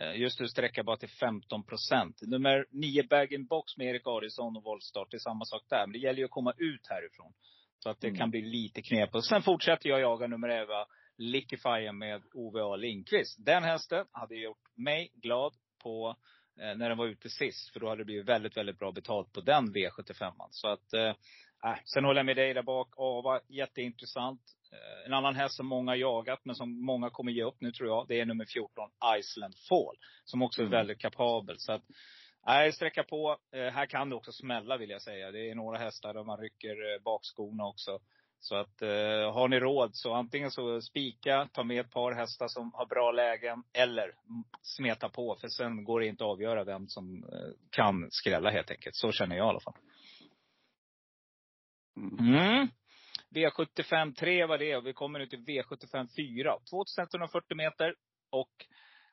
Eh, 0.00 0.20
just 0.20 0.40
nu 0.40 0.48
sträcker 0.48 0.82
bara 0.82 0.96
till 0.96 1.08
15 1.08 1.64
procent. 1.64 2.22
Nummer 2.22 2.66
9 2.70 3.02
bag 3.02 3.46
box 3.48 3.76
med 3.76 3.86
Erik 3.86 4.06
Adielsson 4.06 4.56
och 4.56 4.64
voltstart, 4.64 5.10
det 5.10 5.16
är 5.16 5.18
samma 5.18 5.44
sak 5.44 5.62
där. 5.68 5.86
Men 5.86 5.92
det 5.92 5.98
gäller 5.98 6.18
ju 6.18 6.24
att 6.24 6.30
komma 6.30 6.52
ut 6.58 6.86
härifrån. 6.88 7.32
Så 7.78 7.90
att 7.90 8.00
det 8.00 8.08
mm. 8.08 8.18
kan 8.18 8.30
bli 8.30 8.42
lite 8.42 8.82
knep. 8.82 9.14
Och 9.14 9.24
sen 9.24 9.42
fortsätter 9.42 9.88
jag 9.88 10.00
jaga 10.00 10.26
nummer 10.26 10.48
11, 10.48 10.86
Liquify 11.18 11.92
med 11.92 12.22
OVA 12.34 12.76
Lindqvist. 12.76 13.36
Den 13.38 13.62
hästen 13.62 14.06
hade 14.12 14.36
gjort 14.36 14.76
mig 14.76 15.10
glad 15.14 15.54
på 15.82 16.16
eh, 16.60 16.76
när 16.76 16.88
den 16.88 16.98
var 16.98 17.06
ute 17.06 17.28
sist. 17.28 17.72
För 17.72 17.80
då 17.80 17.88
hade 17.88 18.00
det 18.00 18.04
blivit 18.04 18.28
väldigt, 18.28 18.56
väldigt 18.56 18.78
bra 18.78 18.92
betalt 18.92 19.32
på 19.32 19.40
den 19.40 19.74
V75. 19.74 20.32
Så 20.50 20.68
att, 20.68 20.92
eh, 20.92 21.14
äh, 21.64 21.78
sen 21.84 22.04
håller 22.04 22.18
jag 22.18 22.26
med 22.26 22.36
dig 22.36 22.54
där 22.54 22.62
bak. 22.62 22.94
Ava, 22.96 23.40
jätteintressant. 23.48 24.40
Eh, 24.76 25.06
en 25.06 25.14
annan 25.14 25.34
häst 25.34 25.56
som 25.56 25.66
många 25.66 25.96
jagat, 25.96 26.40
men 26.44 26.54
som 26.54 26.84
många 26.84 27.10
kommer 27.10 27.32
ge 27.32 27.44
upp 27.44 27.60
nu 27.60 27.72
tror 27.72 27.88
jag, 27.88 28.08
det 28.08 28.20
är 28.20 28.26
nummer 28.26 28.44
14, 28.44 28.90
Iceland 29.18 29.54
Fall. 29.68 29.96
Som 30.24 30.42
också 30.42 30.60
är 30.60 30.66
mm. 30.66 30.78
väldigt 30.78 30.98
kapabel. 30.98 31.56
Så 31.58 31.72
att, 31.72 31.82
Nej, 32.46 32.72
sträcka 32.72 33.02
på. 33.02 33.38
Eh, 33.52 33.72
här 33.72 33.86
kan 33.86 34.10
det 34.10 34.16
också 34.16 34.32
smälla 34.32 34.76
vill 34.76 34.90
jag 34.90 35.02
säga. 35.02 35.30
Det 35.30 35.50
är 35.50 35.54
några 35.54 35.78
hästar 35.78 36.14
där 36.14 36.24
man 36.24 36.38
rycker 36.38 36.94
eh, 36.94 37.02
bakskorna 37.02 37.66
också. 37.66 37.98
Så 38.40 38.56
att 38.56 38.82
eh, 38.82 39.32
har 39.32 39.48
ni 39.48 39.60
råd 39.60 39.90
så 39.92 40.14
antingen 40.14 40.50
så 40.50 40.80
spika, 40.80 41.48
ta 41.52 41.64
med 41.64 41.80
ett 41.80 41.90
par 41.90 42.12
hästar 42.12 42.48
som 42.48 42.72
har 42.74 42.86
bra 42.86 43.12
lägen. 43.12 43.62
Eller 43.72 44.12
smeta 44.62 45.08
på. 45.08 45.36
För 45.40 45.48
sen 45.48 45.84
går 45.84 46.00
det 46.00 46.06
inte 46.06 46.24
att 46.24 46.30
avgöra 46.30 46.64
vem 46.64 46.88
som 46.88 47.24
eh, 47.24 47.50
kan 47.70 48.10
skrälla 48.10 48.50
helt 48.50 48.70
enkelt. 48.70 48.96
Så 48.96 49.12
känner 49.12 49.36
jag 49.36 49.46
i 49.46 49.48
alla 49.48 49.60
fall. 49.60 49.76
Mm. 51.96 52.68
V75 53.34 54.14
3 54.14 54.46
var 54.46 54.58
det 54.58 54.76
och 54.76 54.86
vi 54.86 54.92
kommer 54.92 55.18
nu 55.18 55.26
till 55.26 55.44
V75 55.44 56.08
4. 56.16 56.58
2140 56.70 57.56
meter. 57.56 57.94
Och 58.30 58.66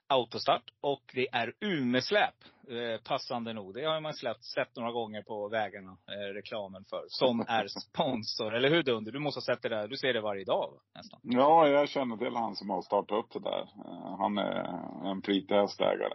autostart. 0.07 0.63
Och 0.81 1.03
det 1.13 1.27
är 1.31 1.53
Umesläp, 1.59 2.33
eh, 2.69 3.03
passande 3.03 3.53
nog. 3.53 3.73
Det 3.73 3.85
har 3.85 4.01
man 4.01 4.13
släppt, 4.13 4.43
sett 4.43 4.75
några 4.75 4.91
gånger 4.91 5.21
på 5.21 5.49
vägarna, 5.49 5.97
eh, 6.07 6.33
reklamen 6.33 6.85
för. 6.89 7.05
Som 7.07 7.39
är 7.39 7.67
sponsor. 7.67 8.55
Eller 8.55 8.69
hur 8.69 8.83
Dunder? 8.83 9.11
Du 9.11 9.19
måste 9.19 9.37
ha 9.37 9.55
sett 9.55 9.61
det 9.61 9.69
där. 9.69 9.87
Du 9.87 9.97
ser 9.97 10.13
det 10.13 10.21
varje 10.21 10.45
dag 10.45 10.79
nästan. 10.95 11.19
Ja, 11.23 11.67
jag 11.67 11.89
känner 11.89 12.17
till 12.17 12.35
han 12.35 12.55
som 12.55 12.69
har 12.69 12.81
startat 12.81 13.17
upp 13.17 13.31
det 13.33 13.49
där. 13.49 13.61
Eh, 13.61 14.17
han 14.19 14.37
är 14.37 15.11
en 15.11 15.21
flitig 15.21 15.55
hästägare. 15.55 16.13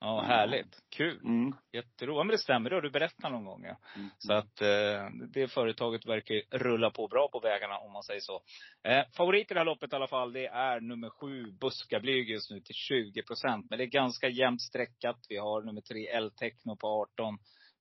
Ja, 0.00 0.20
härligt. 0.20 0.82
Kul. 0.96 1.20
Mm. 1.24 1.54
Jätteroligt. 1.72 2.26
Men 2.26 2.32
det 2.32 2.38
stämmer. 2.38 2.70
Det 2.70 2.76
har 2.76 2.82
du 2.82 2.90
berättat 2.90 3.32
någon 3.32 3.44
gång. 3.44 3.64
Ja. 3.64 3.76
Mm. 3.96 4.10
Så 4.18 4.32
att 4.32 4.60
eh, 4.60 5.28
det 5.34 5.48
företaget 5.48 6.06
verkar 6.06 6.58
rulla 6.58 6.90
på 6.90 7.08
bra 7.08 7.28
på 7.32 7.40
vägarna 7.40 7.78
om 7.78 7.92
man 7.92 8.02
säger 8.02 8.20
så. 8.20 8.40
Eh, 8.88 9.04
favorit 9.16 9.50
i 9.50 9.54
det 9.54 9.60
här 9.60 9.64
loppet 9.64 9.92
i 9.92 9.96
alla 9.96 10.06
fall, 10.06 10.32
det 10.32 10.46
är 10.46 10.80
nummer 10.80 11.10
sju, 11.10 11.50
Buskablyg 11.60 12.30
just 12.30 12.50
nu 12.50 12.60
till 12.60 12.74
20 12.74 13.22
procent. 13.22 13.66
Men 13.70 13.78
det 13.78 13.84
är 13.84 13.86
ganska 13.86 14.28
jämnt 14.28 14.62
streckat. 14.62 15.26
Vi 15.28 15.36
har 15.36 15.62
nummer 15.62 15.80
tre, 15.80 16.08
L-Techno 16.08 16.76
på 16.76 16.86
18. 16.86 17.38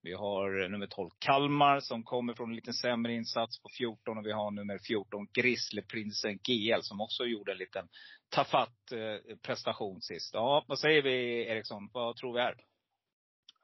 Vi 0.07 0.13
har 0.13 0.69
nummer 0.69 0.87
12 0.87 1.09
Kalmar 1.19 1.79
som 1.79 2.03
kommer 2.03 2.33
från 2.33 2.49
en 2.49 2.55
lite 2.55 2.73
sämre 2.73 3.13
insats 3.13 3.61
på 3.61 3.69
14. 3.77 4.17
Och 4.17 4.25
vi 4.25 4.31
har 4.31 4.51
nummer 4.51 4.77
14 4.87 5.27
Grizzlyprinsen 5.33 6.37
GL 6.37 6.81
som 6.81 7.01
också 7.01 7.25
gjorde 7.25 7.51
en 7.51 7.57
liten 7.57 7.87
tafatt 8.29 8.91
eh, 8.91 9.35
prestation 9.37 10.01
sist. 10.01 10.33
Ja, 10.33 10.63
vad 10.67 10.79
säger 10.79 11.01
vi 11.01 11.47
Eriksson? 11.47 11.89
Vad 11.93 12.15
tror 12.15 12.33
vi 12.33 12.39
är? 12.39 12.55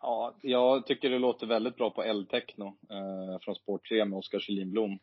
Ja, 0.02 0.36
jag 0.42 0.86
tycker 0.86 1.10
det 1.10 1.20
låter 1.20 1.48
väldigt 1.48 1.76
bra 1.76 1.90
på 1.90 2.04
L-Techno 2.04 2.68
eh, 2.68 3.40
från 3.42 3.56
Sport 3.56 3.88
3 3.90 4.06
med 4.06 4.18
Oskar 4.18 4.40
Kjellin 4.40 5.00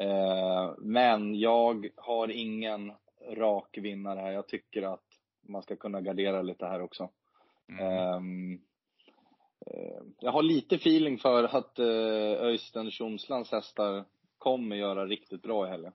eh, 0.00 0.74
men 0.78 1.34
jag 1.34 1.90
har 1.96 2.28
ingen 2.30 2.92
rak 3.36 3.78
vinnare 3.78 4.20
här. 4.20 4.32
Jag 4.32 4.48
tycker 4.48 4.82
att 4.82 5.04
man 5.48 5.62
ska 5.62 5.76
kunna 5.76 6.00
gardera 6.00 6.42
lite 6.42 6.66
här 6.66 6.82
också. 6.82 7.10
Mm. 7.68 7.82
Eh, 7.82 8.60
jag 10.18 10.32
har 10.32 10.42
lite 10.42 10.74
feeling 10.74 11.18
för 11.18 11.44
att 11.44 11.78
eh, 11.78 12.44
Öystein 12.46 12.90
Tjomslands 12.90 13.52
hästar 13.52 14.04
kommer 14.38 14.76
göra 14.76 15.06
riktigt 15.06 15.42
bra 15.42 15.66
i 15.66 15.70
helgen. 15.70 15.92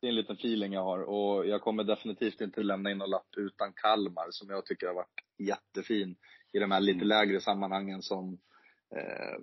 Det 0.00 0.06
är 0.06 0.08
en 0.08 0.14
liten 0.14 0.36
feeling 0.36 0.72
jag 0.72 0.84
har 0.84 0.98
och 0.98 1.46
jag 1.46 1.60
kommer 1.60 1.84
definitivt 1.84 2.40
inte 2.40 2.62
lämna 2.62 2.90
in 2.90 2.98
någon 2.98 3.10
lapp 3.10 3.36
utan 3.36 3.72
Kalmar 3.72 4.26
som 4.30 4.50
jag 4.50 4.66
tycker 4.66 4.86
har 4.86 4.94
varit 4.94 5.24
jättefin 5.38 6.16
i 6.52 6.58
de 6.58 6.70
här 6.70 6.80
lite 6.80 6.96
mm. 6.96 7.08
lägre 7.08 7.40
sammanhangen 7.40 8.02
som, 8.02 8.38
eh, 8.96 9.38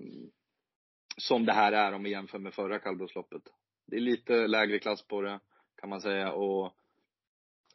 som 1.18 1.46
det 1.46 1.54
här 1.54 1.72
är 1.72 1.94
om 1.94 2.04
vi 2.04 2.12
jämför 2.12 2.40
med 2.40 2.54
förra 2.54 2.80
kallblodsloppet. 2.80 3.42
Det 3.86 3.96
är 3.96 4.02
lite 4.02 4.48
lägre 4.48 4.80
klass 4.80 5.08
på 5.08 5.22
det 5.22 5.40
kan 5.82 5.90
man 5.90 6.02
säga 6.02 6.32
och 6.32 6.74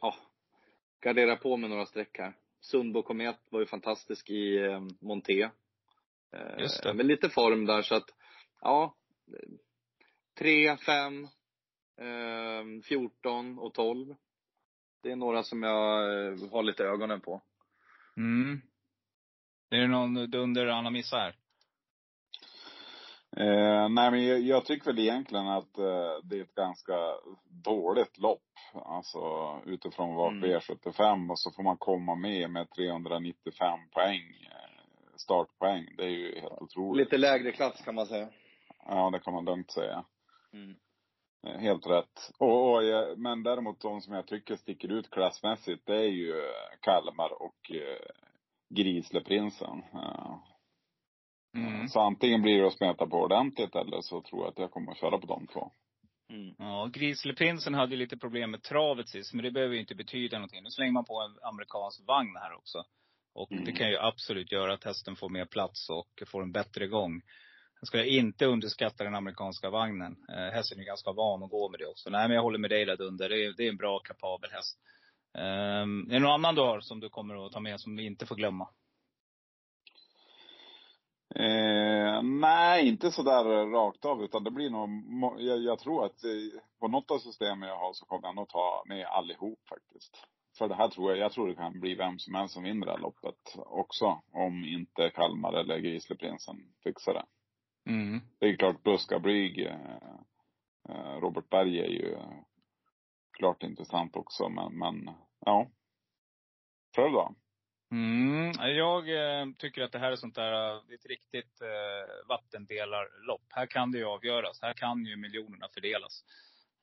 ja, 0.00 0.14
gardera 1.00 1.36
på 1.36 1.56
med 1.56 1.70
några 1.70 1.86
streck 1.86 2.18
här. 2.18 2.36
Sundbo 2.60 3.02
Komet 3.02 3.36
var 3.50 3.60
ju 3.60 3.66
fantastisk 3.66 4.30
i 4.30 4.56
eh, 4.56 4.80
Monté. 5.00 5.50
Just 6.58 6.82
det. 6.82 6.94
Med 6.94 7.06
lite 7.06 7.28
form 7.28 7.66
där 7.66 7.82
så 7.82 7.94
att, 7.94 8.10
ja. 8.60 8.94
3, 10.38 10.76
5, 10.76 11.28
14 12.82 13.58
och 13.58 13.74
12. 13.74 14.14
Det 15.02 15.10
är 15.10 15.16
några 15.16 15.42
som 15.42 15.62
jag 15.62 16.02
eh, 16.02 16.50
har 16.50 16.62
lite 16.62 16.84
ögonen 16.84 17.20
på. 17.20 17.42
Mm. 18.16 18.60
Är 19.70 19.80
det 19.80 19.88
någon 19.88 20.30
dunder 20.30 20.66
Anna 20.66 20.90
missar 20.90 21.18
här? 21.18 21.36
Eh, 23.36 23.88
nej 23.88 24.10
men 24.10 24.26
jag, 24.26 24.40
jag, 24.40 24.64
tycker 24.64 24.86
väl 24.86 24.98
egentligen 24.98 25.48
att 25.48 25.78
eh, 25.78 26.18
det 26.22 26.38
är 26.38 26.42
ett 26.42 26.54
ganska 26.54 26.94
dåligt 27.64 28.18
lopp. 28.18 28.42
Alltså 28.74 29.18
utifrån 29.66 30.14
vad 30.14 30.32
mm. 30.32 30.50
V75 30.50 31.30
och 31.30 31.38
så 31.38 31.50
får 31.50 31.62
man 31.62 31.76
komma 31.76 32.14
med 32.14 32.50
med 32.50 32.70
395 32.70 33.78
poäng 33.92 34.22
startpoäng. 35.16 35.86
Det 35.96 36.04
är 36.04 36.08
ju 36.10 36.40
helt 36.40 36.62
otroligt. 36.62 37.04
Lite 37.04 37.18
lägre 37.18 37.52
klass 37.52 37.84
kan 37.84 37.94
man 37.94 38.06
säga. 38.06 38.28
Ja, 38.86 39.10
det 39.10 39.18
kan 39.18 39.34
man 39.34 39.44
lugnt 39.44 39.70
säga. 39.70 40.04
Mm. 40.52 40.76
Eh, 41.46 41.60
helt 41.60 41.86
rätt. 41.86 42.30
Och, 42.38 42.74
och, 42.74 42.82
men 43.18 43.42
däremot 43.42 43.80
de 43.80 44.00
som 44.00 44.14
jag 44.14 44.26
tycker 44.26 44.56
sticker 44.56 44.92
ut 44.92 45.10
klassmässigt, 45.10 45.86
det 45.86 45.96
är 45.96 46.10
ju 46.10 46.34
Kalmar 46.80 47.42
och 47.42 47.70
eh, 47.70 48.06
Grisleprinsen. 48.74 49.82
Ja. 49.92 50.44
Mm. 51.56 51.88
Så 51.88 52.00
antingen 52.00 52.42
blir 52.42 52.60
det 52.60 52.66
att 52.66 52.72
smeta 52.78 53.06
på 53.06 53.16
ordentligt 53.16 53.74
eller 53.74 54.00
så 54.00 54.20
tror 54.20 54.42
jag 54.42 54.48
att 54.48 54.58
jag 54.58 54.70
kommer 54.70 54.92
att 54.92 54.98
köra 54.98 55.18
på 55.18 55.26
de 55.26 55.46
två. 55.46 55.70
Mm. 56.30 56.54
Ja, 56.58 56.90
Grisleprinsen 56.92 57.74
hade 57.74 57.96
lite 57.96 58.16
problem 58.16 58.50
med 58.50 58.62
travet 58.62 59.08
sist, 59.08 59.34
men 59.34 59.44
det 59.44 59.50
behöver 59.50 59.74
ju 59.74 59.80
inte 59.80 59.94
betyda 59.94 60.38
någonting. 60.38 60.62
Nu 60.62 60.70
slänger 60.70 60.92
man 60.92 61.04
på 61.04 61.20
en 61.20 61.48
amerikansk 61.48 62.06
vagn 62.06 62.36
här 62.36 62.54
också. 62.54 62.84
Och 63.34 63.52
mm. 63.52 63.64
det 63.64 63.72
kan 63.72 63.90
ju 63.90 63.98
absolut 63.98 64.52
göra 64.52 64.74
att 64.74 64.84
hästen 64.84 65.16
får 65.16 65.28
mer 65.28 65.44
plats 65.44 65.90
och 65.90 66.22
får 66.26 66.42
en 66.42 66.52
bättre 66.52 66.86
gång. 66.86 67.22
Jag 67.80 67.86
ska 67.86 68.04
inte 68.04 68.46
underskatta 68.46 69.04
den 69.04 69.14
amerikanska 69.14 69.70
vagnen. 69.70 70.16
Eh, 70.28 70.54
hästen 70.54 70.80
är 70.80 70.84
ganska 70.84 71.12
van 71.12 71.42
att 71.42 71.50
gå 71.50 71.68
med 71.68 71.80
det 71.80 71.86
också. 71.86 72.10
Nej 72.10 72.28
men 72.28 72.34
jag 72.34 72.42
håller 72.42 72.58
med 72.58 72.70
dig 72.70 72.84
där 72.84 72.96
Dunder. 72.96 73.28
Det 73.28 73.44
är, 73.44 73.52
det 73.56 73.64
är 73.64 73.68
en 73.68 73.76
bra 73.76 73.98
kapabel 73.98 74.50
häst. 74.50 74.78
Um, 75.34 76.10
är 76.10 76.14
det 76.14 76.18
någon 76.18 76.30
annan 76.30 76.54
du 76.54 76.60
har 76.60 76.80
som 76.80 77.00
du 77.00 77.08
kommer 77.08 77.46
att 77.46 77.52
ta 77.52 77.60
med 77.60 77.80
som 77.80 77.96
vi 77.96 78.06
inte 78.06 78.26
får 78.26 78.36
glömma? 78.36 78.68
Eh, 81.34 82.22
nej, 82.22 82.88
inte 82.88 83.10
sådär 83.10 83.70
rakt 83.70 84.04
av. 84.04 84.22
Utan 84.24 84.44
det 84.44 84.50
blir 84.50 84.70
nog, 84.70 84.90
jag, 85.40 85.58
jag 85.62 85.78
tror 85.78 86.04
att 86.06 86.20
på 86.80 86.88
något 86.88 87.10
av 87.10 87.18
systemen 87.18 87.68
jag 87.68 87.78
har 87.78 87.92
så 87.92 88.04
kommer 88.06 88.28
jag 88.28 88.36
nog 88.36 88.48
ta 88.48 88.84
med 88.86 89.06
allihop 89.06 89.68
faktiskt. 89.68 90.26
För 90.58 90.68
det 90.68 90.74
här 90.74 90.88
tror 90.88 91.10
jag, 91.10 91.18
jag 91.18 91.32
tror 91.32 91.48
det 91.48 91.54
kan 91.54 91.80
bli 91.80 91.94
vem 91.94 92.18
som 92.18 92.34
helst 92.34 92.54
som 92.54 92.62
vinner 92.62 92.86
det 92.86 92.92
här 92.92 92.98
loppet 92.98 93.54
också. 93.56 94.22
Om 94.32 94.64
inte 94.64 95.10
Kalmar 95.10 95.52
eller 95.52 95.78
Grizzlyprinsen 95.78 96.56
fixar 96.84 97.14
det. 97.14 97.26
Mm. 97.90 98.20
Det 98.38 98.46
är 98.46 98.56
klart 98.56 98.82
Buska 98.82 99.18
Brig, 99.18 99.66
eh, 99.66 99.96
eh, 100.88 101.20
Robert 101.20 101.50
Berg 101.50 101.80
är 101.80 101.88
ju 101.88 102.16
klart 103.32 103.62
intressant 103.62 104.16
också. 104.16 104.48
Men, 104.48 104.78
men 104.78 105.10
ja. 105.40 105.70
Själv 106.96 107.12
då? 107.12 107.34
Mm, 107.90 108.52
jag 108.76 109.08
eh, 109.08 109.46
tycker 109.58 109.82
att 109.82 109.92
det 109.92 109.98
här 109.98 110.12
är 110.12 110.16
sånt 110.16 110.34
där, 110.34 110.52
det 110.86 110.92
är 110.92 110.98
ett 110.98 111.06
riktigt 111.06 111.60
eh, 111.60 112.28
vattendelarlopp. 112.28 113.46
Här 113.48 113.66
kan 113.66 113.92
det 113.92 113.98
ju 113.98 114.04
avgöras. 114.04 114.62
Här 114.62 114.74
kan 114.74 115.04
ju 115.04 115.16
miljonerna 115.16 115.68
fördelas. 115.74 116.24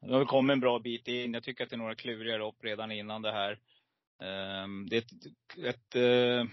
Nu 0.01 0.13
har 0.13 0.19
vi 0.19 0.25
kommit 0.25 0.53
en 0.53 0.59
bra 0.59 0.79
bit 0.79 1.07
in. 1.07 1.33
Jag 1.33 1.43
tycker 1.43 1.63
att 1.63 1.69
det 1.69 1.75
är 1.75 1.77
några 1.77 1.95
kluriga 1.95 2.37
lopp 2.37 2.63
redan 2.63 2.91
innan 2.91 3.21
det 3.21 3.31
här. 3.31 3.59
Ehm, 4.21 4.89
det 4.89 4.95
är 4.95 4.99
ett, 4.99 5.65
ett 5.65 5.95
eh, 5.95 6.51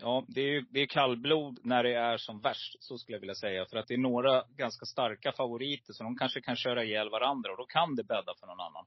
ja, 0.00 0.24
det 0.28 0.40
är, 0.40 0.64
det 0.70 0.80
är 0.80 0.86
kallblod 0.86 1.58
när 1.62 1.82
det 1.82 1.94
är 1.94 2.16
som 2.16 2.40
värst, 2.40 2.76
så 2.80 2.98
skulle 2.98 3.16
jag 3.16 3.20
vilja 3.20 3.34
säga. 3.34 3.66
För 3.66 3.76
att 3.76 3.86
det 3.88 3.94
är 3.94 3.98
några 3.98 4.44
ganska 4.56 4.86
starka 4.86 5.32
favoriter, 5.32 5.92
så 5.92 6.04
de 6.04 6.16
kanske 6.16 6.40
kan 6.40 6.56
köra 6.56 6.84
ihjäl 6.84 7.10
varandra 7.10 7.50
och 7.50 7.56
då 7.56 7.66
kan 7.66 7.96
det 7.96 8.04
bädda 8.04 8.34
för 8.40 8.46
någon 8.46 8.60
annan. 8.60 8.86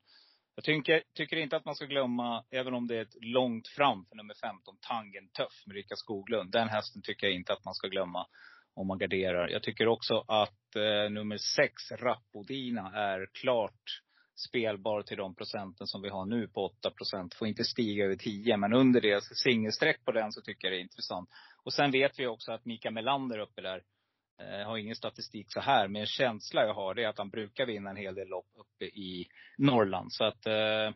Jag 0.55 0.63
tycker, 0.63 1.03
tycker 1.15 1.37
inte 1.37 1.55
att 1.55 1.65
man 1.65 1.75
ska 1.75 1.85
glömma, 1.85 2.43
även 2.51 2.73
om 2.73 2.87
det 2.87 2.97
är 2.97 3.01
ett 3.01 3.15
långt 3.21 3.67
fram 3.67 4.05
för 4.05 4.15
nummer 4.15 4.33
15, 4.33 4.77
Tangen 4.81 5.29
Tuff 5.29 5.63
med 5.65 5.75
Rickard 5.75 5.97
Skoglund. 5.97 6.51
Den 6.51 6.69
hästen 6.69 7.01
tycker 7.01 7.27
jag 7.27 7.35
inte 7.35 7.53
att 7.53 7.65
man 7.65 7.73
ska 7.73 7.87
glömma 7.87 8.27
om 8.73 8.87
man 8.87 8.97
garderar. 8.97 9.49
Jag 9.49 9.63
tycker 9.63 9.87
också 9.87 10.23
att 10.27 10.75
eh, 10.75 11.11
nummer 11.11 11.37
sex, 11.37 11.91
Rappodina, 11.91 12.91
är 12.95 13.27
klart 13.33 14.01
spelbar 14.49 15.01
till 15.01 15.17
de 15.17 15.35
procenten 15.35 15.87
som 15.87 16.01
vi 16.01 16.09
har 16.09 16.25
nu 16.25 16.47
på 16.47 16.65
8 16.65 16.91
procent. 16.91 17.33
Får 17.33 17.47
inte 17.47 17.63
stiga 17.63 18.05
över 18.05 18.15
10. 18.15 18.57
Men 18.57 18.73
under 18.73 19.01
det, 19.01 19.23
singelsträck 19.23 20.05
på 20.05 20.11
den 20.11 20.31
så 20.31 20.41
tycker 20.41 20.67
jag 20.67 20.73
det 20.73 20.79
är 20.79 20.83
intressant. 20.83 21.29
Och 21.63 21.73
sen 21.73 21.91
vet 21.91 22.19
vi 22.19 22.27
också 22.27 22.51
att 22.51 22.65
Mika 22.65 22.91
Melander 22.91 23.39
uppe 23.39 23.61
där, 23.61 23.83
jag 24.37 24.65
har 24.65 24.77
ingen 24.77 24.95
statistik 24.95 25.45
så 25.49 25.59
här. 25.59 25.87
Men 25.87 26.01
en 26.01 26.07
känsla 26.07 26.65
jag 26.65 26.73
har 26.73 26.93
det 26.93 27.03
är 27.03 27.07
att 27.07 27.17
han 27.17 27.29
brukar 27.29 27.65
vinna 27.65 27.89
en 27.89 27.95
hel 27.95 28.15
del 28.15 28.27
lopp 28.27 28.49
uppe 28.55 28.85
i 28.85 29.27
Norrland. 29.57 30.13
Så 30.13 30.23
att 30.25 30.45
eh, 30.45 30.91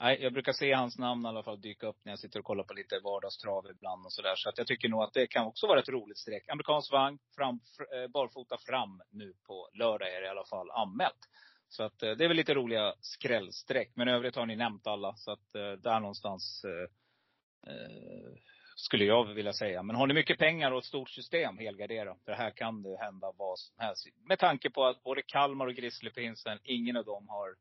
Nej, 0.00 0.18
jag 0.22 0.32
brukar 0.32 0.52
se 0.52 0.72
hans 0.72 0.98
namn 0.98 1.24
i 1.24 1.28
alla 1.28 1.42
fall 1.42 1.60
dyka 1.60 1.86
upp 1.86 1.96
när 2.04 2.12
jag 2.12 2.18
sitter 2.18 2.38
och 2.38 2.44
kollar 2.44 2.64
på 2.64 2.74
lite 2.74 3.00
vardagstrav 3.04 3.66
ibland 3.70 4.06
och 4.06 4.12
sådär. 4.12 4.34
Så 4.36 4.48
att 4.48 4.58
jag 4.58 4.66
tycker 4.66 4.88
nog 4.88 5.02
att 5.02 5.12
det 5.12 5.26
kan 5.26 5.46
också 5.46 5.66
vara 5.66 5.80
ett 5.80 5.88
roligt 5.88 6.18
streck. 6.18 6.48
Amerikansk 6.48 6.92
vagn, 6.92 7.18
fram, 7.36 7.60
fr, 7.76 7.96
eh, 7.96 8.08
barfota 8.08 8.56
fram 8.66 9.02
nu 9.10 9.34
på 9.46 9.68
lördag 9.72 10.14
är 10.14 10.20
det 10.20 10.26
i 10.26 10.30
alla 10.30 10.44
fall 10.44 10.70
anmält. 10.70 11.28
Så 11.68 11.82
att 11.82 12.02
eh, 12.02 12.10
det 12.10 12.24
är 12.24 12.28
väl 12.28 12.36
lite 12.36 12.54
roliga 12.54 12.94
skrällstreck. 13.00 13.92
Men 13.94 14.08
i 14.08 14.12
övrigt 14.12 14.36
har 14.36 14.46
ni 14.46 14.56
nämnt 14.56 14.86
alla. 14.86 15.14
Så 15.16 15.30
att 15.30 15.54
eh, 15.54 15.72
där 15.72 16.00
någonstans 16.00 16.64
eh, 16.64 16.88
skulle 18.76 19.04
jag 19.04 19.24
vilja 19.24 19.52
säga. 19.52 19.82
Men 19.82 19.96
har 19.96 20.06
ni 20.06 20.14
mycket 20.14 20.38
pengar 20.38 20.70
och 20.70 20.78
ett 20.78 20.84
stort 20.84 21.10
system, 21.10 21.58
helgardera. 21.58 22.16
För 22.24 22.32
här 22.32 22.50
kan 22.50 22.82
det 22.82 22.96
hända 23.00 23.32
vad 23.36 23.58
som 23.58 23.74
helst. 23.78 24.06
Med 24.28 24.38
tanke 24.38 24.70
på 24.70 24.84
att 24.84 25.02
både 25.02 25.22
Kalmar 25.22 25.66
och 25.66 25.74
Grizzlypinsen, 25.74 26.58
ingen 26.64 26.96
av 26.96 27.04
dem 27.04 27.28
har 27.28 27.48
eh, 27.48 27.54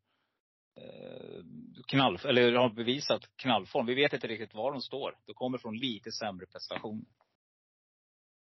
knall, 1.88 2.20
eller 2.26 2.54
har 2.54 2.70
bevisat 2.70 3.22
knallform. 3.36 3.86
Vi 3.86 3.96
vet 3.96 4.14
inte 4.14 4.28
riktigt 4.28 4.54
var 4.54 4.72
de 4.72 4.82
står. 4.82 5.18
De 5.26 5.34
kommer 5.34 5.58
från 5.58 5.78
lite 5.78 6.12
sämre 6.12 6.46
prestationer. 6.46 7.06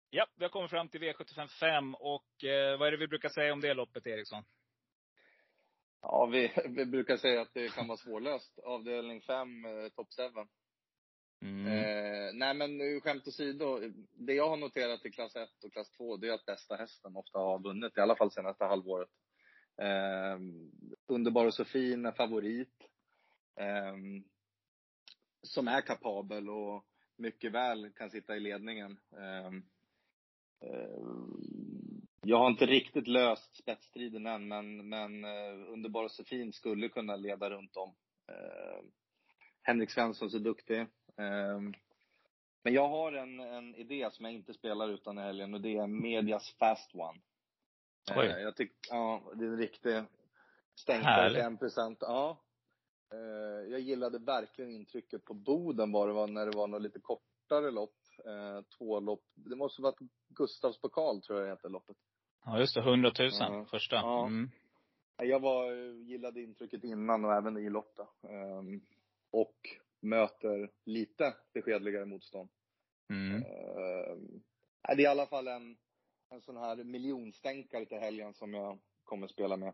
Ja, 0.09 0.27
vi 0.35 0.43
har 0.45 0.49
kommit 0.49 0.69
fram 0.69 0.89
till 0.89 1.01
V75 1.01 1.47
5 1.47 1.95
och 1.95 2.43
eh, 2.43 2.79
vad 2.79 2.87
är 2.87 2.91
det 2.91 2.97
vi 2.97 3.07
brukar 3.07 3.29
säga 3.29 3.53
om 3.53 3.61
det 3.61 3.73
loppet, 3.73 4.07
Eriksson? 4.07 4.43
Ja, 6.01 6.25
vi, 6.25 6.51
vi 6.69 6.85
brukar 6.85 7.17
säga 7.17 7.41
att 7.41 7.53
det 7.53 7.73
kan 7.75 7.87
vara 7.87 7.97
svårlöst. 7.97 8.59
Avdelning 8.59 9.21
5, 9.21 9.65
eh, 9.65 9.89
top 9.89 10.07
7. 10.17 10.23
Mm. 11.41 11.67
Eh, 11.67 12.33
nej 12.33 12.53
men 12.53 13.01
skämt 13.01 13.27
åsido. 13.27 13.79
Det 14.13 14.33
jag 14.33 14.49
har 14.49 14.57
noterat 14.57 15.05
i 15.05 15.11
klass 15.11 15.35
1 15.35 15.63
och 15.63 15.73
klass 15.73 15.91
2, 15.91 16.17
det 16.17 16.27
är 16.27 16.33
att 16.33 16.45
bästa 16.45 16.75
hästen 16.75 17.15
ofta 17.15 17.39
har 17.39 17.59
vunnit. 17.59 17.97
I 17.97 18.01
alla 18.01 18.15
fall 18.15 18.31
senaste 18.31 18.65
halvåret. 18.65 19.09
Eh, 19.77 20.39
Underbar 21.07 21.45
och 21.45 21.53
Sofin 21.53 22.05
är 22.05 22.11
favorit. 22.11 22.87
Eh, 23.55 23.95
som 25.43 25.67
är 25.67 25.81
kapabel 25.81 26.49
och 26.49 26.85
mycket 27.15 27.51
väl 27.51 27.89
kan 27.89 28.09
sitta 28.09 28.35
i 28.35 28.39
ledningen. 28.39 28.99
Ehm, 29.17 29.63
eh, 30.59 30.97
jag 32.25 32.37
har 32.37 32.47
inte 32.47 32.65
riktigt 32.65 33.07
löst 33.07 33.55
spetsstriden 33.55 34.25
än, 34.25 34.47
men, 34.47 34.89
men 34.89 35.25
uh, 35.25 35.71
Underbar 35.71 36.03
och 36.03 36.11
Sofin 36.11 36.53
skulle 36.53 36.89
kunna 36.89 37.15
leda 37.15 37.49
runt 37.49 37.77
om. 37.77 37.95
Ehm, 38.27 38.91
Henrik 39.61 39.91
Svensson 39.91 40.29
så 40.29 40.39
duktig. 40.39 40.85
Ehm, 41.17 41.73
men 42.63 42.73
jag 42.73 42.87
har 42.87 43.13
en, 43.13 43.39
en 43.39 43.75
idé 43.75 44.09
som 44.11 44.25
jag 44.25 44.33
inte 44.33 44.53
spelar 44.53 44.89
utan 44.89 45.17
i 45.17 45.21
helgen 45.21 45.53
och 45.53 45.61
det 45.61 45.77
är 45.77 45.87
Medias 45.87 46.55
Fast 46.59 46.95
One. 46.95 47.19
Oj. 48.15 48.25
jag 48.25 48.55
tycker, 48.55 48.75
ja, 48.89 49.23
det 49.35 49.45
är 49.45 49.49
en 49.49 49.57
riktig 49.57 50.03
stänkare 50.75 51.29
till 51.29 51.41
en 51.41 51.57
procent. 51.57 51.97
Ja. 52.01 52.37
jag 53.69 53.79
gillade 53.79 54.19
verkligen 54.19 54.71
intrycket 54.71 55.25
på 55.25 55.33
Boden 55.33 55.91
var 55.91 56.07
det 56.07 56.13
var 56.13 56.27
när 56.27 56.45
det 56.45 56.57
var 56.57 56.67
något 56.67 56.81
lite 56.81 56.99
kortare 56.99 57.71
lopp. 57.71 57.95
två 58.77 58.99
lopp. 58.99 59.23
Det 59.35 59.55
måste 59.55 59.81
varit 59.81 59.99
Gustavs 60.29 60.81
pokal 60.81 61.21
tror 61.21 61.39
jag 61.39 61.47
det 61.47 61.51
heter 61.51 61.69
loppet. 61.69 61.97
Ja, 62.45 62.59
just 62.59 62.75
det. 62.75 62.81
100 62.81 63.11
000 63.19 63.29
ja. 63.39 63.65
första. 63.71 63.95
Ja. 63.95 64.27
Mm. 64.27 64.49
Jag 65.17 65.39
var, 65.39 65.71
gillade 66.03 66.41
intrycket 66.41 66.83
innan 66.83 67.25
och 67.25 67.33
även 67.33 67.57
i 67.57 67.69
loppet. 67.69 68.07
Um, 68.21 68.81
och 69.31 69.55
möter 70.01 70.71
lite 70.85 71.35
beskedligare 71.53 72.05
motstånd. 72.05 72.49
Mm. 73.09 73.35
Um, 73.35 74.43
det 74.87 74.93
är 74.93 74.99
i 74.99 75.05
alla 75.05 75.25
fall 75.25 75.47
en, 75.47 75.77
en 76.33 76.41
sån 76.41 76.57
här 76.57 76.75
miljonstänkare 76.75 77.85
till 77.85 77.97
helgen 77.97 78.33
som 78.33 78.53
jag 78.53 78.79
kommer 79.03 79.27
spela 79.27 79.57
med. 79.57 79.73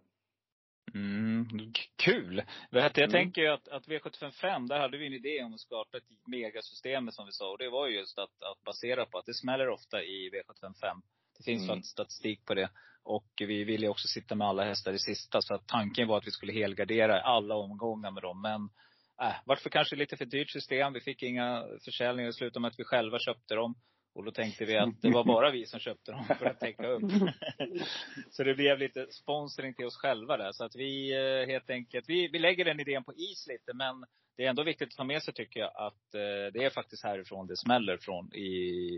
Mm, 0.94 1.74
kul! 1.96 2.44
Jag 2.70 2.98
mm. 2.98 3.12
tänker 3.12 3.42
ju 3.42 3.48
att, 3.48 3.68
att 3.68 3.88
V755, 3.88 4.68
där 4.68 4.80
hade 4.80 4.98
vi 4.98 5.08
en 5.08 5.14
idé 5.14 5.44
om 5.44 5.54
att 5.54 5.60
skapa 5.60 5.98
ett 5.98 6.04
megasystem 6.26 7.12
som 7.12 7.26
vi 7.26 7.32
sa. 7.32 7.52
Och 7.52 7.58
det 7.58 7.70
var 7.70 7.88
ju 7.88 7.98
just 7.98 8.20
att, 8.20 8.44
att 8.44 8.64
basera 8.66 9.06
på 9.06 9.18
att 9.18 9.26
det 9.26 9.34
smäller 9.34 9.70
ofta 9.70 10.04
i 10.04 10.30
V755. 10.30 11.02
Det 11.38 11.44
finns 11.44 11.70
mm. 11.70 11.84
statistik 11.84 12.46
på 12.46 12.54
det. 12.54 12.70
Och 13.04 13.32
vi 13.38 13.64
ville 13.64 13.86
ju 13.86 13.90
också 13.90 14.08
sitta 14.08 14.36
med 14.36 14.48
alla 14.48 14.64
hästar 14.64 14.94
i 14.94 15.00
sista. 15.00 15.42
Så 15.42 15.54
att 15.54 15.68
tanken 15.68 16.08
var 16.08 16.18
att 16.18 16.28
vi 16.28 16.32
skulle 16.32 16.54
helgardera 16.54 17.22
alla 17.22 17.56
omgångar 17.56 18.12
med 18.12 18.24
dem. 18.24 18.42
Men 18.42 18.70
äh, 19.22 19.36
varför 19.46 19.70
kanske 19.70 19.96
lite 19.96 20.18
för 20.18 20.26
dyrt 20.26 20.50
system. 20.50 20.94
Vi 20.94 21.02
fick 21.02 21.24
inga 21.24 21.66
försäljningar. 21.86 22.28
Det 22.28 22.34
slutade 22.34 22.62
med 22.62 22.70
att 22.70 22.80
vi 22.80 22.84
själva 22.84 23.20
köpte 23.20 23.56
dem. 23.56 23.76
Och 24.20 24.26
då 24.26 24.32
tänkte 24.32 24.66
vi 24.66 24.78
att 24.78 25.02
det 25.02 25.10
var 25.10 25.24
bara 25.34 25.52
vi 25.52 25.66
som 25.66 25.80
köpte 25.80 26.12
dem 26.12 26.26
för 26.40 26.46
att 26.46 26.60
täcka 26.60 26.88
upp. 26.88 27.02
så 28.30 28.44
det 28.44 28.56
blev 28.56 28.80
lite 28.80 29.08
sponsring 29.12 29.74
till 29.74 29.86
oss 29.86 29.98
själva 29.98 30.38
där. 30.38 30.52
Så 30.52 30.64
att 30.66 30.76
vi 30.76 31.14
eh, 31.14 31.48
helt 31.48 31.70
enkelt, 31.70 32.10
vi, 32.10 32.28
vi 32.28 32.40
lägger 32.40 32.66
den 32.66 32.80
idén 32.80 33.04
på 33.04 33.14
is 33.14 33.48
lite. 33.48 33.74
Men 33.74 34.06
det 34.38 34.46
är 34.46 34.50
ändå 34.50 34.64
viktigt 34.64 34.88
att 34.88 34.98
ta 34.98 35.04
med 35.04 35.24
sig 35.24 35.34
tycker 35.34 35.60
jag 35.60 35.72
att 35.76 36.16
eh, 36.16 36.54
det 36.54 36.64
är 36.64 36.70
faktiskt 36.70 37.04
härifrån 37.04 37.48
det 37.48 37.58
smäller 37.58 37.98
från 37.98 38.34
i 38.34 38.50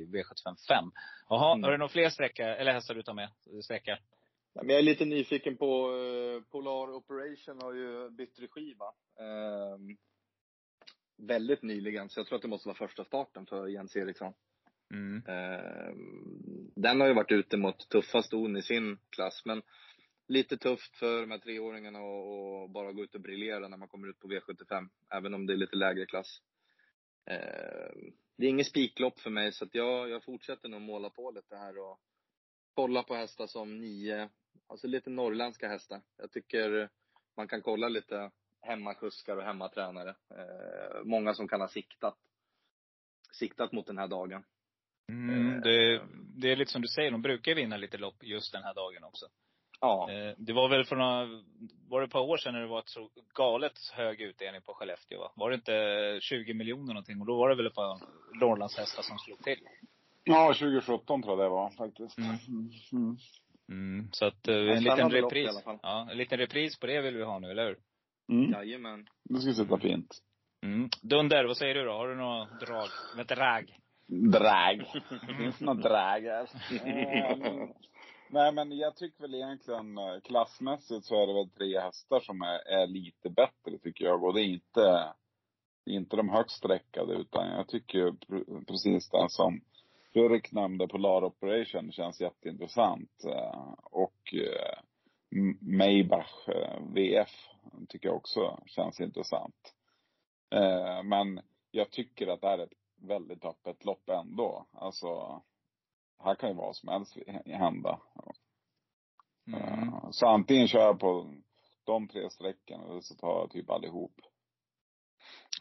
V755. 0.06 0.92
Jaha, 1.30 1.54
mm. 1.54 1.64
har 1.64 1.72
du 1.72 1.78
några 1.78 1.90
fler 1.92 2.10
sträckor, 2.10 2.46
eller 2.46 2.74
hästar 2.74 2.96
du 2.96 3.04
tar 3.04 3.14
med? 3.14 3.30
Sträckor? 3.64 3.98
Ja, 4.54 4.64
men 4.64 4.70
jag 4.70 4.80
är 4.80 4.84
lite 4.84 5.06
nyfiken 5.06 5.58
på 5.58 5.92
Polar 6.52 6.96
Operation 6.96 7.60
har 7.62 7.74
ju 7.74 8.10
bytt 8.10 8.40
regi 8.40 8.74
va? 8.74 8.94
Uh, 9.22 9.78
väldigt 11.18 11.62
nyligen, 11.64 12.10
så 12.10 12.20
jag 12.20 12.28
tror 12.28 12.36
att 12.36 12.42
det 12.42 12.48
måste 12.48 12.68
vara 12.68 12.78
första 12.78 13.04
starten 13.04 13.46
för 13.46 13.68
Jens 13.68 13.96
Eriksson. 13.96 14.34
Mm. 14.92 15.24
Ehm, 15.28 16.72
den 16.76 17.02
har 17.02 17.08
ju 17.08 17.14
varit 17.14 17.32
ute 17.32 17.58
mot 17.58 17.90
tuffa 17.90 18.22
ston 18.24 18.58
i 18.58 18.62
sin 18.62 18.98
klass, 19.10 19.46
men 19.46 19.62
lite 20.28 20.58
tufft 20.58 20.98
för 20.98 21.22
de 21.22 21.32
här 21.32 21.38
treåringarna 21.38 22.00
att 22.00 22.72
bara 22.72 22.92
gå 22.92 23.04
ut 23.04 23.16
och 23.16 23.22
briljera 23.22 23.68
när 23.68 23.78
man 23.78 23.88
kommer 23.88 24.08
ut 24.08 24.20
på 24.20 24.28
V75, 24.28 24.90
även 25.10 25.34
om 25.34 25.46
det 25.46 25.54
är 25.54 25.58
lite 25.58 25.76
lägre 25.76 26.06
klass. 26.06 26.42
Ehm, 27.26 28.14
det 28.38 28.46
är 28.46 28.50
inget 28.50 28.68
spiklopp 28.68 29.20
för 29.20 29.30
mig, 29.30 29.52
så 29.52 29.66
att 29.66 29.76
jag, 29.76 30.10
jag 30.10 30.24
fortsätter 30.24 30.70
nog 30.70 30.82
måla 30.82 31.10
på 31.10 31.32
lite 31.32 31.56
här 31.56 31.78
och 31.78 32.00
kolla 32.74 33.04
på 33.04 33.16
hästar 33.16 33.48
som 33.48 33.82
nio, 33.82 34.30
alltså 34.68 34.88
lite 34.88 35.10
norrländska 35.10 35.68
hästar. 35.68 36.02
Jag 36.18 36.32
tycker 36.32 36.90
man 37.38 37.48
kan 37.48 37.62
kolla 37.62 37.88
lite 37.90 38.32
hemmakuskar 38.62 39.38
och 39.38 39.44
hemmatränare. 39.44 40.10
Ehm, 40.10 41.10
många 41.10 41.34
som 41.34 41.48
kan 41.48 41.62
ha 41.62 41.68
siktat, 41.68 42.18
siktat 43.32 43.72
mot 43.72 43.88
den 43.88 43.98
här 43.98 44.08
dagen. 44.08 44.44
Mm, 45.12 45.62
det, 45.62 46.02
det 46.36 46.52
är 46.52 46.56
lite 46.56 46.72
som 46.72 46.82
du 46.82 46.88
säger, 46.88 47.12
de 47.12 47.22
brukar 47.22 47.56
vinna 47.56 47.78
lite 47.78 47.98
lopp 47.98 48.24
just 48.24 48.54
den 48.54 48.64
här 48.64 48.74
dagen 48.74 49.04
också. 49.04 49.26
Ja. 49.82 50.12
Eh, 50.12 50.34
det 50.38 50.54
var 50.54 50.70
väl 50.70 50.86
för 50.86 50.96
några, 50.96 51.26
var 51.90 52.00
det 52.00 52.06
ett 52.06 52.12
par 52.12 52.22
år 52.22 52.38
sedan 52.38 52.54
när 52.54 52.62
det 52.62 52.68
var 52.68 52.80
ett 52.80 52.90
så 52.90 53.10
galet 53.34 53.74
hög 53.94 54.22
utdelning 54.22 54.62
på 54.62 54.74
Skellefteå 54.74 55.20
va? 55.20 55.32
Var 55.36 55.50
det 55.50 55.56
inte 55.56 56.20
20 56.22 56.54
miljoner 56.54 56.94
någonting? 56.94 57.22
Och 57.22 57.28
då 57.28 57.36
var 57.36 57.50
det 57.50 57.56
väl 57.56 57.68
ett 57.68 57.76
par 57.76 58.00
Norrlandshästar 58.40 59.04
som 59.04 59.18
slog 59.18 59.44
till? 59.44 59.60
Ja, 60.24 60.54
2017 60.54 61.24
tror 61.24 61.38
jag 61.40 61.46
det 61.46 61.50
var 61.50 61.70
faktiskt. 61.70 62.18
Mm. 62.18 62.38
Mm. 62.92 63.18
Mm. 63.70 64.10
Så 64.12 64.26
att 64.26 64.48
uh, 64.48 64.56
en 64.56 64.84
liten 64.84 65.10
repris. 65.10 65.64
Ja, 65.66 66.08
en 66.12 66.18
liten 66.18 66.38
repris 66.38 66.80
på 66.80 66.88
det 66.88 67.02
vill 67.02 67.18
vi 67.18 67.24
ha 67.24 67.40
nu, 67.40 67.52
eller 67.52 67.66
hur? 67.68 67.78
Mm. 68.32 68.52
Jajamän. 68.52 69.08
Det 69.24 69.40
ska 69.40 69.54
sitta 69.54 69.78
fint. 69.78 70.22
Mm. 70.64 70.90
Dunder, 71.02 71.46
vad 71.46 71.58
säger 71.58 71.76
du 71.76 71.84
då? 71.86 71.92
Har 71.92 72.08
du 72.08 72.16
några 72.16 72.46
drag? 72.46 72.88
Med 73.16 73.28
drag? 73.28 73.78
Drag. 74.12 74.86
Finns 75.38 75.60
det 75.60 75.66
något 75.66 75.84
drag 75.84 76.22
här? 76.22 76.50
Nej 78.30 78.52
men 78.54 78.78
jag 78.78 78.96
tycker 78.96 79.22
väl 79.22 79.36
egentligen 79.36 79.98
eh, 79.98 80.20
klassmässigt 80.24 81.06
så 81.06 81.24
är 81.24 81.28
det 81.28 81.34
väl 81.34 81.50
tre 81.50 81.80
hästar 81.80 82.20
som 82.20 82.42
är, 82.42 82.68
är 82.68 82.88
lite 82.88 83.30
bättre 83.30 83.78
tycker 83.84 84.06
jag. 84.06 84.24
Och 84.24 84.34
det 84.34 84.42
är 84.42 84.46
inte, 84.46 85.14
inte 85.86 86.16
de 86.16 86.30
högst 86.30 86.58
sträckade 86.58 87.14
utan 87.14 87.48
jag 87.48 87.68
tycker 87.68 88.14
precis 88.66 89.10
det 89.10 89.26
som 89.30 89.62
Fredrik 90.14 90.52
nämnde, 90.52 90.88
Polar 90.88 91.24
Operation 91.24 91.92
känns 91.92 92.22
jätteintressant. 92.22 93.24
Eh, 93.26 93.74
och 93.84 94.34
Maybach 95.60 96.48
VF 96.96 97.30
tycker 97.90 98.08
jag 98.08 98.16
också 98.16 98.60
känns 98.66 99.00
intressant. 99.00 99.74
Men 101.04 101.42
jag 101.72 101.92
tycker 101.92 102.28
att 102.28 102.42
det 102.42 102.48
är 102.48 102.58
ett 102.58 102.81
väldigt 103.02 103.46
öppet 103.46 103.86
lopp 103.86 104.10
ändå. 104.10 104.68
Alltså 104.74 105.42
här 106.24 106.36
kan 106.36 106.50
ju 106.50 106.56
vad 106.56 106.76
som 106.76 106.90
helst 106.90 107.18
hända. 107.46 108.00
Mm. 109.48 110.12
Så 110.12 110.28
antingen 110.28 110.68
kör 110.68 110.80
jag 110.80 111.00
på 111.00 111.34
de 111.84 112.08
tre 112.08 112.30
strecken 112.30 112.82
eller 112.82 113.02
så 113.02 113.16
tar 113.16 113.40
jag 113.40 113.52
typ 113.52 113.70
allihop. 113.70 114.22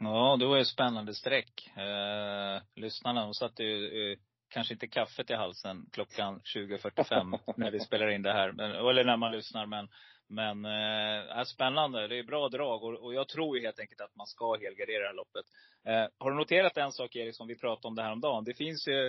Ja, 0.01 0.37
det 0.37 0.47
var 0.47 0.57
ju 0.57 0.65
spännande 0.65 1.15
streck. 1.15 1.73
Eh, 1.77 2.63
lyssnarna, 2.75 3.25
de 3.25 3.35
satte 3.35 3.63
ju 3.63 4.13
eh, 4.13 4.19
kanske 4.51 4.75
inte 4.75 4.87
kaffet 4.89 5.31
i 5.31 5.35
halsen 5.35 5.87
klockan 5.93 6.41
20.45 6.41 7.39
när 7.57 7.71
vi 7.71 7.81
spelar 7.81 8.09
in 8.11 8.23
det 8.23 8.33
här. 8.33 8.53
Men, 8.53 8.71
eller 8.71 9.05
när 9.05 9.17
man 9.17 9.33
lyssnar. 9.33 9.67
Men, 9.67 9.89
Men 10.29 10.65
eh, 10.65 11.39
är 11.39 11.45
spännande. 11.45 12.09
Det 12.09 12.19
är 12.19 12.23
bra 12.25 12.49
drag 12.49 12.83
och, 12.85 12.95
och 13.05 13.15
jag 13.15 13.29
tror 13.29 13.57
ju 13.59 13.65
helt 13.65 13.81
enkelt 13.81 14.01
att 14.01 14.17
man 14.17 14.27
ska 14.27 14.53
helgardera 14.55 15.01
det 15.03 15.07
här 15.07 15.15
loppet. 15.15 15.45
Eh, 15.85 16.07
har 16.19 16.31
du 16.31 16.37
noterat 16.37 16.77
en 16.77 16.93
sak 16.93 17.17
Erik, 17.17 17.37
som 17.37 17.47
vi 17.47 17.59
pratade 17.59 17.89
om 17.89 17.95
det 17.95 18.03
här 18.03 18.13
om 18.13 18.21
dagen? 18.21 18.45
Det 18.45 18.55
finns 18.55 18.89
ju 18.89 19.07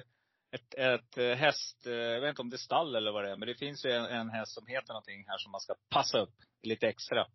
ett, 0.51 0.73
ett 0.77 1.17
eh, 1.17 1.33
häst, 1.35 1.87
eh, 1.87 1.93
jag 1.93 2.21
vet 2.21 2.29
inte 2.29 2.41
om 2.41 2.49
det 2.49 2.55
är 2.55 2.65
stall 2.69 2.95
eller 2.95 3.11
vad 3.11 3.23
det 3.23 3.31
är, 3.31 3.35
men 3.37 3.47
det 3.47 3.55
finns 3.55 3.85
ju 3.85 3.91
en, 3.91 4.05
en 4.05 4.29
häst 4.29 4.53
som 4.53 4.67
heter 4.67 4.93
någonting 4.93 5.25
här 5.27 5.37
som 5.37 5.51
man 5.51 5.61
ska 5.61 5.73
passa 5.89 6.19
upp 6.19 6.33
lite 6.63 6.87
extra. 6.87 7.25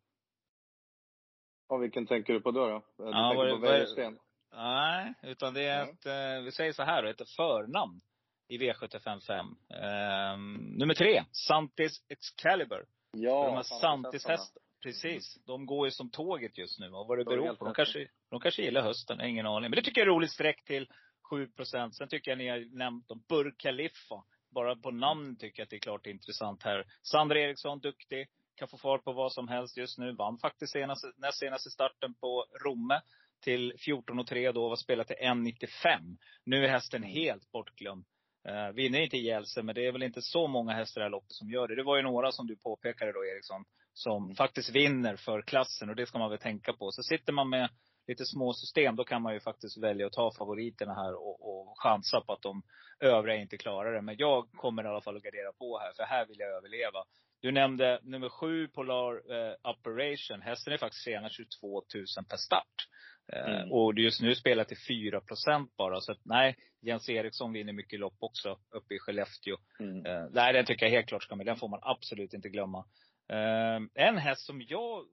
Ja, 1.68 1.76
vilken 1.76 2.06
tänker 2.06 2.32
du 2.32 2.40
på 2.40 2.50
då? 2.50 2.66
då? 2.68 2.82
Du 2.96 3.10
Ja, 3.10 3.30
tänker 3.30 3.36
vad- 3.36 3.50
på 3.60 3.66
Wäjersten? 3.66 4.18
Nej, 4.52 5.14
utan 5.22 5.54
det 5.54 5.62
är 5.62 5.84
ett, 5.84 6.06
eh, 6.06 6.44
vi 6.44 6.52
säger 6.52 6.72
så 6.72 6.82
här 6.82 7.02
då, 7.02 7.08
ett 7.08 7.30
förnamn 7.30 8.00
i 8.48 8.58
V755. 8.58 9.38
Eh, 9.70 10.38
nummer 10.78 10.94
tre, 10.94 11.24
Santis 11.32 12.02
Excalibur. 12.08 12.86
Ja, 13.12 13.46
de 13.46 13.54
här 13.54 13.62
Santis-hästarna. 13.62 14.02
Santis-hästar, 14.02 14.62
precis. 14.82 15.38
De 15.46 15.66
går 15.66 15.86
ju 15.86 15.90
som 15.90 16.10
tåget 16.10 16.58
just 16.58 16.78
nu. 16.78 16.86
Och 16.86 17.06
vad 17.06 17.18
det 17.18 17.24
beror 17.24 17.54
på. 17.54 17.64
De 17.64 17.74
kanske, 17.74 18.08
de 18.30 18.40
kanske 18.40 18.62
gillar 18.62 18.82
hösten, 18.82 19.20
ingen 19.20 19.46
aning. 19.46 19.70
Men 19.70 19.76
det 19.76 19.82
tycker 19.82 20.00
jag 20.00 20.08
är 20.08 20.12
roligt 20.12 20.30
streck 20.30 20.64
till 20.64 20.88
7% 21.30 21.90
Sen 21.90 22.08
tycker 22.08 22.30
jag 22.30 22.38
ni 22.38 22.48
har 22.48 22.76
nämnt 22.78 23.10
om 23.10 23.24
Burj 23.28 23.52
Khalifa. 23.56 24.24
Bara 24.50 24.76
på 24.76 24.90
namn 24.90 25.36
tycker 25.36 25.60
jag 25.60 25.64
att 25.64 25.70
det 25.70 25.76
är 25.76 25.80
klart 25.80 26.06
intressant 26.06 26.62
här. 26.62 26.84
Sandra 27.02 27.40
Eriksson, 27.40 27.78
duktig. 27.78 28.28
Kan 28.56 28.68
få 28.68 28.78
fart 28.78 29.04
på 29.04 29.12
vad 29.12 29.32
som 29.32 29.48
helst 29.48 29.76
just 29.76 29.98
nu. 29.98 30.12
Vann 30.12 30.38
faktiskt 30.38 30.72
senaste, 30.72 31.12
näst 31.16 31.38
senaste 31.38 31.70
starten 31.70 32.14
på 32.14 32.46
Romme. 32.64 33.00
Till 33.40 33.72
14,3 33.72 34.52
då, 34.52 34.68
var 34.68 34.76
spelat 34.76 35.06
till 35.06 35.16
1,95. 35.16 36.16
Nu 36.44 36.64
är 36.64 36.68
hästen 36.68 37.02
helt 37.02 37.52
bortglömd. 37.52 38.04
Uh, 38.48 38.74
vinner 38.74 39.00
inte 39.00 39.16
ihjäl 39.16 39.46
sig, 39.46 39.62
men 39.62 39.74
det 39.74 39.86
är 39.86 39.92
väl 39.92 40.02
inte 40.02 40.22
så 40.22 40.46
många 40.46 40.72
hästar 40.72 41.00
i 41.00 41.02
det 41.02 41.04
här 41.04 41.10
loppet 41.10 41.32
som 41.32 41.50
gör 41.50 41.68
det. 41.68 41.76
Det 41.76 41.82
var 41.82 41.96
ju 41.96 42.02
några 42.02 42.32
som 42.32 42.46
du 42.46 42.56
påpekade 42.56 43.12
då 43.12 43.24
Eriksson, 43.24 43.64
som 43.92 44.24
Mm. 44.24 44.36
faktiskt 44.36 44.70
vinner 44.70 45.16
för 45.16 45.42
klassen. 45.42 45.90
Och 45.90 45.96
det 45.96 46.06
ska 46.06 46.18
man 46.18 46.30
väl 46.30 46.38
tänka 46.38 46.72
på. 46.72 46.90
Så 46.92 47.02
sitter 47.02 47.32
man 47.32 47.48
med 47.48 47.68
lite 48.06 48.24
små 48.24 48.52
system, 48.52 48.96
då 48.96 49.04
kan 49.04 49.22
man 49.22 49.34
ju 49.34 49.40
faktiskt 49.40 49.82
välja 49.82 50.06
att 50.06 50.12
ta 50.12 50.32
favoriterna 50.38 50.94
här 50.94 51.14
och, 51.14 51.36
och 51.48 51.74
chansa 51.82 52.20
på 52.20 52.32
att 52.32 52.42
de 52.42 52.62
övriga 53.00 53.36
inte 53.36 53.56
klarar 53.56 53.92
det. 53.92 54.02
Men 54.02 54.16
jag 54.18 54.50
kommer 54.52 54.84
i 54.84 54.86
alla 54.86 55.00
fall 55.00 55.16
att 55.16 55.22
gardera 55.22 55.52
på 55.52 55.78
här, 55.78 55.92
för 55.96 56.02
här 56.02 56.26
vill 56.26 56.38
jag 56.38 56.48
överleva. 56.48 57.04
Du 57.40 57.52
nämnde 57.52 58.00
nummer 58.02 58.28
sju, 58.28 58.68
Polar 58.68 59.12
eh, 59.34 59.54
Operation. 59.70 60.42
Hästen 60.42 60.72
är 60.72 60.78
faktiskt 60.78 61.04
senast 61.04 61.36
22 61.36 61.82
000 61.94 62.04
per 62.28 62.36
start. 62.36 62.88
Eh, 63.32 63.54
Mm. 63.54 63.72
Och 63.72 63.98
just 63.98 64.20
nu 64.20 64.34
spelar 64.34 64.64
till 64.64 64.78
4 64.88 65.20
procent 65.20 65.76
bara. 65.76 66.00
Så 66.00 66.12
att, 66.12 66.24
nej, 66.24 66.56
Jens 66.80 67.08
Eriksson 67.08 67.52
vinner 67.52 67.72
mycket 67.72 68.00
lopp 68.00 68.16
också 68.18 68.58
uppe 68.70 68.94
i 68.94 68.98
Skellefteå. 68.98 69.56
Mm. 69.80 70.06
Eh, 70.06 70.24
nej, 70.32 70.52
den 70.52 70.64
tycker 70.64 70.86
jag 70.86 70.90
helt 70.90 71.06
klart 71.08 71.22
ska 71.22 71.36
med. 71.36 71.46
Den 71.46 71.56
får 71.56 71.68
man 71.68 71.80
absolut 71.82 72.34
inte 72.34 72.48
glömma. 72.48 72.84
Eh, 73.28 74.04
en 74.04 74.18
häst 74.18 74.46
som 74.46 74.62
jag 74.62 75.04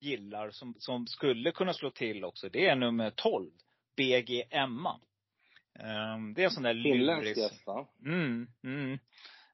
gillar, 0.00 0.50
som, 0.50 0.74
som 0.78 1.06
skulle 1.06 1.52
kunna 1.52 1.72
slå 1.72 1.90
till 1.90 2.24
också, 2.24 2.48
det 2.48 2.66
är 2.66 2.76
nummer 2.76 3.10
12. 3.10 3.50
BG 3.96 4.44
Emma. 4.50 5.00
Eh, 5.78 6.18
det 6.34 6.42
är 6.42 6.44
en 6.44 6.50
sån 6.50 6.62
där 6.62 6.74
lurig... 6.74 7.36
Mm, 8.04 8.48
mm. 8.64 8.98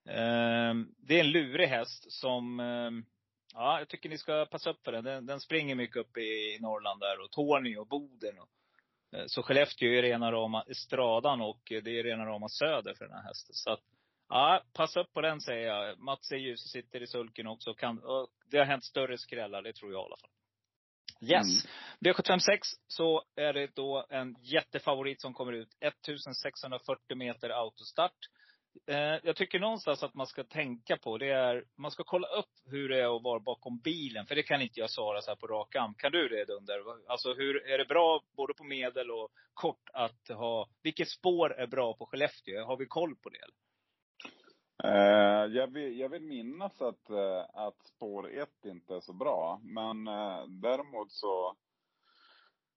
Ehm, 0.09 0.89
det 0.99 1.17
är 1.17 1.21
en 1.21 1.31
lurig 1.31 1.69
häst 1.69 2.13
som, 2.13 2.61
ehm, 2.61 3.05
ja, 3.55 3.79
jag 3.79 3.89
tycker 3.89 4.09
ni 4.09 4.19
ska 4.19 4.47
passa 4.47 4.71
upp 4.71 4.85
för 4.85 4.93
den. 4.93 5.05
Den, 5.05 5.27
den 5.27 5.41
springer 5.41 5.75
mycket 5.75 5.97
upp 5.97 6.17
i 6.17 6.59
Norrland 6.61 7.01
där 7.01 7.21
och 7.25 7.31
Tornio 7.31 7.79
och 7.79 7.87
Boden. 7.87 8.39
Och, 8.39 8.49
eh, 9.19 9.25
så 9.27 9.43
Skellefteå 9.43 9.89
är 9.89 10.03
rena 10.03 10.33
rama 10.33 10.63
Estradan 10.63 11.41
och 11.41 11.61
det 11.69 11.99
är 11.99 12.03
rena 12.03 12.27
rama 12.27 12.49
Söder 12.49 12.95
för 12.95 13.05
den 13.05 13.15
här 13.15 13.25
hästen. 13.25 13.55
Så 13.55 13.71
att, 13.71 13.81
ja, 14.29 14.63
passa 14.73 15.01
upp 15.01 15.13
på 15.13 15.21
den 15.21 15.41
säger 15.41 15.67
jag. 15.67 15.99
Mats 15.99 16.33
är 16.33 16.37
ljus 16.37 16.71
sitter 16.71 17.03
i 17.03 17.07
sulken 17.07 17.47
också. 17.47 17.75
Kan, 17.75 17.99
och 17.99 18.29
det 18.51 18.59
har 18.59 18.65
hänt 18.65 18.85
större 18.85 19.19
skrällar, 19.19 19.63
det 19.63 19.73
tror 19.73 19.93
jag 19.93 20.03
i 20.03 20.05
alla 20.05 20.17
fall. 20.17 20.31
Yes. 21.21 21.67
V756 22.01 22.59
så 22.87 23.23
är 23.37 23.53
det 23.53 23.75
då 23.75 24.07
en 24.11 24.37
jättefavorit 24.41 25.21
som 25.21 25.35
kommer 25.35 25.53
ut. 25.53 25.77
1640 25.81 27.17
meter 27.17 27.51
autostart. 27.51 28.19
Eh, 28.87 29.19
jag 29.23 29.37
tycker 29.37 29.61
någonstans 29.61 30.03
att 30.03 30.15
man 30.15 30.27
ska 30.27 30.45
tänka 30.45 30.97
på, 30.97 31.19
det 31.19 31.31
är, 31.31 31.65
man 31.77 31.91
ska 31.91 32.05
kolla 32.05 32.27
upp 32.27 32.53
hur 32.65 32.89
det 32.89 33.01
är 33.01 33.17
att 33.17 33.23
vara 33.23 33.41
bakom 33.41 33.79
bilen. 33.79 34.27
För 34.27 34.35
det 34.35 34.43
kan 34.43 34.63
inte 34.63 34.81
jag 34.81 34.91
svara 34.91 35.23
så 35.23 35.31
här 35.31 35.37
på 35.37 35.47
rak 35.47 35.77
arm. 35.77 35.95
Kan 35.95 36.13
du 36.13 36.29
det 36.29 36.45
Dunder? 36.45 36.83
Alltså 37.09 37.35
hur, 37.35 37.67
är 37.67 37.79
det 37.79 37.85
bra 37.85 38.21
både 38.37 38.55
på 38.55 38.65
medel 38.65 39.11
och 39.11 39.29
kort 39.55 39.91
att 39.93 40.29
ha, 40.29 40.69
vilket 40.83 41.09
spår 41.09 41.55
är 41.55 41.67
bra 41.67 41.95
på 41.95 42.07
Skellefteå? 42.07 42.65
Har 42.65 42.77
vi 42.77 42.87
koll 42.87 43.17
på 43.17 43.29
det? 43.29 43.45
Eh, 44.85 45.45
jag, 45.57 45.67
vill, 45.73 45.99
jag 45.99 46.09
vill 46.09 46.23
minnas 46.23 46.83
att, 46.83 47.11
eh, 47.11 47.45
att 47.53 47.87
spår 47.87 48.31
1 48.31 48.49
inte 48.65 48.95
är 48.95 49.01
så 49.01 49.13
bra. 49.13 49.61
Men 49.63 50.09
eh, 50.09 50.47
däremot 50.47 51.13
så, 51.13 51.57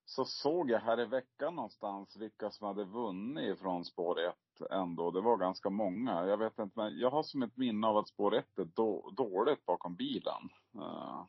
så 0.04 0.24
såg 0.24 0.70
jag 0.70 0.80
här 0.80 1.00
i 1.00 1.04
veckan 1.06 1.54
någonstans 1.54 2.16
vilka 2.16 2.50
som 2.50 2.66
hade 2.66 2.84
vunnit 2.84 3.58
från 3.58 3.84
spår 3.84 4.20
1 4.20 4.34
ändå. 4.60 5.10
Det 5.10 5.20
var 5.20 5.36
ganska 5.36 5.70
många. 5.70 6.26
Jag 6.26 6.36
vet 6.36 6.58
inte, 6.58 6.80
men 6.80 6.98
jag 6.98 7.10
har 7.10 7.22
som 7.22 7.42
ett 7.42 7.56
minne 7.56 7.86
av 7.86 7.96
att 7.96 8.08
spår 8.08 8.34
1 8.36 8.58
är 8.58 8.64
då, 8.64 9.10
dåligt 9.16 9.66
bakom 9.66 9.96
bilen. 9.96 10.50
Eh, 10.74 11.24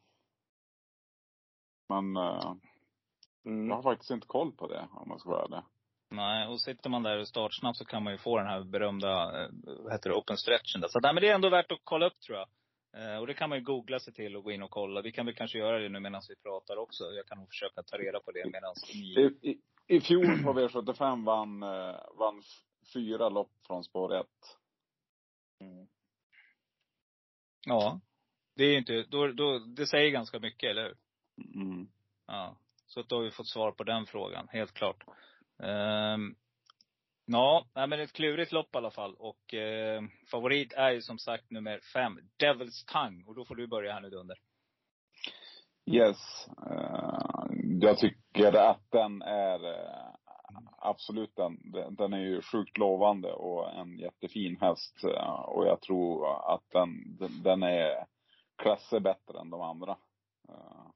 men 1.90 2.18
eh, 2.18 2.54
Mm. 3.46 3.70
jag 3.70 3.76
har 3.76 3.84
faktiskt 3.84 4.12
inte 4.12 4.28
koll 4.28 4.52
på 4.52 4.68
det 4.68 4.88
om 4.92 5.10
man 5.10 5.20
ska 5.20 5.30
vara 5.30 5.44
ärlig. 5.44 5.62
Nej, 6.10 6.48
och 6.48 6.62
sitter 6.62 6.90
man 6.90 7.04
där 7.04 7.24
startsnabbt 7.24 7.78
så 7.78 7.86
kan 7.86 8.04
man 8.04 8.14
ju 8.14 8.18
få 8.18 8.38
den 8.38 8.48
här 8.48 8.64
berömda, 8.64 9.44
eh, 9.44 9.50
vad 9.84 9.92
heter 9.92 10.10
det, 10.10 10.16
open 10.16 10.38
stretchen 10.38 10.82
där. 10.82 10.88
Så 10.88 11.00
nej, 11.00 11.14
men 11.14 11.22
det 11.22 11.30
är 11.30 11.36
ändå 11.36 11.50
värt 11.50 11.72
att 11.72 11.80
kolla 11.84 12.08
upp 12.08 12.20
tror 12.20 12.38
jag. 12.38 12.48
Eh, 12.98 13.20
och 13.20 13.28
det 13.28 13.34
kan 13.34 13.50
man 13.50 13.58
ju 13.58 13.64
googla 13.64 14.00
sig 14.00 14.14
till 14.14 14.36
och 14.36 14.44
gå 14.44 14.52
in 14.52 14.64
och 14.64 14.70
kolla. 14.72 15.02
Vi 15.02 15.12
kan 15.12 15.26
väl 15.26 15.36
kanske 15.36 15.58
göra 15.58 15.80
det 15.80 15.90
nu 15.90 16.00
medan 16.00 16.22
vi 16.30 16.36
pratar 16.36 16.78
också. 16.78 17.04
Jag 17.04 17.26
kan 17.26 17.38
nog 17.38 17.50
försöka 17.50 17.84
ta 17.84 17.98
reda 17.98 18.20
på 18.20 18.32
det 18.32 18.46
medan 18.46 18.74
ni... 18.94 19.00
I, 19.00 19.52
i, 19.52 19.62
I 19.96 20.02
fjol 20.02 20.44
på 20.44 20.54
V75 20.54 21.26
vann, 21.26 21.60
vann 22.20 22.42
fyra 22.94 23.30
lopp 23.30 23.52
från 23.68 23.84
spår 23.84 24.16
1. 24.16 24.28
Mm. 25.60 25.88
Ja. 27.66 28.00
Det 28.56 28.64
är 28.64 28.78
inte, 28.78 29.04
då, 29.04 29.28
då, 29.28 29.60
det 29.60 29.88
säger 29.88 30.12
ganska 30.12 30.40
mycket, 30.40 30.70
eller 30.70 30.84
hur? 30.84 30.98
Mm. 31.62 31.88
Ja. 32.28 32.58
Så 32.86 33.02
då 33.02 33.16
har 33.16 33.24
vi 33.24 33.32
fått 33.32 33.48
svar 33.48 33.72
på 33.72 33.84
den 33.84 34.06
frågan, 34.06 34.48
helt 34.50 34.74
klart. 34.74 35.04
Ehm, 35.64 36.36
ja, 37.26 37.66
nej, 37.76 37.88
men 37.88 38.00
ett 38.00 38.14
klurigt 38.14 38.52
lopp 38.52 38.76
i 38.76 38.78
alla 38.78 38.92
fall. 38.92 39.16
Och 39.16 39.54
eh, 39.54 40.02
favorit 40.32 40.74
är 40.74 40.92
ju 40.92 41.02
som 41.02 41.20
sagt 41.20 41.52
nummer 41.52 41.80
fem, 41.94 42.20
Devil's 42.44 42.94
Tongue. 42.94 43.24
Och 43.28 43.36
då 43.36 43.46
får 43.46 43.56
du 43.56 43.68
börja 43.68 43.94
här 43.94 44.02
nu 44.02 44.10
Dunder. 44.10 44.38
Yes. 45.86 46.48
Eh, 46.72 47.46
jag 47.82 47.98
tycker 47.98 48.54
att 48.54 48.92
den 48.92 49.22
är 49.22 49.66
eh, 49.66 50.13
absolut 50.84 51.36
den, 51.36 51.72
den- 51.96 52.14
är 52.14 52.18
ju 52.20 52.42
sjukt 52.42 52.78
lovande 52.78 53.34
och 53.34 53.74
en 53.74 54.00
jättefin 54.00 54.58
häst. 54.62 55.04
eh, 55.04 55.40
och 55.40 55.66
jag 55.68 55.82
tror 55.82 56.28
att 56.54 56.70
den, 56.70 57.18
den, 57.18 57.44
den 57.44 57.64
är 57.64 58.06
klasser 58.56 59.00
bättre 59.00 59.40
än 59.40 59.50
de 59.50 59.62
andra. 59.62 59.98
Eh, 60.50 60.88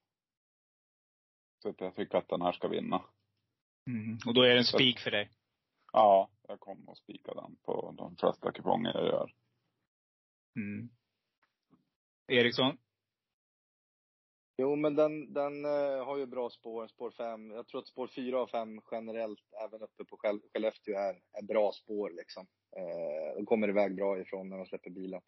så 1.60 1.73
jag 1.78 1.95
tycker 1.95 2.17
att 2.17 2.30
den 2.30 2.41
här 2.41 2.52
ska 2.52 2.67
vinna. 2.67 3.02
Och 4.28 4.34
då 4.34 4.41
är 4.41 4.50
det 4.50 4.58
en 4.58 4.63
spik 4.63 5.00
för 5.00 5.12
dig. 5.12 5.32
Ja, 5.93 6.30
jag 6.47 6.60
kommer 6.60 6.91
att 6.91 6.97
spika 6.97 7.34
den 7.34 7.56
på 7.56 7.93
de 7.97 8.15
flesta 8.15 8.52
kuponger 8.52 8.91
jag 8.93 9.06
gör. 9.06 9.34
Mm. 10.56 10.89
Eriksson? 12.28 12.78
Jo, 14.60 14.76
men 14.76 14.96
den, 14.96 15.34
den 15.34 15.65
uh, 15.65 16.04
har 16.06 16.17
ju 16.17 16.26
bra 16.26 16.50
spår, 16.50 16.88
spår 16.88 17.12
5. 17.12 17.52
Jag 17.52 17.67
tror 17.67 17.82
att 17.82 17.88
spår 17.88 18.08
4 18.08 18.41
och 18.41 18.50
5 18.50 18.82
generellt, 18.91 19.54
även 19.65 19.82
uppe 19.82 20.06
på 20.06 20.17
Skellefteå, 20.17 20.98
är, 20.98 21.22
är 21.34 21.41
bra 21.41 21.72
spår 21.72 22.10
liksom. 22.10 22.48
Uh, 22.78 23.36
de 23.36 23.46
kommer 23.46 23.70
iväg 23.70 23.96
bra 23.96 24.20
ifrån 24.20 24.50
när 24.50 24.58
de 24.58 24.65
släpper 24.65 24.89
bilen. 24.89 25.22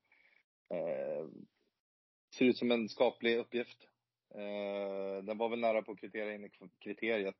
Uh, 0.74 1.30
ser 2.36 2.46
ut 2.46 2.58
som 2.58 2.72
en 2.72 2.90
skaplig 2.90 3.38
uppgift. 3.38 3.78
Den 5.24 5.38
var 5.38 5.50
väl 5.50 5.60
nära 5.60 5.82
på 5.82 5.92
att 5.92 6.00
kritera 6.00 6.34
in 6.34 6.46
i 6.46 6.50
kriteriet. 6.80 7.36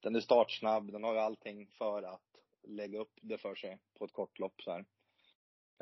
Den 0.00 0.16
är 0.16 0.20
startsnabb, 0.20 0.92
den 0.92 1.04
har 1.04 1.14
ju 1.14 1.20
allting 1.20 1.66
för 1.78 2.02
att 2.02 2.40
lägga 2.62 2.98
upp 2.98 3.12
det 3.22 3.38
för 3.38 3.54
sig 3.54 3.78
på 3.98 4.04
ett 4.04 4.12
kort 4.12 4.38
lopp 4.38 4.62
så 4.62 4.70
här. 4.70 4.84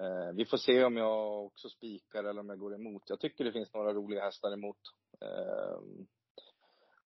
Eh, 0.01 0.33
vi 0.35 0.45
får 0.47 0.57
se 0.57 0.85
om 0.85 0.97
jag 0.97 1.47
också 1.47 1.69
spikar 1.69 2.25
eller 2.25 2.41
om 2.41 2.49
jag 2.49 2.59
går 2.59 2.75
emot. 2.75 3.03
Jag 3.07 3.21
tycker 3.21 3.45
det 3.45 3.53
finns 3.53 3.75
några 3.75 3.93
roliga 3.93 4.25
hästar 4.25 4.53
emot. 4.53 4.79
Eh, 5.21 5.79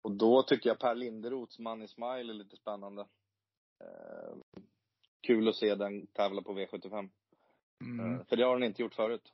och 0.02 0.12
då 0.12 0.44
tycker 0.44 0.70
jag 0.70 0.80
Per 0.80 0.96
Linderoths 0.96 1.60
Money 1.60 1.88
Smile 1.88 2.34
är 2.34 2.34
lite 2.34 2.58
spännande. 2.58 3.02
Eh, 3.82 4.62
kul 5.22 5.48
att 5.48 5.56
se 5.56 5.76
den 5.76 6.08
tävla 6.08 6.42
på 6.42 6.54
V75. 6.54 7.10
Mm. 7.82 8.16
Eh, 8.16 8.26
för 8.26 8.36
det 8.36 8.44
har 8.44 8.60
den 8.60 8.68
inte 8.70 8.82
gjort 8.82 8.96
förut. 8.96 9.34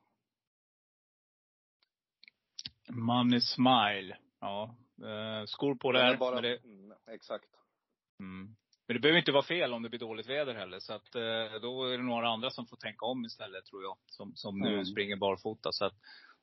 Money 2.89 3.41
Smile. 3.41 4.17
Ja. 4.39 4.76
Eh, 5.02 5.46
skor 5.46 5.76
på 5.76 5.91
Den 5.91 6.06
där. 6.06 6.13
är 6.13 6.17
bara, 6.17 6.41
det, 6.41 6.58
mm, 6.58 6.93
exakt. 7.08 7.50
mm. 8.20 8.56
Men 8.88 8.95
det 8.95 9.00
behöver 9.00 9.19
inte 9.19 9.32
vara 9.32 9.43
fel 9.43 9.73
om 9.73 9.84
det 9.84 9.89
blir 9.89 10.00
dåligt 10.00 10.30
väder 10.30 10.54
heller. 10.56 10.80
Så 10.80 10.93
att 10.93 11.15
eh, 11.15 11.62
då 11.62 11.84
är 11.86 11.97
det 11.97 12.04
några 12.04 12.28
andra 12.30 12.50
som 12.50 12.65
får 12.67 12.78
tänka 12.78 13.06
om 13.06 13.26
istället 13.26 13.65
tror 13.65 13.84
jag. 13.84 13.97
Som, 14.06 14.36
som 14.36 14.60
nu 14.60 14.73
Mm. 14.73 14.86
springer 14.86 15.15
barfota. 15.15 15.71
Så 15.71 15.86
att 15.86 15.93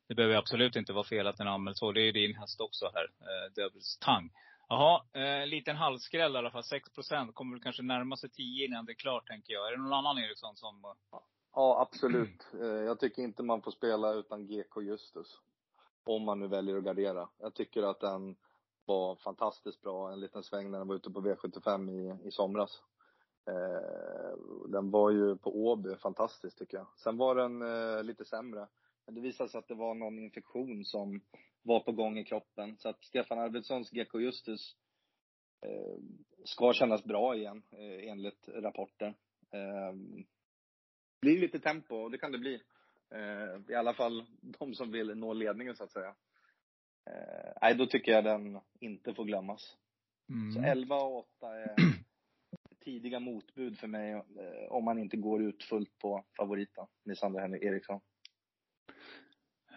det 0.07 0.15
behöver 0.15 0.35
absolut 0.35 0.75
inte 0.75 0.93
vara 0.93 1.03
fel 1.03 1.27
att 1.27 1.37
den 1.37 1.47
anmäls 1.47 1.79
så. 1.79 1.91
Det 1.91 2.01
är 2.01 2.13
din 2.13 2.35
häst 2.35 2.61
också 2.61 2.91
här. 2.93 3.03
Eh, 3.03 3.51
Devils 3.55 3.97
Tang. 3.97 4.29
Jaha, 4.69 5.01
eh, 5.13 5.21
en 5.21 5.49
liten 5.49 5.75
halvskräll 5.75 6.35
i 6.35 6.37
alla 6.37 6.51
fall. 6.51 6.63
6 6.63 6.89
procent. 6.93 7.35
Kommer 7.35 7.55
väl 7.55 7.63
kanske 7.63 7.83
närma 7.83 8.17
sig 8.17 8.29
10 8.29 8.65
innan 8.65 8.85
det 8.85 8.91
är 8.91 8.95
klart 8.95 9.27
tänker 9.27 9.53
jag. 9.53 9.67
Är 9.67 9.71
det 9.71 9.77
någon 9.83 9.93
annan 9.93 10.17
Eriksson 10.17 10.55
som... 10.55 10.95
Ja, 11.55 11.81
absolut. 11.81 12.47
Eh, 12.61 12.65
Jag 12.67 12.99
tycker 12.99 13.21
inte 13.21 13.43
man 13.43 13.61
får 13.61 13.71
spela 13.71 14.13
utan 14.13 14.47
GK 14.47 14.81
Justus. 14.81 15.27
Om 16.03 16.23
man 16.23 16.39
nu 16.39 16.47
väljer 16.47 16.77
att 16.77 16.83
gardera. 16.83 17.29
Jag 17.39 17.53
tycker 17.55 17.83
att 17.83 17.99
den 17.99 18.35
var 18.87 19.15
fantastiskt 19.15 19.81
bra 19.81 20.11
en 20.11 20.19
liten 20.19 20.43
sväng 20.43 20.71
när 20.71 20.77
den 20.77 20.87
var 20.87 20.95
ute 20.95 21.09
på 21.09 21.21
V75 21.21 21.91
i, 21.91 22.27
i 22.27 22.31
somras. 22.31 22.81
Eh, 23.49 24.37
den 24.67 24.91
var 24.91 25.11
ju 25.11 25.37
på 25.37 25.55
Åby 25.55 25.95
fantastisk 25.95 26.57
tycker 26.57 26.77
jag. 26.77 26.87
Sen 26.95 27.17
var 27.17 27.35
den 27.35 27.61
eh, 27.61 28.03
lite 28.03 28.25
sämre. 28.25 28.67
Men 29.05 29.15
det 29.15 29.21
visade 29.21 29.49
sig 29.49 29.59
att 29.59 29.67
det 29.67 29.75
var 29.75 29.93
någon 29.93 30.19
infektion 30.19 30.85
som 30.85 31.21
var 31.61 31.79
på 31.79 31.91
gång 31.91 32.17
i 32.17 32.25
kroppen. 32.25 32.77
Så 32.77 32.89
att 32.89 33.03
Stefan 33.03 33.39
Arvidssons 33.39 33.91
GK 33.91 34.19
Justus 34.19 34.75
eh, 35.61 35.97
ska 36.43 36.73
kännas 36.73 37.03
bra 37.03 37.35
igen 37.35 37.63
eh, 37.71 38.11
enligt 38.11 38.47
rapporter. 38.47 39.15
Eh, 39.51 39.93
blir 41.21 41.39
lite 41.39 41.59
tempo 41.59 41.95
och 41.95 42.11
det 42.11 42.17
kan 42.17 42.31
det 42.31 42.37
bli. 42.37 42.61
Eh, 43.11 43.71
I 43.73 43.75
alla 43.75 43.93
fall 43.93 44.25
de 44.41 44.73
som 44.73 44.91
vill 44.91 45.17
nå 45.17 45.33
ledningen 45.33 45.75
så 45.75 45.83
att 45.83 45.91
säga. 45.91 46.15
Eh, 47.09 47.51
nej, 47.61 47.75
då 47.75 47.85
tycker 47.85 48.11
jag 48.11 48.23
den 48.23 48.59
inte 48.79 49.13
får 49.13 49.25
glömmas. 49.25 49.77
Så 50.53 50.61
11 50.61 50.95
och 50.95 51.17
8 51.17 51.55
är 51.55 51.75
tidiga 52.83 53.19
motbud 53.19 53.77
för 53.77 53.87
mig 53.87 54.11
eh, 54.13 54.71
om 54.71 54.83
man 54.83 54.99
inte 54.99 55.17
går 55.17 55.43
ut 55.43 55.63
fullt 55.63 55.97
på 55.97 56.25
favoriten, 56.37 56.85
Lisander 57.05 57.41
Henrik 57.41 57.63
Eriksson. 57.63 58.01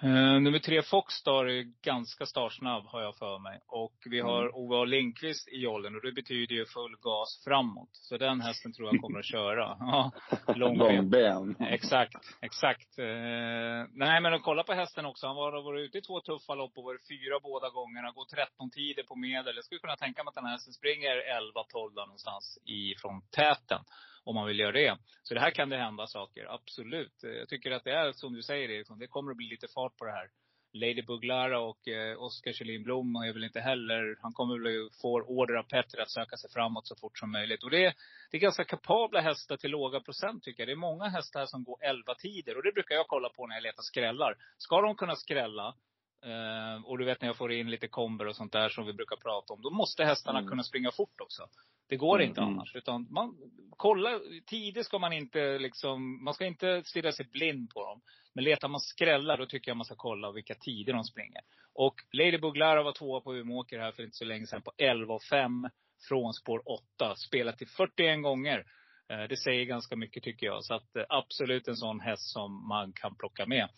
Eh, 0.02 0.40
nummer 0.40 0.58
tre, 0.58 0.82
Foxstar, 0.82 1.44
är 1.44 1.62
ganska 1.82 2.26
startsnabb 2.26 2.84
har 2.86 3.02
jag 3.02 3.16
för 3.16 3.38
mig. 3.38 3.60
Och 3.66 3.94
vi 4.10 4.20
har 4.20 4.42
Mm. 4.42 4.54
Ove. 4.54 4.86
Lindqvist 4.86 5.48
i 5.48 5.56
jollen 5.60 5.94
och 5.96 6.02
det 6.02 6.12
betyder 6.12 6.54
ju 6.54 6.64
full 6.66 6.96
gas 7.00 7.42
framåt. 7.44 7.88
Så 7.92 8.16
den 8.16 8.40
hästen 8.40 8.72
tror 8.72 8.88
jag 8.92 9.00
kommer 9.02 9.18
att 9.18 9.24
köra. 9.24 9.76
Ja, 9.80 10.12
långben. 10.54 10.94
Långben. 10.96 11.56
Exakt, 11.60 12.24
exakt. 12.40 12.98
Eh, 12.98 13.80
nej 14.04 14.20
men 14.20 14.40
kolla 14.40 14.62
på 14.62 14.72
hästen 14.72 15.06
också. 15.06 15.26
Han 15.26 15.36
har 15.36 15.62
varit 15.62 15.88
ute 15.88 15.98
i 15.98 16.02
två 16.02 16.20
tuffa 16.20 16.54
lopp 16.54 16.78
och 16.78 16.84
varit 16.84 17.08
fyra 17.08 17.40
båda 17.42 17.68
gångerna. 17.70 18.10
Går 18.10 18.24
13 18.24 18.70
tider 18.70 19.02
på 19.02 19.16
medel. 19.16 19.56
Jag 19.56 19.64
skulle 19.64 19.78
kunna 19.78 19.96
tänka 19.96 20.24
mig 20.24 20.28
att 20.28 20.34
den 20.34 20.44
här 20.44 20.52
hästen 20.52 20.72
springer 20.72 21.14
11-12 21.16 21.94
där 21.94 22.06
någonstans 22.06 22.58
ifrån 22.64 23.22
täten. 23.30 23.82
Om 24.28 24.34
man 24.34 24.46
vill 24.46 24.58
göra 24.58 24.72
det. 24.72 24.98
Så 25.22 25.34
det 25.34 25.40
här 25.40 25.50
kan 25.50 25.68
det 25.68 25.76
hända 25.76 26.06
saker, 26.06 26.54
absolut. 26.54 27.24
Eh, 27.24 27.30
jag 27.30 27.48
tycker 27.48 27.70
att 27.70 27.84
det 27.84 27.92
är 27.92 28.12
som 28.12 28.34
du 28.34 28.42
säger 28.42 28.70
Eriksson, 28.70 28.98
det 28.98 29.06
kommer 29.06 29.30
att 29.30 29.36
bli 29.36 29.46
lite 29.46 29.68
fart 29.68 29.96
på 29.96 30.04
det 30.04 30.12
här. 30.12 30.28
Lady 30.72 31.02
Buglara 31.02 31.60
och 31.60 31.88
eh, 31.88 32.22
Oskar 32.22 32.52
Kjellin 32.52 32.82
Blom 32.82 33.16
är 33.16 33.32
väl 33.32 33.44
inte 33.44 33.60
heller, 33.60 34.16
han 34.22 34.32
kommer 34.32 34.58
väl 34.58 34.90
få 35.02 35.22
order 35.22 35.54
av 35.54 35.62
Petter 35.62 36.00
att 36.00 36.10
söka 36.10 36.36
sig 36.36 36.50
framåt 36.50 36.86
så 36.86 36.96
fort 36.96 37.18
som 37.18 37.32
möjligt. 37.32 37.62
Och 37.62 37.70
det 37.70 37.84
är, 37.84 37.94
det 38.30 38.36
är 38.36 38.40
ganska 38.40 38.64
kapabla 38.64 39.20
hästar 39.20 39.56
till 39.56 39.70
låga 39.70 40.00
procent 40.00 40.44
tycker 40.44 40.62
jag. 40.62 40.68
Det 40.68 40.72
är 40.72 40.88
många 40.90 41.08
hästar 41.08 41.46
som 41.46 41.64
går 41.64 41.78
11 41.84 42.14
tider 42.14 42.56
och 42.56 42.62
det 42.62 42.72
brukar 42.72 42.94
jag 42.94 43.06
kolla 43.08 43.28
på 43.28 43.46
när 43.46 43.56
jag 43.56 43.62
letar 43.62 43.82
skrällar. 43.82 44.34
Ska 44.58 44.80
de 44.80 44.96
kunna 44.96 45.16
skrälla, 45.16 45.74
eh, 46.24 46.84
och 46.84 46.98
du 46.98 47.04
vet 47.04 47.20
när 47.20 47.28
jag 47.28 47.36
får 47.36 47.52
in 47.52 47.70
lite 47.70 47.88
komber 47.88 48.26
och 48.26 48.36
sånt 48.36 48.52
där 48.52 48.68
som 48.68 48.86
vi 48.86 48.92
brukar 48.92 49.16
prata 49.16 49.52
om. 49.52 49.62
Då 49.62 49.70
måste 49.70 50.04
hästarna 50.04 50.38
Mm. 50.38 50.50
kunna 50.50 50.62
springa 50.62 50.90
fort 50.90 51.20
också. 51.20 51.42
Det 51.88 51.96
går 51.96 52.22
inte 52.22 52.40
mm. 52.40 52.52
annars. 52.52 52.76
Utan 52.76 53.06
man, 53.10 53.36
kolla, 53.76 54.20
tider 54.46 54.82
ska 54.82 54.98
man 54.98 55.12
inte 55.12 55.58
liksom, 55.58 56.24
man 56.24 56.34
ska 56.34 56.46
inte 56.46 56.82
stirra 56.84 57.12
sig 57.12 57.26
blind 57.32 57.70
på 57.70 57.84
dem. 57.84 58.00
Men 58.34 58.44
letar 58.44 58.68
man 58.68 58.80
skrällar, 58.80 59.36
då 59.38 59.46
tycker 59.46 59.70
jag 59.70 59.76
man 59.76 59.84
ska 59.84 59.94
kolla 59.96 60.32
vilka 60.32 60.54
tider 60.54 60.92
de 60.92 61.04
springer. 61.04 61.40
Och 61.74 61.94
Lady 62.12 62.38
Buglara 62.38 62.82
var 62.82 62.92
tvåa 62.92 63.20
på 63.20 63.34
Umeåker 63.34 63.78
här 63.78 63.92
för 63.92 64.02
inte 64.02 64.16
så 64.16 64.24
länge 64.24 64.46
sedan 64.46 64.62
på 64.62 64.72
11 64.78 65.14
och 65.14 65.22
5 65.22 65.68
från 66.08 66.34
spår 66.34 66.62
8. 66.98 67.16
Spelat 67.16 67.58
till 67.58 67.68
41 67.68 68.22
gånger. 68.22 68.64
Eh, 69.08 69.22
Det 69.28 69.36
säger 69.36 69.64
ganska 69.64 69.96
mycket 69.96 70.22
tycker 70.22 70.46
jag. 70.46 70.64
Så 70.64 70.74
att 70.74 70.96
eh, 70.96 71.04
absolut 71.08 71.68
en 71.68 71.76
sån 71.76 72.00
häst 72.00 72.32
som 72.32 72.68
man 72.68 72.92
kan 72.92 73.14
plocka 73.14 73.46
med. 73.46 73.68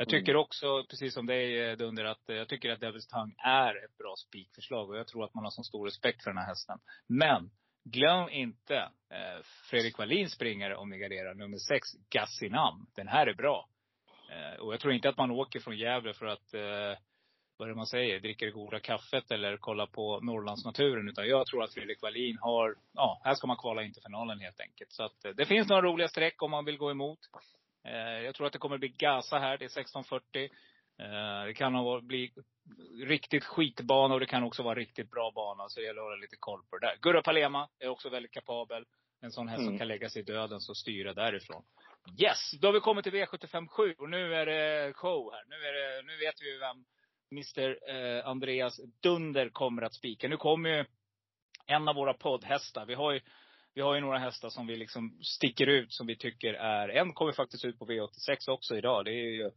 Jag 0.00 0.08
tycker 0.08 0.36
också, 0.36 0.84
precis 0.90 1.14
som 1.14 1.26
dig 1.26 1.60
eh, 1.60 1.76
Dunder, 1.76 2.04
att 2.04 2.28
eh, 2.28 2.36
jag 2.36 2.48
tycker 2.48 2.70
att 2.70 2.80
Devils 2.80 3.06
Tongue 3.06 3.34
är 3.38 3.84
ett 3.84 3.98
bra 3.98 4.14
spikförslag. 4.16 4.90
Och 4.90 4.96
jag 4.96 5.06
tror 5.06 5.24
att 5.24 5.34
man 5.34 5.44
har 5.44 5.50
så 5.50 5.62
stor 5.62 5.84
respekt 5.84 6.24
för 6.24 6.30
den 6.30 6.38
här 6.38 6.46
hästen. 6.46 6.78
Men 7.06 7.50
glöm 7.84 8.28
inte 8.28 8.76
eh, 9.10 9.42
Fredrik 9.70 9.98
Wallin 9.98 10.28
springer 10.28 10.74
om 10.74 10.90
ni 10.90 10.98
garderar. 10.98 11.34
Nummer 11.34 11.56
6, 11.56 11.88
Gassinam. 12.10 12.86
Den 12.96 13.08
här 13.08 13.26
är 13.26 13.34
bra. 13.34 13.68
Eh, 14.30 14.60
och 14.60 14.72
jag 14.72 14.80
tror 14.80 14.92
inte 14.92 15.08
att 15.08 15.18
man 15.18 15.30
åker 15.30 15.60
från 15.60 15.78
Gävle 15.78 16.14
för 16.14 16.26
att, 16.26 16.54
eh, 16.54 16.98
vad 17.56 17.68
är 17.68 17.68
det 17.68 17.76
man 17.76 17.86
säger, 17.86 18.20
dricka 18.20 18.46
det 18.46 18.52
goda 18.52 18.80
kaffet 18.80 19.30
eller 19.30 19.56
kolla 19.56 19.86
på 19.86 20.20
Norrlandsnaturen. 20.20 21.08
Utan 21.08 21.28
jag 21.28 21.46
tror 21.46 21.64
att 21.64 21.74
Fredrik 21.74 22.02
Wallin 22.02 22.38
har, 22.40 22.74
ja, 22.94 23.20
här 23.24 23.34
ska 23.34 23.46
man 23.46 23.56
kvala 23.56 23.82
in 23.82 23.92
till 23.92 24.02
finalen 24.02 24.40
helt 24.40 24.60
enkelt. 24.60 24.92
Så 24.92 25.02
att 25.02 25.24
eh, 25.24 25.30
det 25.30 25.46
finns 25.46 25.68
några 25.68 25.82
roliga 25.82 26.08
streck 26.08 26.42
om 26.42 26.50
man 26.50 26.64
vill 26.64 26.78
gå 26.78 26.90
emot. 26.90 27.18
Eh, 27.84 28.24
jag 28.24 28.34
tror 28.34 28.46
att 28.46 28.52
det 28.52 28.58
kommer 28.58 28.78
bli 28.78 28.88
Gaza 28.88 29.38
här, 29.38 29.58
det 29.58 29.64
är 29.64 29.80
1640. 29.80 30.44
Eh, 30.98 31.44
det 31.46 31.54
kan 31.54 32.06
bli 32.06 32.32
riktigt 33.04 33.44
skitbana 33.44 34.14
och 34.14 34.20
det 34.20 34.26
kan 34.26 34.42
också 34.42 34.62
vara 34.62 34.74
riktigt 34.74 35.10
bra 35.10 35.30
bana. 35.34 35.68
Så 35.68 35.80
det 35.80 35.86
gäller 35.86 36.00
att 36.00 36.04
hålla 36.06 36.16
lite 36.16 36.36
koll 36.38 36.62
på 36.70 36.78
det 36.78 36.86
där. 36.86 36.96
Gurra 37.02 37.22
Palema 37.22 37.68
är 37.78 37.88
också 37.88 38.08
väldigt 38.08 38.32
kapabel. 38.32 38.84
En 39.22 39.32
sån 39.32 39.48
häst 39.48 39.58
som 39.60 39.66
Mm. 39.68 39.78
kan 39.78 39.88
lägga 39.88 40.10
sig 40.10 40.22
i 40.22 40.24
döden 40.24 40.60
och 40.68 40.76
styra 40.76 41.14
därifrån. 41.14 41.62
Yes! 42.18 42.50
Då 42.60 42.68
har 42.68 42.72
vi 42.72 42.80
kommit 42.80 43.04
till 43.04 43.12
V75 43.14 43.66
7 43.68 43.94
och 43.98 44.10
nu 44.10 44.34
är 44.34 44.46
det 44.46 44.92
show 44.94 45.32
här. 45.32 45.44
Nu, 45.48 45.56
är 45.56 45.72
det, 45.72 46.02
nu 46.02 46.16
vet 46.16 46.34
vi 46.42 46.58
vem 46.58 46.84
Mr 47.32 47.90
eh, 47.90 48.26
Andreas 48.26 48.80
Dunder 49.02 49.48
kommer 49.48 49.82
att 49.82 49.94
spika. 49.94 50.28
Nu 50.28 50.36
kommer 50.36 50.70
ju 50.70 50.84
en 51.66 51.88
av 51.88 51.94
våra 51.94 52.14
poddhästar. 52.14 52.86
Vi 52.86 52.94
har 52.94 53.12
ju, 53.12 53.20
vi 53.74 53.80
har 53.80 53.94
ju 53.94 54.00
några 54.00 54.18
hästar 54.18 54.48
som 54.48 54.66
vi 54.66 54.76
liksom 54.76 55.18
sticker 55.22 55.66
ut 55.66 55.92
som 55.92 56.06
vi 56.06 56.16
tycker 56.16 56.54
är, 56.54 56.88
en 56.88 57.12
kommer 57.12 57.32
faktiskt 57.32 57.64
ut 57.64 57.78
på 57.78 57.86
V86 57.86 58.50
också 58.50 58.76
idag. 58.76 59.04
Det 59.04 59.10
är 59.10 59.30
ju 59.30 59.50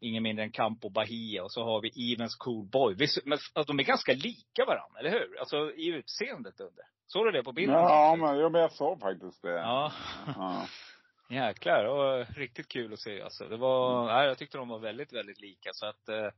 ingen 0.00 0.22
mindre 0.22 0.44
än 0.44 0.52
Campo 0.52 0.88
Bahia. 0.88 1.44
Och 1.44 1.52
så 1.52 1.64
har 1.64 1.80
vi 1.80 2.12
Evens 2.12 2.36
Cool 2.36 2.66
Boy. 2.66 2.94
Vi, 2.94 3.06
men, 3.24 3.38
alltså, 3.54 3.72
de 3.72 3.78
är 3.78 3.84
ganska 3.84 4.12
lika 4.12 4.64
varandra, 4.66 5.00
eller 5.00 5.10
hur? 5.10 5.38
Alltså 5.38 5.72
i 5.72 5.86
utseendet 5.86 6.60
under. 6.60 6.84
Såg 7.06 7.26
du 7.26 7.30
det 7.30 7.42
på 7.42 7.52
bilden? 7.52 7.76
Ja, 7.76 8.16
men, 8.16 8.38
ja, 8.38 8.48
men 8.48 8.60
jag 8.60 8.72
såg 8.72 9.00
faktiskt 9.00 9.42
det. 9.42 9.50
Ja. 9.50 9.92
Ja. 10.26 10.66
Jäklar, 11.30 11.82
det 11.82 11.88
var 11.88 12.24
riktigt 12.24 12.68
kul 12.68 12.92
att 12.92 13.00
se 13.00 13.22
alltså. 13.22 13.48
Det 13.48 13.56
var, 13.56 14.06
nej, 14.06 14.26
jag 14.26 14.38
tyckte 14.38 14.58
de 14.58 14.68
var 14.68 14.78
väldigt, 14.78 15.12
väldigt 15.12 15.40
lika. 15.40 15.70
Så 15.72 15.86
att, 15.86 16.08
eh, 16.08 16.30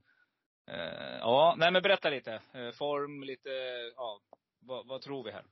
eh, 0.74 1.18
ja, 1.20 1.54
nej 1.58 1.72
men 1.72 1.82
berätta 1.82 2.10
lite. 2.10 2.32
Eh, 2.32 2.70
form, 2.70 3.22
lite, 3.22 3.50
ja, 3.96 4.20
vad, 4.60 4.86
vad 4.86 5.02
tror 5.02 5.24
vi 5.24 5.30
här? 5.30 5.44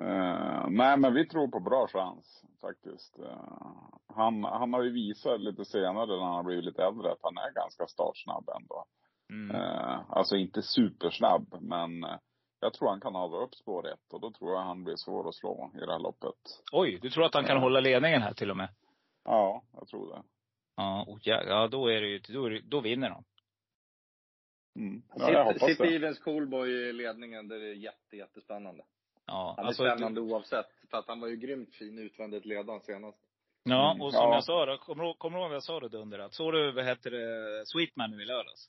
Eh, 0.00 0.66
nej, 0.68 0.96
men 0.96 1.14
vi 1.14 1.26
tror 1.26 1.48
på 1.48 1.60
bra 1.60 1.88
chans 1.88 2.44
faktiskt. 2.60 3.18
Eh, 3.18 3.72
han, 4.06 4.44
han 4.44 4.72
har 4.72 4.82
ju 4.82 4.92
visat 4.92 5.40
lite 5.40 5.64
senare 5.64 6.06
när 6.06 6.24
han 6.24 6.34
har 6.34 6.42
blivit 6.42 6.64
lite 6.64 6.84
äldre 6.84 7.12
att 7.12 7.22
han 7.22 7.36
är 7.36 7.52
ganska 7.54 7.86
startsnabb 7.86 8.48
ändå. 8.56 8.84
Mm. 9.32 9.56
Eh, 9.56 10.00
alltså 10.08 10.36
inte 10.36 10.62
supersnabb, 10.62 11.54
men 11.60 12.06
jag 12.60 12.74
tror 12.74 12.88
han 12.88 13.00
kan 13.00 13.14
hålla 13.14 13.36
upp 13.36 13.54
spår 13.54 13.88
ett 13.88 14.12
och 14.12 14.20
då 14.20 14.30
tror 14.30 14.52
jag 14.52 14.60
han 14.60 14.84
blir 14.84 14.96
svår 14.96 15.28
att 15.28 15.34
slå 15.34 15.70
i 15.74 15.78
det 15.78 15.92
här 15.92 15.98
loppet. 15.98 16.62
Oj, 16.72 16.98
du 17.02 17.10
tror 17.10 17.24
att 17.24 17.34
han 17.34 17.44
kan 17.44 17.58
hålla 17.58 17.80
ledningen 17.80 18.22
här 18.22 18.32
till 18.32 18.50
och 18.50 18.56
med? 18.56 18.68
Ja, 19.24 19.62
jag 19.72 19.88
tror 19.88 20.14
det. 20.14 20.22
Ja, 20.76 21.04
oh, 21.08 21.18
ja, 21.22 21.42
ja 21.42 21.68
då 21.68 21.88
är 21.88 22.00
det 22.00 22.08
ju, 22.08 22.18
då, 22.18 22.44
är 22.44 22.50
det, 22.50 22.60
då 22.60 22.80
vinner 22.80 23.10
han. 23.10 23.24
Mm. 24.76 25.02
Ja, 25.14 25.52
det. 25.52 25.96
Evens 25.96 26.18
Coolboy 26.18 26.70
i 26.70 26.92
ledningen, 26.92 27.48
det 27.48 27.56
är 27.56 27.74
jätte, 27.74 28.16
jättespännande. 28.16 28.84
Ja, 29.30 29.54
Han 29.56 29.64
är 29.64 29.68
alltså, 29.68 29.82
spännande 29.84 30.20
oavsett. 30.20 30.66
För 30.90 30.98
att 30.98 31.08
han 31.08 31.20
var 31.20 31.28
ju 31.28 31.36
grymt 31.36 31.74
fin 31.74 31.98
utvändigt 31.98 32.44
ledaren 32.44 32.80
senast. 32.80 33.18
Ja, 33.62 33.90
Mm, 33.90 34.02
och 34.02 34.12
som 34.12 34.22
ja. 34.22 34.34
jag 34.34 34.44
sa 34.44 34.66
då, 34.66 34.78
kommer 34.78 35.02
du, 35.04 35.08
ihåg- 35.10 35.18
kommer 35.18 35.36
du 35.38 35.42
ihåg 35.42 35.48
vad 35.50 35.56
jag 35.56 35.62
sa 35.62 35.80
då 35.80 35.88
Dunder? 35.88 36.18
Att 36.18 36.34
såg 36.34 36.52
du, 36.52 36.72
vad 36.72 36.84
heter 36.84 37.10
det, 37.10 37.66
Sweetman 37.66 38.10
nu 38.10 38.22
i 38.22 38.24
lördags? 38.26 38.68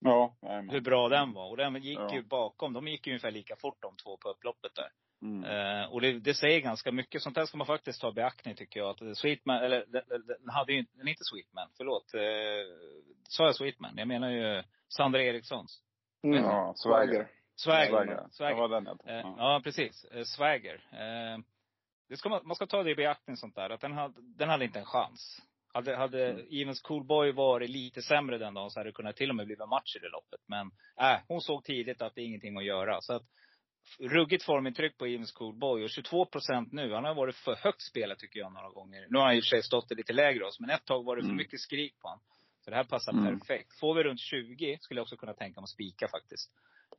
Ja, 0.00 0.34
jajamän. 0.42 0.70
Hur 0.70 0.80
bra 0.80 1.08
den 1.08 1.32
var. 1.32 1.50
Och 1.50 1.56
den 1.56 1.82
gick 1.82 1.98
Ja. 1.98 2.14
ju 2.14 2.22
bakom, 2.22 2.72
de 2.72 2.88
gick 2.88 3.06
ju 3.06 3.12
ungefär 3.12 3.30
lika 3.30 3.56
fort 3.56 3.76
de 3.82 3.96
två 3.96 4.16
på 4.16 4.28
upploppet 4.30 4.74
där. 4.74 4.88
Mm. 5.22 5.44
Eh, 5.44 5.92
och 5.92 6.00
det, 6.00 6.12
det 6.12 6.34
säger 6.34 6.60
ganska 6.60 6.92
mycket. 6.92 7.22
Sånt 7.22 7.34
där 7.34 7.44
ska 7.46 7.56
man 7.56 7.66
faktiskt 7.66 8.00
ta 8.00 8.08
i 8.08 8.12
beaktning 8.12 8.54
tycker 8.54 8.80
jag. 8.80 8.90
Att 8.90 9.16
Sweetman, 9.18 9.56
eller 9.62 9.84
den, 9.88 10.48
hade 10.48 10.72
ju 10.72 10.78
inte, 10.78 10.92
den 10.96 11.06
är 11.06 11.10
inte 11.10 11.24
Sweetman, 11.24 11.68
förlåt. 11.76 12.14
Eh, 12.14 12.20
sa 13.28 13.44
jag 13.44 13.54
Sweetman? 13.56 13.94
Jag 13.96 14.08
menar 14.08 14.30
ju 14.30 14.62
Sandra 14.88 15.22
Erikssons. 15.22 15.82
Mm. 16.24 16.44
Ja, 16.44 16.72
Swagger. 16.76 17.28
Swagger. 17.58 18.26
Swagger. 18.30 18.68
Det 18.68 18.74
den 18.74 18.84
tog. 18.84 19.08
Eh, 19.08 19.14
Ja. 19.16 19.34
ja, 19.38 19.60
precis. 19.64 20.04
Eh, 20.04 20.22
Swagger. 20.24 20.74
Eh, 20.92 21.38
det 22.08 22.16
ska 22.16 22.28
man, 22.28 22.40
man 22.44 22.56
ska 22.56 22.66
ta 22.66 22.82
det 22.82 22.90
i 22.90 22.94
beaktning 22.94 23.36
sånt 23.36 23.54
där. 23.54 23.70
Att 23.70 23.80
den 23.80 23.92
hade, 23.92 24.14
den 24.20 24.48
hade 24.48 24.64
inte 24.64 24.78
en 24.78 24.84
chans. 24.84 25.42
Hade, 25.72 25.96
hade 25.96 26.30
Mm. 26.30 26.46
Evens 26.50 26.80
Coolboy 26.82 27.32
varit 27.32 27.70
lite 27.70 28.02
sämre 28.02 28.38
den 28.38 28.54
dagen 28.54 28.70
så 28.70 28.80
hade 28.80 28.88
det 28.88 28.94
kunnat 28.94 29.16
till 29.16 29.30
och 29.30 29.36
med 29.36 29.46
blivit 29.46 29.62
en 29.62 29.68
match 29.68 29.96
i 29.96 29.98
det 29.98 30.08
loppet. 30.08 30.40
Men 30.46 30.70
äh, 31.10 31.18
hon 31.28 31.40
såg 31.40 31.64
tidigt 31.64 32.02
att 32.02 32.14
det 32.14 32.20
är 32.20 32.24
ingenting 32.24 32.56
att 32.58 32.64
göra. 32.64 33.00
Så 33.00 33.12
att 33.14 33.22
ruggigt 33.98 34.44
formintryck 34.44 34.98
på 34.98 35.06
Even 35.06 35.26
Schoolboy. 35.26 35.84
Och 35.84 35.90
22 35.90 36.24
procent 36.26 36.72
nu. 36.72 36.94
Han 36.94 37.04
har 37.04 37.14
varit 37.14 37.36
för 37.36 37.56
högt 37.56 37.82
spelad 37.82 38.18
tycker 38.18 38.40
jag 38.40 38.52
några 38.52 38.68
gånger. 38.70 39.06
Nu 39.10 39.18
har 39.18 39.26
han 39.26 39.34
i 39.34 39.40
och 39.40 39.44
för 39.44 39.48
sig 39.48 39.62
stått 39.62 39.90
lite 39.90 40.12
lägre 40.12 40.44
oss. 40.44 40.60
Men 40.60 40.70
ett 40.70 40.84
tag 40.84 41.04
var 41.04 41.16
det 41.16 41.22
för 41.22 41.26
Mm. 41.26 41.36
mycket 41.36 41.60
skrik 41.60 41.98
på 42.00 42.08
honom. 42.08 42.24
Så 42.68 42.70
det 42.70 42.76
här 42.76 42.84
passar 42.84 43.12
Mm. 43.12 43.38
perfekt. 43.38 43.78
Får 43.80 43.94
vi 43.94 44.02
runt 44.02 44.20
20 44.20 44.78
skulle 44.80 44.98
jag 44.98 45.02
också 45.02 45.16
kunna 45.16 45.34
tänka 45.34 45.60
mig 45.60 45.64
att 45.64 45.68
spika 45.68 46.08
faktiskt. 46.08 46.50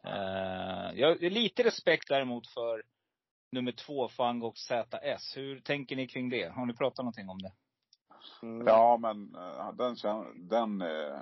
Uh, 0.05 0.99
jag 0.99 1.07
har 1.07 1.29
lite 1.29 1.63
respekt 1.63 2.07
däremot 2.09 2.47
för 2.47 2.83
nummer 3.51 3.71
två, 3.71 4.07
Fangok 4.07 4.57
ZS. 4.57 5.37
Hur 5.37 5.59
tänker 5.59 5.95
ni 5.95 6.07
kring 6.07 6.29
det? 6.29 6.49
Har 6.49 6.65
ni 6.65 6.73
pratat 6.73 6.97
någonting 6.97 7.29
om 7.29 7.37
det? 7.37 7.51
Mm. 8.43 8.67
Ja, 8.67 8.97
men 8.97 9.35
eh, 9.35 9.73
den, 9.73 9.95
den 10.49 10.81
eh, 10.81 11.21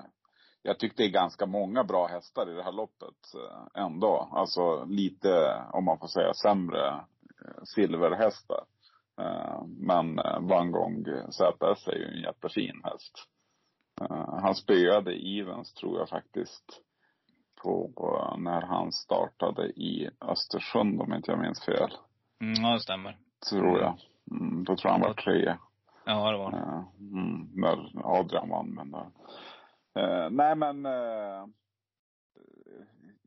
jag 0.62 0.80
tyckte 0.80 1.04
det 1.04 1.08
är 1.08 1.12
ganska 1.12 1.46
många 1.46 1.84
bra 1.84 2.08
hästar 2.08 2.52
i 2.52 2.54
det 2.54 2.64
här 2.64 2.72
loppet 2.72 3.34
ändå. 3.74 4.30
Alltså 4.32 4.86
lite, 4.86 5.64
om 5.74 5.86
man 5.86 6.00
får 6.00 6.08
säga, 6.08 6.34
sämre 6.34 7.06
silverhästar. 7.64 8.64
Men 9.66 10.16
Vangong 10.48 11.06
ZS 11.32 11.88
är 11.88 11.96
ju 11.96 12.06
en 12.06 12.22
jättefin 12.22 12.82
häst. 12.84 13.28
Eh, 14.02 14.40
Han 14.42 14.56
spöade 14.56 15.14
Evens 15.14 15.74
tror 15.74 16.00
jag 16.00 16.10
faktiskt. 16.10 16.82
På, 17.64 17.92
på 17.96 18.36
när 18.38 18.62
han 18.62 18.92
startade 18.92 19.68
i 19.68 20.10
Östersund 20.22 21.02
om 21.02 21.14
inte 21.14 21.32
jag 21.32 21.40
minns 21.40 21.66
fel. 21.66 21.92
Mm, 22.42 22.64
ja, 22.64 22.74
det 22.74 22.80
stämmer. 22.80 23.18
Tror 23.50 23.80
jag. 23.80 23.98
Mm, 24.32 24.64
då 24.64 24.76
tror 24.76 24.92
jag 24.92 25.00
han 25.00 25.02
var 25.02 25.14
tre. 25.14 25.58
Ja, 26.06 26.32
det 26.32 26.38
var 26.38 26.52
det. 26.52 26.58
Eh, 26.58 26.84
Mm, 27.00 27.50
när 27.54 27.90
Adrian 28.20 28.50
vann. 28.50 28.70
Men, 28.70 28.94
eh, 28.94 29.08
eh, 30.04 30.30
nej 30.30 30.56
men. 30.56 30.86
Eh, 30.86 31.46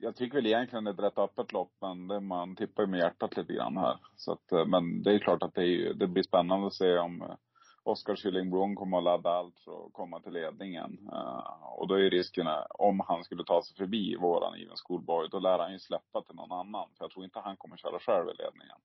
jag 0.03 0.17
tycker 0.17 0.35
väl 0.37 0.47
egentligen 0.47 0.85
det 0.85 0.91
är 0.91 0.95
ett 0.95 1.01
rätt 1.01 1.19
öppet 1.19 1.53
lopp. 1.53 1.73
Men 1.81 2.09
det, 2.09 2.21
man 2.21 2.57
tippar 2.57 2.83
ju 2.83 2.87
med 2.87 2.99
hjärtat 3.01 3.37
lite 3.37 3.53
grann 3.53 3.77
här. 3.77 3.99
Så 4.17 4.33
att, 4.33 4.69
men 4.69 5.03
det 5.03 5.15
är 5.15 5.19
klart 5.19 5.43
att 5.43 5.55
det, 5.55 5.65
är, 5.65 5.95
det 5.95 6.07
blir 6.07 6.23
spännande 6.23 6.67
att 6.67 6.75
se 6.75 6.99
om 6.99 7.37
Oskar 7.83 8.17
Kylling 8.17 8.75
kommer 8.75 8.99
att 8.99 9.05
ladda 9.05 9.31
allt 9.31 9.61
för 9.61 9.87
att 9.87 9.93
komma 9.93 10.21
till 10.21 10.33
ledningen. 10.33 11.09
Eh, 11.13 11.63
och 11.65 11.89
då 11.89 11.95
är 11.95 11.99
ju 11.99 12.11
risken, 12.11 12.47
eh, 12.47 12.65
om 12.69 13.01
han 13.01 13.25
skulle 13.25 13.45
ta 13.45 13.63
sig 13.63 13.77
förbi 13.77 14.17
våran 14.17 14.55
Even 14.55 14.77
Schoolboy, 14.77 15.29
då 15.29 15.39
lär 15.39 15.59
han 15.59 15.73
ju 15.73 15.79
släppa 15.79 16.23
till 16.23 16.35
någon 16.35 16.53
annan. 16.53 16.89
För 16.99 17.05
jag 17.05 17.11
tror 17.11 17.25
inte 17.25 17.41
han 17.41 17.57
kommer 17.57 17.77
köra 17.77 17.99
själv 17.99 18.29
i 18.29 18.35
ledningen. 18.35 18.77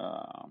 Eh, 0.00 0.46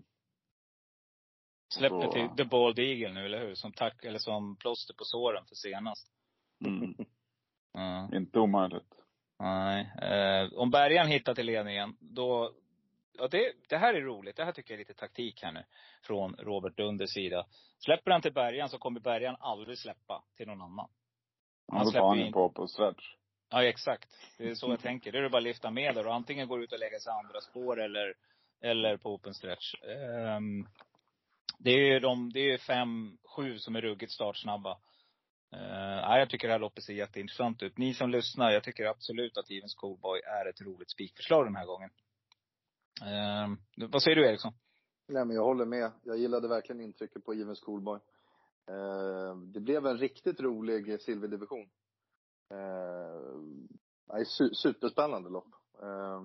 Släppte 1.74 2.02
Så- 2.06 2.12
till 2.12 2.28
The 2.38 2.44
Bald 2.46 2.80
Eagle 2.80 3.14
nu, 3.14 3.26
eller 3.26 3.40
hur? 3.48 3.56
Som 3.56 3.72
tack, 3.72 4.04
eller 4.06 4.20
som 4.20 4.56
plåster 4.56 4.94
på 4.94 5.04
såren 5.04 5.46
för 5.46 5.56
senast. 5.56 6.08
mm, 6.66 6.96
Ja. 7.74 8.10
inte 8.18 8.40
omöjligt. 8.40 8.96
Nej. 9.40 9.92
Eh, 10.02 10.54
om 10.54 10.72
Bergan 10.72 11.08
hittar 11.08 11.36
till 11.36 11.46
ledningen, 11.46 11.98
då... 12.00 12.52
Ja, 13.20 13.28
det, 13.28 13.54
det 13.70 13.78
här 13.78 13.94
är 13.94 14.02
roligt. 14.02 14.36
Det 14.36 14.46
här 14.46 14.52
tycker 14.52 14.74
jag 14.74 14.76
är 14.76 14.86
lite 14.88 14.94
taktik 15.00 15.44
här 15.44 15.52
nu. 15.52 15.64
Från 16.04 16.36
Robert 16.36 16.78
Dunders 16.78 17.14
sida. 17.14 17.46
Släpper 17.80 18.12
han 18.12 18.22
till 18.22 18.34
Bergan 18.34 18.70
så 18.70 18.78
kommer 18.78 19.00
Bergan 19.00 19.36
aldrig 19.40 19.78
släppa 19.78 20.24
till 20.38 20.48
någon 20.48 20.62
annan. 20.62 20.90
Han 21.68 21.78
Han 21.78 21.80
då 21.80 21.84
tar 21.86 21.92
släpper 21.92 22.08
han 22.08 22.20
in- 22.20 22.34
på 22.34 22.50
på 22.50 22.68
stretch. 22.68 23.16
Ja, 23.50 23.64
exakt. 23.64 24.10
Det 24.38 24.50
är 24.50 24.56
så 24.56 24.70
jag 24.70 24.80
tänker. 24.80 25.12
Det 25.12 25.18
är 25.18 25.22
det 25.22 25.30
bara 25.30 25.38
att 25.38 25.44
lyfta 25.44 25.72
med 25.72 25.96
där 25.96 26.08
och 26.08 26.14
antingen 26.14 26.48
går 26.48 26.64
ut 26.64 26.72
och 26.72 26.80
lägga 26.80 27.00
sig 27.00 27.14
andra 27.14 27.42
spår 27.42 27.82
eller, 27.82 28.14
eller 28.62 28.98
på 28.98 29.14
open 29.14 29.34
stretch. 29.34 29.74
Ehm, 29.84 30.68
det 31.60 31.72
är 31.72 31.94
ju 31.94 32.00
de, 32.00 32.32
det 32.34 32.52
är 32.52 32.58
fem, 32.58 33.18
sju 33.36 33.60
som 33.60 33.76
är 33.76 33.82
ruggigt 33.82 34.12
startsnabba. 34.12 34.78
Uh, 35.56 36.00
ja, 36.02 36.20
jag 36.20 36.30
tycker 36.30 36.48
det 36.48 36.54
här 36.54 36.60
loppet 36.60 36.84
ser 36.84 36.94
jätteintressant 36.94 37.64
ut. 37.64 37.78
Ni 37.78 37.94
som 37.94 38.10
lyssnar, 38.10 38.52
jag 38.52 38.64
tycker 38.64 38.86
absolut 38.86 39.38
att 39.38 39.52
Even 39.52 39.70
Schoolboy 39.70 40.20
är 40.20 40.50
ett 40.50 40.62
roligt 40.62 40.92
spikförslag 40.92 41.46
den 41.46 41.56
här 41.56 41.66
gången. 41.66 41.90
Ehm, 43.06 43.58
vad 43.92 44.04
säger 44.04 44.16
du 44.16 44.28
Eriksson? 44.28 44.54
Nej 45.08 45.26
men 45.26 45.36
jag 45.36 45.44
håller 45.44 45.66
med. 45.66 45.92
Jag 46.04 46.18
gillade 46.18 46.48
verkligen 46.48 46.82
intrycket 46.82 47.26
på 47.26 47.34
Even 47.34 47.56
Schoolboy. 47.56 48.00
Eh, 48.68 49.36
det 49.36 49.60
blev 49.60 49.86
en 49.86 49.98
riktigt 49.98 50.40
rolig 50.40 51.02
silverdivision. 51.02 51.70
Eh, 52.50 54.24
superspännande 54.54 55.30
lopp. 55.30 55.54
Eh, 55.82 56.22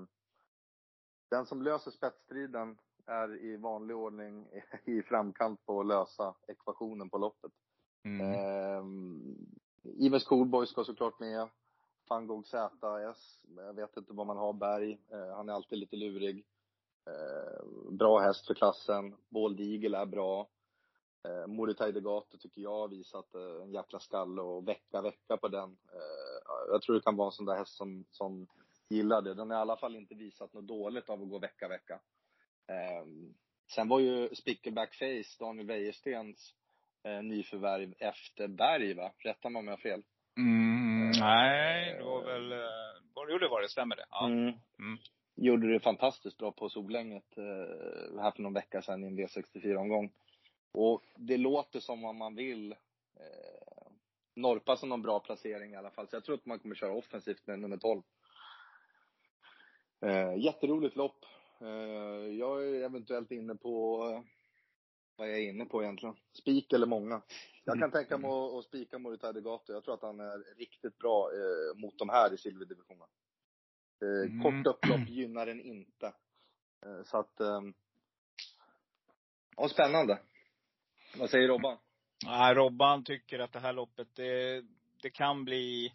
den 1.31 1.47
som 1.47 1.63
löser 1.63 1.91
spetsstriden 1.91 2.79
är 3.07 3.45
i 3.45 3.57
vanlig 3.57 3.97
ordning 3.97 4.47
i 4.85 5.03
framkant 5.03 5.67
på 5.67 5.81
att 5.81 5.87
lösa 5.87 6.35
ekvationen 6.49 7.11
på 7.11 7.19
loppet. 7.19 7.53
Mm. 8.05 8.21
Eh, 8.21 8.85
Even 10.07 10.21
Schoolboy 10.21 10.67
ska 10.67 10.85
såklart 10.85 11.21
med. 11.21 11.49
Fangog 12.09 12.47
ZS. 12.47 13.45
Jag 13.57 13.75
vet 13.75 13.97
inte 13.97 14.13
vad 14.13 14.27
man 14.27 14.37
har. 14.37 14.53
Berg. 14.53 14.99
Eh, 15.13 15.37
han 15.37 15.49
är 15.49 15.53
alltid 15.53 15.79
lite 15.79 15.97
lurig. 15.97 16.45
Eh, 17.07 17.65
bra 17.91 18.19
häst 18.19 18.47
för 18.47 18.55
klassen. 18.55 19.17
Bold 19.29 19.61
Eagle 19.61 19.99
är 19.99 20.07
bra. 20.07 20.49
Eh, 21.29 21.47
Moritai 21.47 21.93
Degato 21.93 22.39
tycker 22.39 22.61
jag 22.61 22.79
har 22.79 22.89
visat 22.89 23.35
eh, 23.35 23.63
en 23.63 23.73
jäkla 23.73 23.99
skalle 23.99 24.43
och 24.43 24.69
vecka, 24.69 25.03
vecka 25.03 25.37
på 25.37 25.49
den. 25.49 25.71
Eh, 25.71 26.55
jag 26.69 26.83
tror 26.83 26.95
det 26.95 27.03
kan 27.03 27.17
vara 27.17 27.29
en 27.29 27.33
sån 27.33 27.47
där 27.47 27.57
häst 27.57 27.77
som, 27.77 28.05
som 28.11 28.47
gillar 28.89 29.23
det. 29.23 29.35
Den 29.35 29.51
har 29.51 29.59
i 29.59 29.61
alla 29.61 29.77
fall 29.77 29.97
inte 29.97 30.15
visat 30.15 30.53
något 30.53 30.67
dåligt 30.67 31.09
av 31.09 31.23
att 31.23 31.29
gå 31.29 31.39
vecka, 31.39 31.69
vecka. 31.69 32.01
Sen 33.75 33.89
var 33.89 34.01
ju 34.01 34.35
Spickerback 34.35 34.95
Face, 34.95 35.45
Daniel 35.45 35.67
Wäjerstens 35.67 36.55
nyförvärv 37.23 37.95
efter 37.99 38.49
Berg 38.49 38.95
va? 38.95 39.13
Rätta 39.19 39.49
mig 39.49 39.61
om 39.61 39.67
jag 39.67 39.73
har 39.73 39.79
fel. 39.79 40.03
Mm, 40.37 41.11
nej, 41.21 41.95
det 41.99 42.05
var 42.05 42.25
väl, 42.25 42.61
jo 43.31 43.39
det 43.39 43.49
var 43.49 43.63
det, 43.63 43.69
stämmer 43.69 43.97
det? 43.97 44.07
Ja. 44.11 44.27
Mm. 44.27 44.49
Mm. 44.79 44.99
Gjorde 45.37 45.73
det 45.73 45.81
fantastiskt 45.81 46.39
bra 46.39 46.53
på 46.53 46.69
Solänget 46.69 47.39
eh, 47.39 48.21
här 48.21 48.31
för 48.31 48.43
någon 48.43 48.55
vecka 48.55 48.83
sedan 48.83 49.05
i 49.05 49.07
en 49.07 49.19
V64-omgång. 49.19 50.13
Och 50.73 51.03
det 51.17 51.37
låter 51.37 51.81
som 51.81 52.05
om 52.05 52.17
man 52.17 52.35
vill 52.35 52.73
eh, 52.73 53.93
norpa 54.35 54.77
som 54.77 54.89
någon 54.89 55.03
bra 55.03 55.21
placering 55.21 55.73
i 55.73 55.77
alla 55.77 55.91
fall. 55.91 56.09
Så 56.09 56.17
jag 56.17 56.25
tror 56.25 56.35
att 56.35 56.47
man 56.47 56.59
kommer 56.59 56.75
köra 56.75 56.93
offensivt 56.93 57.47
med 57.47 57.59
nummer 57.59 57.77
12. 57.77 58.03
Eh, 60.01 60.37
jätteroligt 60.37 60.97
lopp. 60.97 61.25
Eh, 61.61 62.37
jag 62.39 62.69
är 62.69 62.85
eventuellt 62.85 63.31
inne 63.31 63.55
på, 63.55 64.05
eh, 64.11 64.23
vad 65.17 65.29
jag 65.29 65.39
är 65.39 65.49
inne 65.49 65.65
på 65.65 65.83
egentligen? 65.83 66.17
Spik 66.33 66.73
eller 66.73 66.87
många. 66.87 67.23
Jag 67.65 67.79
kan 67.79 67.91
tänka 67.91 68.19
mig 68.19 68.31
att, 68.31 68.53
att 68.53 68.65
spika 68.65 68.99
Moritai 68.99 69.33
Degato. 69.33 69.73
Jag 69.73 69.85
tror 69.85 69.95
att 69.95 70.03
han 70.03 70.21
är 70.21 70.57
riktigt 70.59 70.99
bra 70.99 71.31
eh, 71.33 71.81
mot 71.81 71.99
de 71.99 72.09
här 72.09 72.35
i 72.35 72.39
silverdivisionen. 72.39 73.09
Eh, 74.03 74.31
Mm. 74.33 74.43
Kort 74.43 74.75
upplopp 74.75 75.01
gynnar 75.09 75.47
den 75.47 75.61
inte. 75.61 76.07
Eh, 76.87 77.03
så 77.05 77.19
att, 77.19 77.41
eh, 77.41 77.61
ja 79.57 79.69
spännande. 79.69 80.19
Vad 81.19 81.31
säger 81.31 81.49
Robban? 81.49 81.79
Nej, 82.27 82.55
Robban 82.55 83.05
tycker 83.05 83.39
att 83.39 83.53
det 83.53 83.61
här 83.61 83.73
loppet, 83.73 84.09
det, 84.15 84.63
det 85.03 85.11
kan 85.11 85.45
bli 85.45 85.87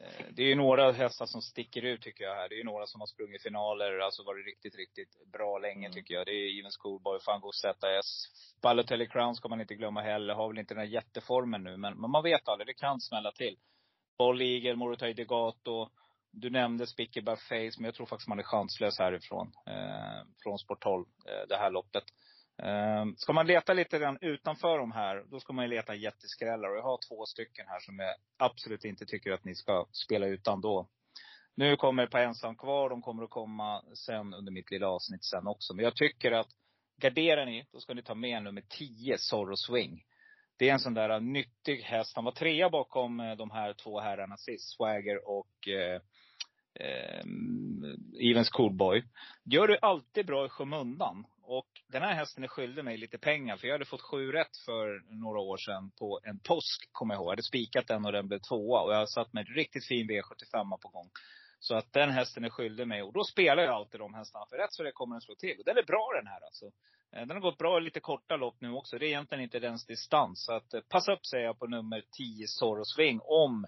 eh, 0.00 0.26
det 0.30 0.42
är 0.42 0.46
ju 0.46 0.54
några 0.54 0.92
hästar 0.92 1.26
som 1.26 1.42
sticker 1.42 1.82
ut 1.84 2.02
tycker 2.02 2.24
jag 2.24 2.34
här. 2.34 2.48
Det 2.48 2.54
är 2.54 2.58
ju 2.58 2.64
några 2.64 2.86
som 2.86 3.00
har 3.00 3.06
sprungit 3.06 3.42
finaler, 3.42 3.98
alltså 3.98 4.22
varit 4.24 4.46
riktigt, 4.46 4.76
riktigt 4.76 5.26
bra 5.32 5.58
länge 5.58 5.86
Mm. 5.86 5.92
tycker 5.92 6.14
jag. 6.14 6.26
Det 6.26 6.32
är 6.32 6.58
Even 6.58 6.70
Schoolboy, 6.70 7.20
Fango 7.20 7.52
ZS. 7.52 8.26
Balotelli 8.62 9.06
Crown 9.06 9.34
ska 9.34 9.48
man 9.48 9.60
inte 9.60 9.74
glömma 9.74 10.00
heller. 10.02 10.34
Har 10.34 10.48
väl 10.48 10.58
inte 10.58 10.74
den 10.74 10.80
här 10.86 10.92
jätteformen 10.92 11.64
nu, 11.64 11.76
men, 11.76 12.00
men 12.00 12.10
man 12.10 12.22
vet 12.22 12.48
aldrig. 12.48 12.66
Det 12.66 12.74
kan 12.74 13.00
smälla 13.00 13.32
till. 13.32 13.58
Boll 14.18 14.42
Eagle, 14.42 14.76
Morotai 14.76 15.12
Degato. 15.12 15.90
Du 16.32 16.50
nämnde 16.50 16.86
Spickerback 16.86 17.40
Face, 17.40 17.72
men 17.76 17.84
jag 17.84 17.94
tror 17.94 18.06
faktiskt 18.06 18.28
man 18.28 18.38
är 18.38 18.42
chanslös 18.42 18.98
härifrån. 18.98 19.52
Eh, 19.66 20.26
från 20.42 20.58
Sport 20.58 20.82
12, 20.82 21.06
eh, 21.26 21.48
det 21.48 21.56
här 21.56 21.70
loppet. 21.70 22.04
Eh, 22.62 23.04
ska 23.16 23.32
man 23.32 23.46
leta 23.46 23.72
lite 23.72 23.98
grann 23.98 24.18
utanför 24.20 24.78
de 24.78 24.92
här, 24.92 25.24
då 25.30 25.40
ska 25.40 25.52
man 25.52 25.64
ju 25.64 25.70
leta 25.70 25.94
jätteskrällar. 25.94 26.68
Och 26.70 26.76
jag 26.76 26.82
har 26.82 26.98
två 27.08 27.26
stycken 27.26 27.66
här 27.68 27.80
som 27.80 27.98
jag 27.98 28.14
absolut 28.38 28.84
inte 28.84 29.06
tycker 29.06 29.32
att 29.32 29.44
ni 29.44 29.54
ska 29.54 29.86
spela 29.92 30.26
utan 30.26 30.60
då. 30.60 30.88
Nu 31.54 31.76
kommer 31.76 32.02
ett 32.02 32.10
par 32.10 32.20
ensam 32.20 32.56
kvar. 32.56 32.90
De 32.90 33.02
kommer 33.02 33.22
att 33.22 33.30
komma 33.30 33.82
sen 33.94 34.34
under 34.34 34.52
mitt 34.52 34.70
lilla 34.70 34.88
avsnitt 34.88 35.24
sen 35.24 35.46
också. 35.46 35.74
Men 35.74 35.84
jag 35.84 35.96
tycker 35.96 36.32
att 36.32 36.48
garderar 37.00 37.46
ni, 37.46 37.66
då 37.72 37.80
ska 37.80 37.94
ni 37.94 38.02
ta 38.02 38.14
med 38.14 38.42
nummer 38.42 38.62
10, 38.68 39.18
Zorro 39.18 39.56
Swing. 39.56 40.04
Det 40.60 40.68
är 40.68 40.72
en 40.72 40.78
sån 40.78 40.94
där 40.94 41.20
nyttig 41.20 41.82
häst. 41.82 42.12
Han 42.14 42.24
var 42.24 42.32
trea 42.32 42.70
bakom 42.70 43.20
eh, 43.20 43.36
de 43.36 43.50
här 43.50 43.72
två 43.72 44.00
herrarna 44.00 44.36
sist. 44.36 44.76
Swagger 44.76 45.28
och 45.28 45.68
eh, 45.68 46.00
eh, 46.74 47.24
Evens 48.30 48.50
Coolboy. 48.50 49.04
Gör 49.44 49.68
du 49.68 49.78
alltid 49.82 50.26
bra 50.26 50.46
i 50.46 50.48
skymundan. 50.48 51.26
Och 51.42 51.66
den 51.88 52.02
här 52.02 52.14
hästen 52.14 52.44
är 52.44 52.48
skyldig 52.48 52.84
mig 52.84 52.96
lite 52.96 53.18
pengar. 53.18 53.56
För 53.56 53.66
jag 53.66 53.74
hade 53.74 53.84
fått 53.84 54.02
sju 54.02 54.32
rätt 54.32 54.56
för 54.66 55.02
några 55.22 55.40
år 55.40 55.56
sedan 55.56 55.90
på 55.98 56.20
en 56.24 56.38
påsk, 56.38 56.88
kommer 56.92 57.14
jag 57.14 57.18
ihåg. 57.18 57.26
Jag 57.26 57.32
hade 57.32 57.42
spikat 57.42 57.86
den 57.86 58.06
och 58.06 58.12
den 58.12 58.28
blev 58.28 58.38
tvåa. 58.38 58.80
Och 58.80 58.92
jag 58.92 58.98
har 58.98 59.06
satt 59.06 59.32
med 59.32 59.48
en 59.48 59.54
riktigt 59.54 59.86
fin 59.86 60.10
V75 60.10 60.78
på 60.82 60.88
gång. 60.88 61.10
Så 61.58 61.74
att 61.74 61.92
den 61.92 62.10
hästen 62.10 62.44
är 62.44 62.50
skyldig 62.50 62.88
mig. 62.88 63.02
Och 63.02 63.12
då 63.12 63.24
spelar 63.24 63.62
jag 63.62 63.74
alltid 63.74 64.00
de 64.00 64.14
hästarna. 64.14 64.46
För 64.50 64.56
rätt 64.56 64.72
så 64.72 64.82
det 64.82 64.92
kommer 64.92 65.14
den 65.14 65.20
slå 65.20 65.34
till. 65.34 65.58
Och 65.58 65.64
den 65.64 65.76
är 65.76 65.82
bra 65.82 66.10
den 66.16 66.26
här 66.26 66.44
alltså. 66.44 66.70
Eh, 67.12 67.26
den 67.26 67.30
har 67.30 67.40
gått 67.40 67.58
bra 67.58 67.78
i 67.78 67.80
lite 67.80 68.00
korta 68.00 68.36
lopp 68.36 68.60
nu 68.60 68.72
också. 68.72 68.98
Det 68.98 69.06
är 69.06 69.08
egentligen 69.08 69.44
inte 69.44 69.58
dens 69.58 69.86
distans. 69.86 70.44
Så 70.44 70.52
att 70.52 70.74
eh, 70.74 70.80
passa 70.80 71.12
upp 71.12 71.26
säger 71.26 71.44
jag 71.44 71.58
på 71.58 71.66
nummer 71.66 72.04
10 72.18 72.46
Zorro 72.46 72.84
Swing. 72.84 73.20
Om 73.22 73.66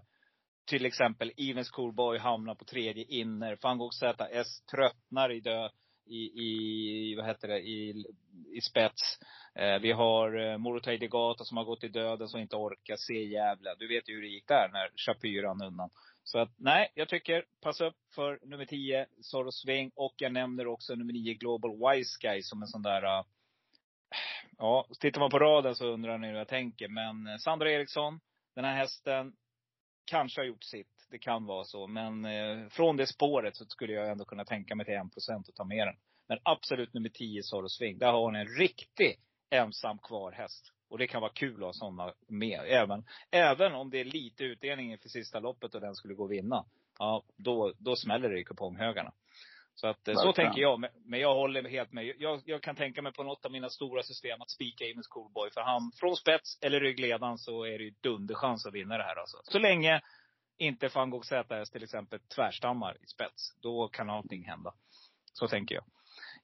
till 0.64 0.86
exempel 0.86 1.32
Evens 1.36 1.70
Coolboy 1.70 2.18
hamnar 2.18 2.55
på 2.55 2.64
tredje 2.64 3.05
inner. 3.05 3.59
Van 3.62 3.78
Gogh 3.78 3.93
ZS 3.93 4.64
tröttnar 4.64 5.32
i 5.32 5.40
dö, 5.40 5.68
i, 6.07 6.16
i, 6.16 7.14
vad 7.16 7.26
heter 7.26 7.49
det, 7.49 7.61
i, 7.61 8.05
i 8.55 8.61
spets. 8.61 9.18
Eh, 9.55 9.78
vi 9.78 9.93
har 9.93 10.51
eh, 10.51 10.59
Morotai 10.59 10.97
Degata 10.97 11.45
som 11.45 11.57
har 11.57 11.64
gått 11.64 11.84
i 11.84 11.88
döden 11.88 12.28
som 12.28 12.40
inte 12.40 12.57
orkar 12.57 12.97
se 12.97 13.24
jävla. 13.24 13.74
Du 13.74 13.88
vet 13.88 14.09
ju 14.09 14.14
hur 14.14 14.22
det 14.22 14.28
gick 14.28 14.49
där 14.49 14.70
när 14.72 14.90
Shapyr 14.97 15.43
rann 15.43 15.62
undan. 15.62 15.90
Så 16.25 16.39
att 16.39 16.51
nej, 16.57 16.93
jag 16.95 17.09
tycker 17.09 17.45
passa 17.61 17.87
upp 17.87 17.97
för 18.14 18.39
nummer 18.43 18.64
10, 18.64 19.07
Soros 19.20 19.61
Swing. 19.61 19.91
Och 19.95 20.14
jag 20.16 20.33
nämner 20.33 20.66
också 20.66 20.95
nummer 20.95 21.12
9, 21.12 21.35
Global 21.35 21.70
Wise 21.70 22.18
Guy 22.20 22.43
som 22.43 22.62
en 22.62 22.68
sån 22.68 22.83
där 22.83 23.05
uh, 23.05 23.25
Ja, 24.59 24.87
tittar 25.01 25.20
man 25.20 25.31
på 25.31 25.39
raden 25.39 25.75
så 25.75 25.87
undrar 25.87 26.18
ni 26.18 26.29
hur 26.29 26.35
jag 26.35 26.49
tänker. 26.49 26.89
Men 26.89 27.27
eh, 27.27 27.37
Sandra 27.37 27.70
Eriksson, 27.70 28.20
den 28.55 28.64
här 28.64 28.77
hästen, 28.77 29.33
kanske 30.05 30.41
har 30.41 30.47
gjort 30.47 30.64
sitt. 30.64 31.07
Det 31.11 31.18
kan 31.18 31.47
vara 31.47 31.64
så. 31.64 31.87
Men 31.87 32.25
eh, 32.25 32.68
från 32.68 32.97
det 32.97 33.07
spåret 33.07 33.57
så 33.57 33.64
skulle 33.64 33.93
jag 33.93 34.11
ändå 34.11 34.25
kunna 34.25 34.45
tänka 34.45 34.75
mig 34.75 34.87
till 34.87 34.95
1% 34.95 35.49
och 35.49 35.55
ta 35.55 35.64
med 35.64 35.87
den. 35.87 35.97
Men 36.29 36.39
absolut 36.43 36.95
nummer 36.95 37.09
10, 37.09 37.43
Zorro 37.43 37.68
Swing. 37.68 37.99
Där 37.99 38.12
har 38.12 38.20
hon 38.20 38.37
en 38.37 38.47
riktig 38.47 39.20
ensam 39.51 39.99
kvar 39.99 40.33
häst. 40.33 40.73
Och 40.93 40.99
det 40.99 41.07
kan 41.07 41.20
vara 41.20 41.32
kul 41.32 41.55
att 41.55 41.61
ha 41.61 41.72
sådana 41.72 42.14
med. 42.28 42.61
Även, 42.66 43.05
även 43.30 43.74
om 43.74 43.90
det 43.90 44.01
är 44.01 44.05
lite 44.05 44.45
utdelning 44.45 44.93
inför 44.93 45.09
sista 45.09 45.40
loppet 45.40 45.74
och 45.74 45.80
den 45.80 45.95
skulle 45.95 46.14
gå 46.14 46.24
och 46.24 46.32
vinna. 46.32 46.64
Ja, 46.99 47.24
då, 47.36 47.72
då 47.78 47.97
smäller 47.97 48.28
det 48.28 48.40
i 48.40 48.45
kuponghögarna. 48.45 49.12
Så 49.74 49.86
att, 49.86 49.97
Verkligen. 49.99 50.18
så 50.18 50.32
tänker 50.32 50.61
jag. 50.61 50.84
Men 51.05 51.20
jag 51.20 51.34
håller 51.34 51.68
helt 51.68 51.93
med. 51.93 52.14
Jag, 52.18 52.43
jag 52.45 52.62
kan 52.62 52.76
tänka 52.76 53.03
mig 53.03 53.12
på 53.12 53.22
något 53.22 53.45
av 53.45 53.53
mina 53.53 53.70
stora 53.70 54.03
system 54.03 54.43
att 54.43 54.51
spika 54.51 54.84
Amens 54.84 55.07
Coolboy. 55.07 55.51
För 55.51 55.61
han, 55.61 55.93
från 56.01 56.16
spets 56.16 56.59
eller 56.61 56.80
ryggledan 56.80 57.38
så 57.38 57.64
är 57.64 57.78
det 57.78 57.84
ju 57.84 57.95
dunderchans 58.01 58.66
att 58.66 58.74
vinna 58.74 58.99
det 58.99 59.05
här 59.05 59.16
alltså. 59.16 59.36
Så 59.45 59.59
länge 59.59 60.01
inte 60.59 60.88
van 60.88 61.11
Gogh 61.11 61.24
ZS 61.24 61.70
till 61.70 61.82
exempel 61.82 62.20
tvärstammar 62.34 62.97
i 63.03 63.07
spets. 63.07 63.57
Då 63.61 63.88
kan 63.88 64.11
allting 64.11 64.45
hända. 64.45 64.74
Så 65.32 65.49
tänker 65.49 65.74
jag. 65.74 65.84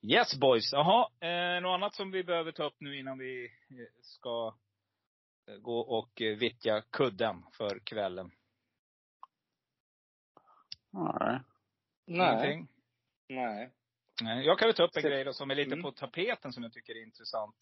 Yes 0.02 0.38
boys. 0.40 0.72
Jaha, 0.72 1.08
eh, 1.20 1.62
något 1.62 1.74
annat 1.74 1.94
som 1.94 2.10
vi 2.10 2.24
behöver 2.24 2.52
ta 2.52 2.64
upp 2.64 2.76
nu 2.80 2.98
innan 2.98 3.18
vi 3.18 3.44
eh, 3.44 4.02
ska 4.02 4.54
eh, 5.46 5.54
gå 5.54 5.80
och 5.80 6.22
eh, 6.22 6.36
vittja 6.36 6.82
kudden 6.90 7.44
för 7.52 7.78
kvällen? 7.78 8.30
Nej. 10.90 11.40
Nej. 12.06 12.66
Nej. 13.28 13.70
Nej. 14.22 14.46
Jag 14.46 14.58
kan 14.58 14.68
väl 14.68 14.74
ta 14.74 14.84
upp 14.84 14.96
en 14.96 15.02
grej 15.02 15.24
då 15.24 15.32
som 15.32 15.50
är 15.50 15.54
lite 15.54 15.72
mm. 15.72 15.82
på 15.82 15.92
tapeten 15.92 16.52
som 16.52 16.62
jag 16.62 16.72
tycker 16.72 16.94
är 16.94 17.02
intressant. 17.02 17.56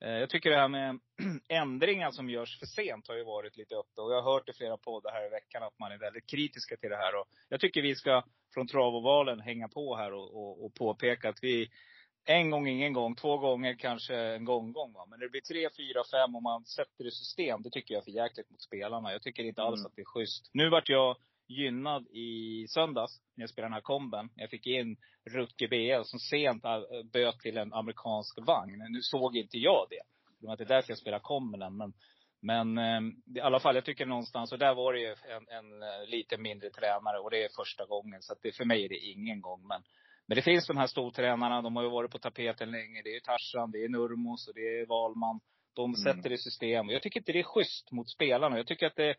Eh, 0.00 0.10
jag 0.10 0.30
tycker 0.30 0.50
det 0.50 0.56
här 0.56 0.68
med 0.68 0.98
ändringar 1.48 2.10
som 2.10 2.30
görs 2.30 2.58
för 2.58 2.66
sent 2.66 3.08
har 3.08 3.16
ju 3.16 3.24
varit 3.24 3.56
lite 3.56 3.74
uppe. 3.74 4.00
Och 4.00 4.12
jag 4.12 4.22
har 4.22 4.32
hört 4.32 4.48
i 4.48 4.52
flera 4.52 4.76
poddar 4.76 5.12
här 5.12 5.26
i 5.26 5.30
veckan 5.30 5.62
att 5.62 5.78
man 5.78 5.92
är 5.92 5.98
väldigt 5.98 6.26
kritiska 6.26 6.76
till 6.76 6.90
det 6.90 6.96
här. 6.96 7.20
Och 7.20 7.26
jag 7.48 7.60
tycker 7.60 7.82
vi 7.82 7.94
ska 7.94 8.22
från 8.54 8.66
travovalen 8.66 9.40
hänga 9.40 9.68
på 9.68 9.96
här 9.96 10.12
och, 10.12 10.36
och, 10.36 10.64
och 10.64 10.74
påpeka 10.74 11.28
att 11.28 11.38
vi 11.42 11.70
en 12.24 12.50
gång, 12.50 12.68
ingen 12.68 12.92
gång, 12.92 13.14
två 13.16 13.38
gånger, 13.38 13.74
kanske 13.74 14.16
en 14.16 14.44
gång, 14.44 14.72
gång. 14.72 14.92
Va? 14.92 15.06
Men 15.10 15.20
det 15.20 15.28
blir 15.28 15.40
tre, 15.40 15.68
fyra, 15.76 16.02
fem 16.10 16.36
och 16.36 16.42
man 16.42 16.64
sätter 16.64 17.04
det 17.04 17.08
i 17.08 17.10
system. 17.10 17.62
Det 17.62 17.70
tycker 17.70 17.94
jag 17.94 18.00
är 18.00 18.04
för 18.04 18.10
jäkligt 18.10 18.50
mot 18.50 18.62
spelarna. 18.62 19.12
Jag 19.12 19.22
tycker 19.22 19.44
inte 19.44 19.62
alls 19.62 19.80
mm. 19.80 19.86
att 19.86 19.96
det 19.96 20.02
är 20.02 20.06
schysst. 20.06 20.50
Nu 20.52 20.70
vart 20.70 20.88
jag 20.88 21.16
gynnad 21.48 22.06
i 22.06 22.66
söndags 22.68 23.20
när 23.34 23.42
jag 23.42 23.50
spelade 23.50 23.68
den 23.68 23.74
här 23.74 23.80
komben. 23.80 24.28
Jag 24.34 24.50
fick 24.50 24.66
in 24.66 24.96
Rutger 25.30 25.68
BL 25.68 26.04
som 26.04 26.18
sent 26.18 26.64
äh, 26.64 26.80
böt 27.12 27.38
till 27.38 27.56
en 27.56 27.72
amerikansk 27.72 28.38
vagn. 28.46 28.86
Nu 28.90 29.00
såg 29.02 29.36
inte 29.36 29.58
jag 29.58 29.86
det. 29.90 30.02
Det 30.40 30.46
var 30.46 30.52
inte 30.52 30.64
därför 30.64 30.90
jag 30.90 30.98
spelade 30.98 31.22
komben 31.22 31.76
men 31.76 31.92
men 32.44 32.78
eh, 32.78 33.00
i 33.36 33.40
alla 33.40 33.60
fall, 33.60 33.74
jag 33.74 33.84
tycker 33.84 34.06
någonstans, 34.06 34.52
och 34.52 34.58
där 34.58 34.74
var 34.74 34.92
det 34.92 35.00
ju 35.00 35.08
en, 35.08 35.48
en, 35.48 35.82
äh, 35.82 36.08
lite 36.08 36.36
mindre 36.38 36.70
tränare 36.70 37.18
och 37.18 37.30
det 37.30 37.44
är 37.44 37.48
första 37.56 37.86
gången. 37.86 38.22
Så 38.22 38.32
att 38.32 38.38
det, 38.42 38.56
för 38.56 38.64
mig 38.64 38.84
är 38.84 38.88
det 38.88 38.98
ingen 38.98 39.40
gång. 39.40 39.66
Men, 39.66 39.82
men 40.26 40.36
det 40.36 40.42
finns 40.42 40.66
de 40.66 40.76
här 40.76 40.86
stortränarna, 40.86 41.62
de 41.62 41.76
har 41.76 41.82
ju 41.82 41.90
varit 41.90 42.10
på 42.10 42.18
tapeten 42.18 42.70
länge. 42.70 43.02
Det 43.04 43.16
är 43.16 43.20
Tarzan, 43.20 43.70
det 43.70 43.84
är 43.84 43.88
Nurmos 43.88 44.48
och 44.48 44.54
det 44.54 44.80
är 44.80 44.86
Valman. 44.86 45.40
De 45.74 45.84
mm. 45.84 45.94
sätter 45.94 46.32
i 46.32 46.38
system. 46.38 46.88
Jag 46.88 47.02
tycker 47.02 47.20
inte 47.20 47.32
det 47.32 47.38
är 47.38 47.42
schysst 47.42 47.92
mot 47.92 48.10
spelarna. 48.10 48.56
Jag 48.56 48.66
tycker 48.66 48.86
att 48.86 48.96
det, 48.96 49.14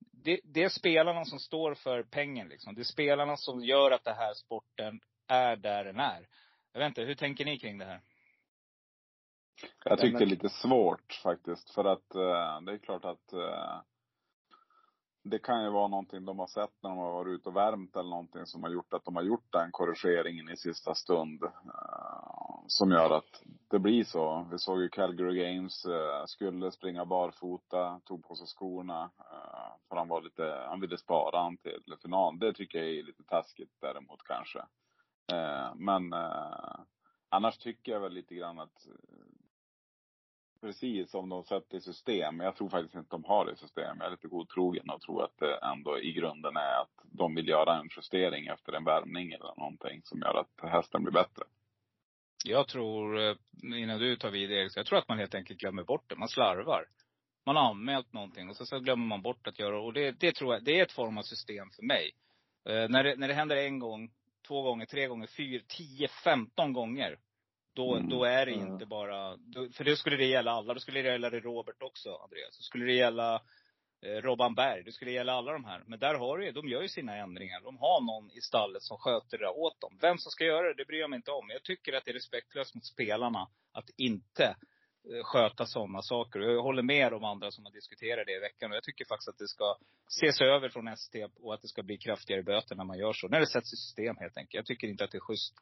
det, 0.00 0.40
det, 0.44 0.64
är 0.64 0.68
spelarna 0.68 1.24
som 1.24 1.38
står 1.38 1.74
för 1.74 2.02
pengen 2.02 2.48
liksom. 2.48 2.74
Det 2.74 2.80
är 2.80 2.84
spelarna 2.84 3.36
som 3.36 3.64
gör 3.64 3.90
att 3.90 4.04
den 4.04 4.16
här 4.16 4.34
sporten 4.34 5.00
är 5.28 5.56
där 5.56 5.84
den 5.84 6.00
är. 6.00 6.28
Jag 6.72 6.80
vet 6.80 6.88
inte, 6.88 7.02
hur 7.02 7.14
tänker 7.14 7.44
ni 7.44 7.58
kring 7.58 7.78
det 7.78 7.84
här? 7.84 8.00
Jag 9.84 9.98
tycker 9.98 10.18
det 10.18 10.24
är 10.24 10.26
lite 10.26 10.48
svårt 10.48 11.20
faktiskt. 11.22 11.70
För 11.70 11.84
att 11.84 12.14
uh, 12.14 12.60
det 12.66 12.72
är 12.72 12.78
klart 12.78 13.04
att 13.04 13.32
uh, 13.34 13.80
det 15.22 15.38
kan 15.38 15.64
ju 15.64 15.70
vara 15.70 15.88
någonting 15.88 16.24
de 16.24 16.38
har 16.38 16.46
sett 16.46 16.82
när 16.82 16.90
de 16.90 16.98
har 16.98 17.12
varit 17.12 17.40
ute 17.40 17.48
och 17.48 17.56
värmt 17.56 17.96
eller 17.96 18.10
någonting 18.10 18.46
som 18.46 18.62
har 18.62 18.70
gjort 18.70 18.92
att 18.92 19.04
de 19.04 19.16
har 19.16 19.22
gjort 19.22 19.52
den 19.52 19.72
korrigeringen 19.72 20.50
i 20.50 20.56
sista 20.56 20.94
stund. 20.94 21.42
Uh, 21.42 22.64
som 22.66 22.90
gör 22.90 23.10
att 23.10 23.42
det 23.68 23.78
blir 23.78 24.04
så. 24.04 24.46
Vi 24.50 24.58
såg 24.58 24.80
ju 24.80 24.88
Calgary 24.88 25.42
Games, 25.42 25.86
uh, 25.86 26.24
skulle 26.26 26.70
springa 26.70 27.04
barfota, 27.04 28.00
tog 28.04 28.28
på 28.28 28.36
sig 28.36 28.46
skorna. 28.46 29.02
Uh, 29.04 29.88
för 29.88 29.96
han 29.96 30.08
var 30.08 30.22
lite, 30.22 30.66
han 30.68 30.80
ville 30.80 30.98
spara 30.98 31.42
han 31.42 31.56
till 31.56 31.96
final. 32.02 32.38
Det 32.38 32.52
tycker 32.52 32.78
jag 32.78 32.88
är 32.88 33.02
lite 33.02 33.22
taskigt 33.22 33.72
däremot 33.80 34.22
kanske. 34.22 34.62
men 35.74 36.14
annars 37.28 37.58
tycker 37.58 37.92
jag 37.92 38.00
väl 38.00 38.12
lite 38.12 38.34
grann 38.34 38.58
att 38.58 38.86
precis 40.60 41.14
om 41.14 41.28
de 41.28 41.44
sätter 41.44 41.76
i 41.76 41.80
system. 41.80 42.36
Men 42.36 42.44
jag 42.44 42.56
tror 42.56 42.68
faktiskt 42.68 42.94
inte 42.94 43.10
de 43.10 43.24
har 43.24 43.44
det 43.44 43.52
i 43.52 43.56
system. 43.56 43.96
Jag 43.98 44.06
är 44.06 44.10
lite 44.10 44.28
godtrogen 44.28 44.90
och 44.90 45.00
tror 45.00 45.24
att 45.24 45.38
det 45.38 45.56
ändå 45.56 46.00
i 46.00 46.12
grunden 46.12 46.56
är 46.56 46.80
att 46.82 47.04
de 47.12 47.34
vill 47.34 47.48
göra 47.48 47.78
en 47.78 47.88
justering 47.96 48.46
efter 48.46 48.72
en 48.72 48.84
värmning 48.84 49.32
eller 49.32 49.58
någonting 49.58 50.00
som 50.04 50.20
gör 50.20 50.34
att 50.34 50.70
hästen 50.70 51.02
blir 51.02 51.12
bättre. 51.12 51.44
Jag 52.44 52.68
tror, 52.68 53.20
eh, 53.20 53.36
innan 53.62 53.98
du 53.98 54.16
tar 54.16 54.30
vid 54.30 54.50
Erik, 54.52 54.76
jag 54.76 54.86
tror 54.86 54.98
att 54.98 55.08
man 55.08 55.18
helt 55.18 55.34
enkelt 55.34 55.60
glömmer 55.60 55.82
bort 55.82 56.04
det. 56.06 56.16
Man 56.16 56.28
slarvar. 56.28 56.84
Man 57.46 57.56
har 57.56 57.70
anmält 57.70 58.12
någonting 58.12 58.48
och 58.48 58.56
så, 58.56 58.66
så 58.66 58.78
glömmer 58.78 59.06
man 59.06 59.22
bort 59.22 59.46
att 59.46 59.58
göra 59.58 59.80
och 59.80 59.92
det. 59.92 60.10
Det 60.10 60.32
tror 60.32 60.54
jag, 60.54 60.64
det 60.64 60.78
är 60.78 60.82
ett 60.82 60.92
form 60.92 61.18
av 61.18 61.22
system 61.22 61.70
för 61.70 61.82
mig. 61.82 62.12
Eh, 62.68 62.88
när, 62.88 63.04
det, 63.04 63.16
när 63.16 63.28
det 63.28 63.34
händer 63.34 63.56
en 63.56 63.78
gång, 63.78 64.10
två 64.48 64.62
gånger, 64.62 64.86
tre 64.86 65.06
gånger, 65.06 65.26
fyra, 65.26 65.62
tio, 65.68 66.08
femton 66.08 66.72
gånger. 66.72 67.18
Då, 67.78 67.94
mm. 67.94 68.08
då 68.08 68.24
är 68.24 68.46
det 68.46 68.52
inte 68.52 68.86
bara, 68.86 69.36
då, 69.36 69.68
för 69.72 69.84
då 69.84 69.96
skulle 69.96 70.16
det 70.16 70.26
gälla 70.26 70.50
alla. 70.50 70.74
Då 70.74 70.80
skulle 70.80 71.02
det 71.02 71.08
gälla 71.08 71.30
Robert 71.30 71.82
också, 71.82 72.14
Andreas. 72.14 72.58
Då 72.58 72.62
skulle 72.62 72.84
det 72.84 72.92
gälla 72.92 73.42
eh, 74.02 74.22
Robban 74.22 74.54
Berg. 74.54 74.82
Det 74.82 74.92
skulle 74.92 75.10
gälla 75.10 75.32
alla 75.32 75.52
de 75.52 75.64
här. 75.64 75.82
Men 75.86 75.98
där 75.98 76.14
har 76.14 76.38
du 76.38 76.52
de 76.52 76.68
gör 76.68 76.82
ju 76.82 76.88
sina 76.88 77.16
ändringar. 77.16 77.60
De 77.60 77.78
har 77.78 78.00
någon 78.00 78.30
i 78.30 78.40
stallet 78.40 78.82
som 78.82 78.98
sköter 78.98 79.38
det 79.38 79.48
åt 79.48 79.80
dem. 79.80 79.98
Vem 80.00 80.18
som 80.18 80.30
ska 80.30 80.44
göra 80.44 80.68
det, 80.68 80.74
det 80.74 80.84
bryr 80.84 81.00
jag 81.00 81.10
mig 81.10 81.16
inte 81.16 81.30
om. 81.30 81.50
Jag 81.50 81.62
tycker 81.62 81.92
att 81.92 82.04
det 82.04 82.10
är 82.10 82.14
respektlöst 82.14 82.74
mot 82.74 82.86
spelarna 82.86 83.48
att 83.72 83.90
inte 83.96 84.44
eh, 84.44 85.22
sköta 85.22 85.66
sådana 85.66 86.02
saker. 86.02 86.40
Jag 86.40 86.62
håller 86.62 86.82
med 86.82 87.12
de 87.12 87.24
andra 87.24 87.50
som 87.50 87.64
har 87.64 87.72
diskuterat 87.72 88.26
det 88.26 88.36
i 88.36 88.38
veckan. 88.38 88.70
Och 88.70 88.76
jag 88.76 88.84
tycker 88.84 89.04
faktiskt 89.04 89.28
att 89.28 89.38
det 89.38 89.48
ska 89.48 89.76
ses 90.08 90.40
över 90.40 90.68
från 90.68 90.88
ST 90.88 91.26
och 91.40 91.54
att 91.54 91.62
det 91.62 91.68
ska 91.68 91.82
bli 91.82 91.98
kraftigare 91.98 92.42
böter 92.42 92.76
när 92.76 92.84
man 92.84 92.98
gör 92.98 93.12
så. 93.12 93.28
När 93.28 93.40
det 93.40 93.46
sätts 93.46 93.72
i 93.72 93.76
system 93.76 94.16
helt 94.16 94.36
enkelt. 94.36 94.54
Jag 94.54 94.66
tycker 94.66 94.88
inte 94.88 95.04
att 95.04 95.10
det 95.10 95.18
är 95.18 95.28
schysst. 95.28 95.54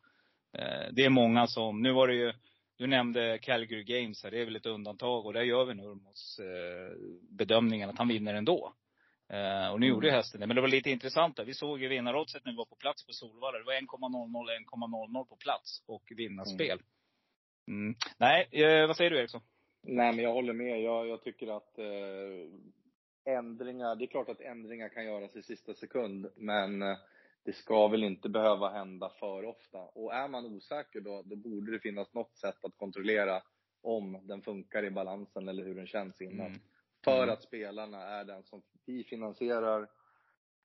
Eh, 0.59 0.93
det 0.93 1.05
är 1.05 1.11
många 1.11 1.47
som, 1.47 1.83
nu 1.83 1.93
var 1.93 2.09
det 2.09 2.15
ju, 2.15 2.33
du 2.77 2.87
nämnde 2.87 3.39
Calgary 3.43 3.85
Games 3.85 4.25
här, 4.25 4.31
det 4.31 4.41
är 4.41 4.45
väl 4.45 4.57
ett 4.57 4.67
undantag 4.67 5.27
och 5.27 5.33
där 5.33 5.43
gör 5.43 5.65
vi 5.65 5.75
Nurmos 5.75 6.39
eh, 6.39 6.97
bedömningen 7.31 7.91
att 7.91 7.99
han 7.99 8.09
vinner 8.09 8.35
ändå. 8.35 8.73
Eh, 9.29 9.73
och 9.73 9.81
nu 9.81 9.87
gjorde 9.87 10.07
ju 10.07 10.11
mm. 10.11 10.19
hästen 10.19 10.41
det. 10.41 10.47
Men 10.47 10.57
det 10.57 10.63
var 10.63 10.69
lite 10.69 10.91
intressant 10.91 11.37
där. 11.37 11.45
Vi 11.45 11.55
såg 11.55 11.83
ju 11.83 11.89
vinnaroddset 11.89 12.45
när 12.45 12.53
vi 12.53 12.57
var 12.57 12.65
på 12.65 12.77
plats 12.77 13.07
på 13.07 13.13
Solvalla. 13.13 13.59
Det 13.59 13.65
var 13.65 13.73
1,00, 13.73 13.81
1,00 15.13 15.25
på 15.25 15.37
plats 15.37 15.83
och 15.87 16.03
vinnarspel. 16.17 16.79
Mm. 17.69 17.83
mm. 17.83 17.95
Nej, 18.19 18.49
vad 18.87 18.97
säger 18.97 19.11
du 19.11 19.19
Eriksson? 19.19 19.41
Nej 19.83 20.13
men 20.13 20.25
jag 20.25 20.33
håller 20.33 20.53
med. 20.53 20.83
Jag, 20.83 21.09
jag 21.09 21.23
tycker 21.23 21.57
att 21.57 21.79
eh, 21.79 23.35
ändringar, 23.35 23.97
det 23.97 24.05
är 24.05 24.07
klart 24.07 24.29
att 24.29 24.41
ändringar 24.41 24.89
kan 24.89 25.05
göras 25.05 25.37
i 25.37 25.43
sista 25.43 25.75
sekund. 25.75 26.27
Men 26.37 26.83
det 27.47 27.53
ska 27.53 27.89
väl 27.89 28.05
inte 28.05 28.29
behöva 28.29 28.71
hända 28.71 29.09
för 29.09 29.45
ofta. 29.45 29.79
Och 29.79 30.15
är 30.15 30.29
man 30.29 30.47
osäker 30.47 31.01
då, 31.01 31.23
då 31.23 31.37
borde 31.37 31.73
det 31.73 31.81
finnas 31.81 32.15
något 32.15 32.37
sätt 32.37 32.65
att 32.65 32.77
kontrollera 32.77 33.43
om 33.83 34.21
den 34.23 34.43
funkar 34.43 34.85
i 34.85 34.91
balansen 34.91 35.49
eller 35.49 35.65
hur 35.65 35.75
den 35.75 35.87
känns 35.87 36.21
innan. 36.21 36.47
Mm. 36.47 36.61
För 37.05 37.23
mm. 37.23 37.33
att 37.33 37.43
spelarna 37.43 38.03
är 38.03 38.25
den 38.25 38.43
som, 38.43 38.63
vi 38.87 39.05
finansierar 39.05 39.83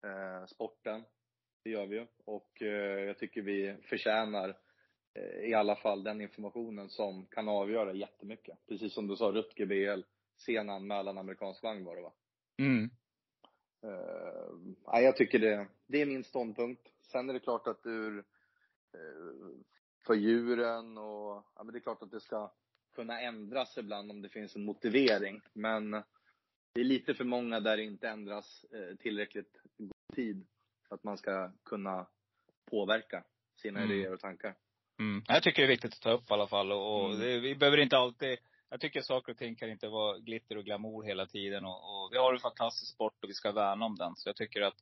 eh, 0.03 0.45
sporten. 0.45 1.03
Det 1.63 1.69
gör 1.69 1.85
vi 1.85 1.95
ju. 1.95 2.07
Och 2.25 2.61
eh, 2.61 3.03
jag 3.03 3.17
tycker 3.17 3.41
vi 3.41 3.75
förtjänar 3.83 4.57
eh, 5.13 5.49
i 5.49 5.53
alla 5.53 5.75
fall 5.75 6.03
den 6.03 6.21
informationen 6.21 6.89
som 6.89 7.25
kan 7.25 7.49
avgöra 7.49 7.93
jättemycket. 7.93 8.57
Precis 8.67 8.93
som 8.93 9.07
du 9.07 9.15
sa, 9.15 9.31
Rutger 9.31 9.65
BL, 9.65 10.01
sen 10.37 10.69
anmälan 10.69 11.17
amerikansk 11.17 11.63
vagn 11.63 11.85
var 11.85 11.95
det 11.95 12.01
va? 12.01 12.13
Mm. 12.59 12.89
Uh, 13.83 15.01
jag 15.01 15.17
tycker 15.17 15.39
det, 15.39 15.67
det 15.87 16.01
är 16.01 16.05
min 16.05 16.23
ståndpunkt. 16.23 16.87
Sen 17.01 17.29
är 17.29 17.33
det 17.33 17.39
klart 17.39 17.67
att 17.67 17.85
ur, 17.85 18.17
uh, 18.17 19.55
för 20.05 20.13
djuren 20.13 20.97
och, 20.97 21.45
ja 21.55 21.63
men 21.63 21.73
det 21.73 21.77
är 21.77 21.81
klart 21.81 22.01
att 22.03 22.11
det 22.11 22.19
ska 22.21 22.51
kunna 22.95 23.21
ändras 23.21 23.77
ibland 23.77 24.11
om 24.11 24.21
det 24.21 24.29
finns 24.29 24.55
en 24.55 24.65
motivering. 24.65 25.41
Men 25.53 25.91
det 26.73 26.81
är 26.81 26.83
lite 26.83 27.13
för 27.13 27.23
många 27.23 27.59
där 27.59 27.77
det 27.77 27.83
inte 27.83 28.09
ändras 28.09 28.65
uh, 28.75 28.95
tillräckligt 28.95 29.61
tid 30.15 30.47
för 30.87 30.95
att 30.95 31.03
man 31.03 31.17
ska 31.17 31.51
kunna 31.63 32.07
påverka 32.69 33.23
sina 33.55 33.79
Mm. 33.79 33.91
idéer 33.91 34.13
och 34.13 34.19
tankar. 34.19 34.55
Mm. 34.99 35.23
Jag 35.27 35.43
tycker 35.43 35.61
det 35.61 35.65
är 35.65 35.69
viktigt 35.69 35.93
att 35.93 36.01
ta 36.01 36.11
upp 36.11 36.29
i 36.29 36.33
alla 36.33 36.47
fall. 36.47 36.71
Och, 36.71 36.99
och 37.01 37.05
Mm. 37.05 37.19
det, 37.19 37.39
vi 37.39 37.55
behöver 37.55 37.77
inte 37.77 37.97
alltid, 37.97 38.37
jag 38.71 38.79
tycker 38.79 39.01
saker 39.01 39.31
och 39.31 39.37
ting 39.37 39.55
kan 39.55 39.69
inte 39.69 39.87
vara 39.87 40.17
glitter 40.17 40.57
och 40.57 40.65
glamour 40.65 41.03
hela 41.03 41.25
tiden. 41.25 41.65
Och, 41.65 42.03
och 42.03 42.09
vi 42.13 42.17
har 42.17 42.33
en 42.33 42.39
fantastisk 42.39 42.93
sport 42.93 43.23
och 43.23 43.29
vi 43.29 43.33
ska 43.33 43.51
värna 43.51 43.85
om 43.85 43.95
den. 43.95 44.15
Så 44.15 44.29
jag 44.29 44.35
tycker 44.35 44.61
att 44.61 44.77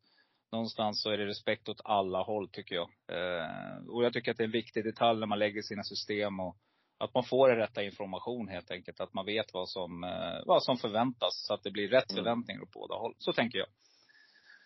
någonstans 0.52 1.02
så 1.02 1.10
är 1.10 1.18
det 1.18 1.26
respekt 1.26 1.70
åt 1.70 1.82
alla 1.84 2.24
håll 2.24 2.50
tycker 2.50 2.76
jag. 2.76 2.90
Eh, 3.12 3.88
och 3.90 4.04
jag 4.06 4.14
tycker 4.14 4.32
att 4.32 4.38
det 4.38 4.44
är 4.44 4.46
en 4.46 4.52
viktig 4.52 4.84
detalj 4.84 5.20
när 5.20 5.28
man 5.28 5.40
lägger 5.40 5.62
sina 5.62 5.84
system 5.84 6.40
och 6.40 6.56
att 6.98 7.14
man 7.14 7.24
får 7.24 7.50
den 7.50 7.58
rätta 7.58 7.84
information 7.84 8.48
helt 8.48 8.72
enkelt. 8.72 9.00
Att 9.00 9.14
man 9.14 9.26
vet 9.26 9.54
vad 9.54 9.70
som, 9.70 10.04
eh, 10.04 10.46
vad 10.46 10.64
som 10.64 10.78
förväntas. 10.78 11.46
Så 11.48 11.54
att 11.54 11.64
det 11.64 11.72
blir 11.72 11.90
rätt 11.90 12.12
Mm. 12.12 12.24
förväntningar 12.24 12.62
åt 12.62 12.72
båda 12.72 12.96
håll. 12.96 13.16
Så 13.18 13.34
tänker 13.34 13.60
jag. 13.60 13.68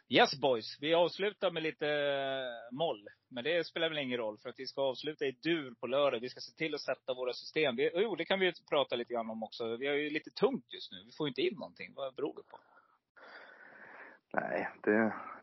Yes 0.09 0.39
boys, 0.39 0.77
vi 0.81 0.93
avslutar 0.93 1.51
med 1.51 1.63
lite 1.63 1.87
eh, 1.87 2.75
moll. 2.77 3.07
Men 3.29 3.43
det 3.43 3.67
spelar 3.67 3.89
väl 3.89 3.97
ingen 3.97 4.17
roll 4.17 4.37
för 4.37 4.49
att 4.49 4.59
vi 4.59 4.67
ska 4.67 4.81
avsluta 4.81 5.25
i 5.25 5.31
dur 5.31 5.73
på 5.79 5.87
lördag. 5.87 6.19
Vi 6.19 6.29
ska 6.29 6.39
se 6.39 6.51
till 6.51 6.75
att 6.75 6.81
sätta 6.81 7.13
våra 7.13 7.33
system. 7.33 7.75
Vi, 7.75 7.91
jo, 7.93 8.15
det 8.15 8.25
kan 8.25 8.39
vi 8.39 8.53
prata 8.69 8.95
lite 8.95 9.13
grann 9.13 9.29
om 9.29 9.43
också. 9.43 9.77
Vi 9.77 9.87
har 9.87 9.95
ju 9.95 10.09
lite 10.09 10.29
tungt 10.31 10.73
just 10.73 10.91
nu. 10.91 10.97
Vi 11.05 11.11
får 11.17 11.27
inte 11.27 11.41
in 11.41 11.55
någonting. 11.55 11.93
Vad 11.95 12.15
beror 12.15 12.35
det 12.35 12.43
på? 12.43 12.59
Nej, 14.33 14.69
det, 14.83 14.91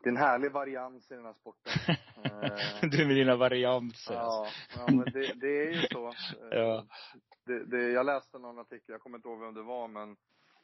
det 0.03 0.09
är 0.09 0.11
en 0.11 0.17
härlig 0.17 0.53
varians 0.53 1.11
i 1.11 1.15
den 1.15 1.25
här 1.25 1.35
sporten. 1.35 1.73
Eh, 2.25 2.89
du 2.91 3.07
med 3.07 3.17
dina 3.17 3.37
varianter. 3.37 4.15
ja, 4.15 4.47
ja, 4.77 4.87
men 4.87 5.05
det, 5.13 5.33
det 5.35 5.63
är 5.63 5.73
ju 5.73 5.83
så. 5.91 6.07
Eh, 6.53 6.59
Ja. 6.59 6.87
Det, 7.47 7.65
det, 7.65 7.91
jag 7.91 8.07
läste 8.07 8.39
någon 8.39 8.59
artikel, 8.59 8.85
jag 8.93 9.01
kommer 9.01 9.19
inte 9.19 9.29
ihåg 9.29 9.41
vem 9.41 9.55
det 9.55 9.63
var, 9.63 9.89
men 9.89 10.17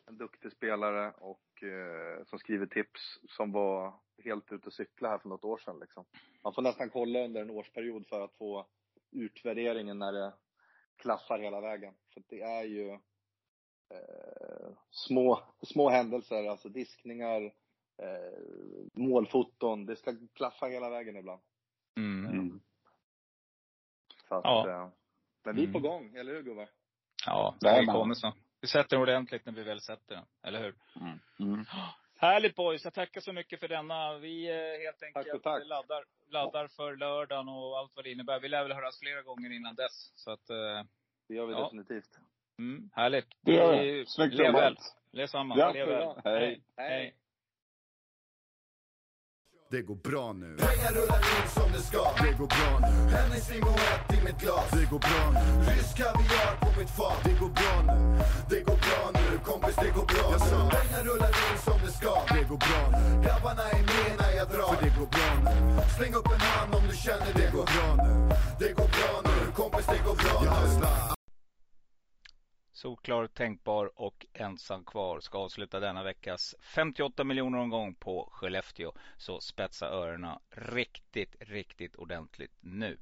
en 0.06 0.18
duktig 0.18 0.52
spelare 0.52 1.12
och 1.12 1.62
eh, 1.62 2.24
som 2.24 2.38
skriver 2.38 2.66
tips 2.66 3.20
som 3.28 3.52
var 3.52 3.94
helt 4.24 4.52
ute 4.52 4.66
och 4.66 4.72
cykla 4.72 5.08
här 5.08 5.18
för 5.18 5.28
något 5.28 5.44
år 5.44 5.58
sedan. 5.58 5.78
Liksom. 5.80 6.04
Man 6.42 6.54
får 6.54 6.62
nästan 6.62 6.90
kolla 6.90 7.24
under 7.24 7.40
en 7.42 7.50
årsperiod 7.50 8.06
för 8.06 8.20
att 8.24 8.34
få 8.34 8.66
utvärderingen 9.10 9.98
när 9.98 10.12
det 10.12 10.32
klaffar 10.96 11.38
hela 11.38 11.60
vägen. 11.60 11.94
För 12.14 12.22
det 12.28 12.40
är 12.42 12.64
ju 12.64 12.90
eh, 13.90 14.68
små, 14.90 15.40
små 15.62 15.88
händelser, 15.90 16.48
alltså 16.48 16.68
diskningar, 16.68 17.42
eh, 18.02 18.38
målfoton. 18.94 19.86
Det 19.86 19.96
ska 19.96 20.14
klaffa 20.32 20.66
hela 20.66 20.90
vägen 20.90 21.16
ibland. 21.16 21.40
Mm. 21.96 22.32
Mm. 22.32 22.60
Så 24.28 24.34
att, 24.34 24.44
Ja. 24.44 24.70
eh, 24.70 24.88
men 25.44 25.56
vi 25.56 25.62
är 25.62 25.72
på 25.72 25.78
Mm. 25.78 25.90
gång, 25.90 26.14
eller 26.16 26.34
hur 26.34 26.42
gubbar? 26.42 26.68
Ja, 27.26 27.56
det 27.60 27.86
kommer 27.86 28.14
så. 28.14 28.32
Vi 28.60 28.68
sätter 28.68 28.88
den 28.96 29.02
ordentligt 29.02 29.46
när 29.46 29.52
vi 29.52 29.62
väl 29.62 29.80
sätter 29.80 30.14
den. 30.14 30.24
Eller 30.42 30.58
hur? 30.62 30.74
Mm. 31.00 31.18
Mm. 31.40 31.64
Härligt 32.18 32.56
boys. 32.56 32.84
Jag 32.84 32.94
tackar 32.94 33.20
så 33.20 33.32
mycket 33.32 33.60
för 33.60 33.68
denna. 33.68 34.18
Vi 34.18 34.48
eh, 34.50 34.82
helt 34.84 34.98
Tack 35.00 35.16
enkelt 35.16 35.34
och 35.34 35.42
tack. 35.42 35.62
Laddar, 35.66 36.04
laddar 36.30 36.68
för 36.68 36.96
lördagen 36.96 37.48
och 37.48 37.78
allt 37.78 37.92
vad 37.96 38.04
det 38.04 38.10
innebär. 38.12 38.40
Vi 38.40 38.48
lär 38.48 38.62
väl 38.62 38.72
höras 38.72 38.98
flera 39.00 39.22
gånger 39.22 39.52
innan 39.52 39.74
dess. 39.74 40.12
Så 40.14 40.30
att, 40.30 40.50
eh, 40.50 40.56
Det 41.28 41.34
gör 41.34 41.46
vi 41.46 41.52
Ja. 41.52 41.62
definitivt. 41.64 42.18
mm, 42.58 42.90
härligt. 42.94 43.26
Det 43.40 43.52
gör 43.52 43.82
vi. 43.82 44.06
Snyggt 44.06 44.34
Lev 44.34 44.46
jobbat. 44.46 44.62
väl. 44.62 44.76
Lev 45.12 45.26
samman. 45.26 45.58
Ja, 45.58 45.72
Lev 45.72 45.88
väl. 45.88 46.08
Hej. 46.24 46.60
Hej. 46.76 47.14
Det 49.70 49.82
går 49.82 49.94
bra 49.94 50.32
nu. 50.32 50.56
Pengar 50.58 50.92
rullar 50.98 51.22
in 51.34 51.48
som 51.54 51.72
det 51.72 51.82
ska 51.88 52.02
Det 52.24 52.32
går 52.38 52.46
bra 52.56 52.70
nu. 52.80 52.92
Hennessy 53.16 53.60
och 53.60 53.78
ett 53.92 54.18
i 54.18 54.24
mitt 54.24 54.38
glas 54.40 54.70
Det 54.70 54.86
går 54.90 54.98
bra 54.98 55.24
nu. 55.34 55.40
Rysk 55.70 55.96
kaviar 55.96 56.52
på 56.60 56.80
mitt 56.80 56.90
fat 56.90 57.20
Det 57.24 57.36
går 57.40 57.52
bra 57.60 57.74
nu. 57.88 57.96
Det 58.50 58.60
går 58.68 58.78
bra 58.86 59.02
nu, 59.18 59.38
kompis 59.44 59.76
det 59.76 59.90
går 59.96 60.06
bra 60.12 60.26
nu 60.30 60.68
Pengar 60.76 61.02
rullar 61.08 61.32
in 61.46 61.58
som 61.66 61.78
det 61.84 61.92
ska 61.98 62.14
Det 62.34 62.44
går 62.50 62.60
bra 62.66 62.82
nu. 62.94 63.02
Grabbarna 63.24 63.64
är 63.76 63.82
med 63.92 64.12
när 64.20 64.32
jag 64.38 64.48
drar 64.54 64.72
För 64.74 64.84
det 64.84 64.92
går 64.98 65.08
bra 65.16 65.30
nu. 65.46 65.54
Släng 65.96 66.14
upp 66.14 66.28
en 66.34 66.40
hand 66.40 66.74
om 66.74 66.82
du 66.90 66.96
känner 66.96 67.30
det 67.34 67.40
Det 67.40 67.50
går 67.56 67.66
bra 67.74 67.88
nu. 68.04 68.12
Det 68.60 68.72
går 68.78 68.88
bra 68.96 69.12
nu, 69.28 69.36
kompis 69.58 69.86
det 69.86 70.00
går 70.06 70.16
bra 70.22 70.36
nu. 70.42 71.15
Solklar, 72.76 73.26
tänkbar 73.26 73.90
och 73.94 74.26
ensam 74.32 74.84
kvar 74.84 75.20
ska 75.20 75.38
avsluta 75.38 75.80
denna 75.80 76.02
veckas 76.02 76.54
58 76.60 77.24
miljoner 77.24 77.58
omgång 77.58 77.94
på 77.94 78.28
Skellefteå. 78.32 78.92
Så 79.16 79.40
spetsa 79.40 79.88
öronen 79.88 80.38
riktigt, 80.50 81.36
riktigt 81.40 81.96
ordentligt 81.96 82.52
nu. 82.60 82.98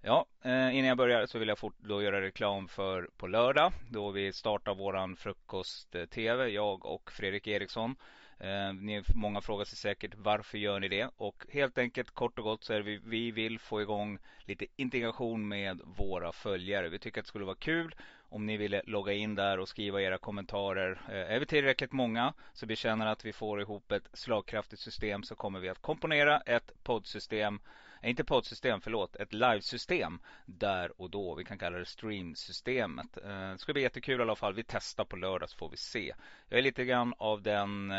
Ja, 0.00 0.26
eh, 0.42 0.76
innan 0.76 0.84
jag 0.84 0.96
börjar 0.96 1.26
så 1.26 1.38
vill 1.38 1.48
jag 1.48 1.58
fort 1.58 1.78
då 1.78 2.02
göra 2.02 2.20
reklam 2.20 2.68
för 2.68 3.10
på 3.16 3.26
lördag 3.26 3.72
då 3.90 4.10
vi 4.10 4.32
startar 4.32 4.74
våran 4.74 5.16
frukost-tv, 5.16 6.48
jag 6.48 6.86
och 6.86 7.12
Fredrik 7.12 7.46
Eriksson. 7.46 7.96
Eh, 8.38 8.74
ni, 8.74 9.02
många 9.14 9.40
frågar 9.40 9.64
sig 9.64 9.78
säkert 9.78 10.14
varför 10.16 10.58
gör 10.58 10.80
ni 10.80 10.88
det? 10.88 11.10
Och 11.16 11.46
helt 11.52 11.78
enkelt 11.78 12.10
kort 12.10 12.38
och 12.38 12.44
gott 12.44 12.64
så 12.64 12.72
är 12.72 12.76
det 12.76 12.84
vi, 12.84 13.00
vi 13.04 13.30
vill 13.30 13.58
få 13.58 13.82
igång 13.82 14.18
lite 14.44 14.66
integration 14.76 15.48
med 15.48 15.80
våra 15.84 16.32
följare. 16.32 16.88
Vi 16.88 16.98
tycker 16.98 17.20
att 17.20 17.24
det 17.24 17.28
skulle 17.28 17.44
vara 17.44 17.56
kul 17.56 17.94
om 18.28 18.46
ni 18.46 18.56
vill 18.56 18.80
logga 18.84 19.12
in 19.12 19.34
där 19.34 19.60
och 19.60 19.68
skriva 19.68 20.02
era 20.02 20.18
kommentarer. 20.18 21.00
Eh, 21.08 21.34
är 21.34 21.40
vi 21.40 21.46
tillräckligt 21.46 21.92
många 21.92 22.34
så 22.52 22.66
vi 22.66 22.76
känner 22.76 23.06
att 23.06 23.24
vi 23.24 23.32
får 23.32 23.60
ihop 23.60 23.92
ett 23.92 24.08
slagkraftigt 24.12 24.82
system 24.82 25.22
så 25.22 25.34
kommer 25.34 25.60
vi 25.60 25.68
att 25.68 25.82
komponera 25.82 26.40
ett 26.40 26.72
poddsystem, 26.82 27.60
eh, 28.02 28.10
inte 28.10 28.24
poddsystem, 28.24 28.80
förlåt, 28.80 29.16
ett 29.16 29.32
livesystem 29.32 30.18
där 30.46 31.00
och 31.00 31.10
då. 31.10 31.34
Vi 31.34 31.44
kan 31.44 31.58
kalla 31.58 31.78
det 31.78 31.84
streamsystemet. 31.84 33.16
Eh, 33.24 33.50
det 33.50 33.58
ska 33.58 33.72
bli 33.72 33.82
jättekul 33.82 34.20
i 34.20 34.22
alla 34.22 34.36
fall. 34.36 34.54
Vi 34.54 34.64
testar 34.64 35.04
på 35.04 35.16
lördag 35.16 35.50
så 35.50 35.56
får 35.56 35.68
vi 35.68 35.76
se. 35.76 36.14
Jag 36.48 36.58
är 36.58 36.62
lite 36.62 36.84
grann 36.84 37.14
av 37.18 37.42
den 37.42 37.92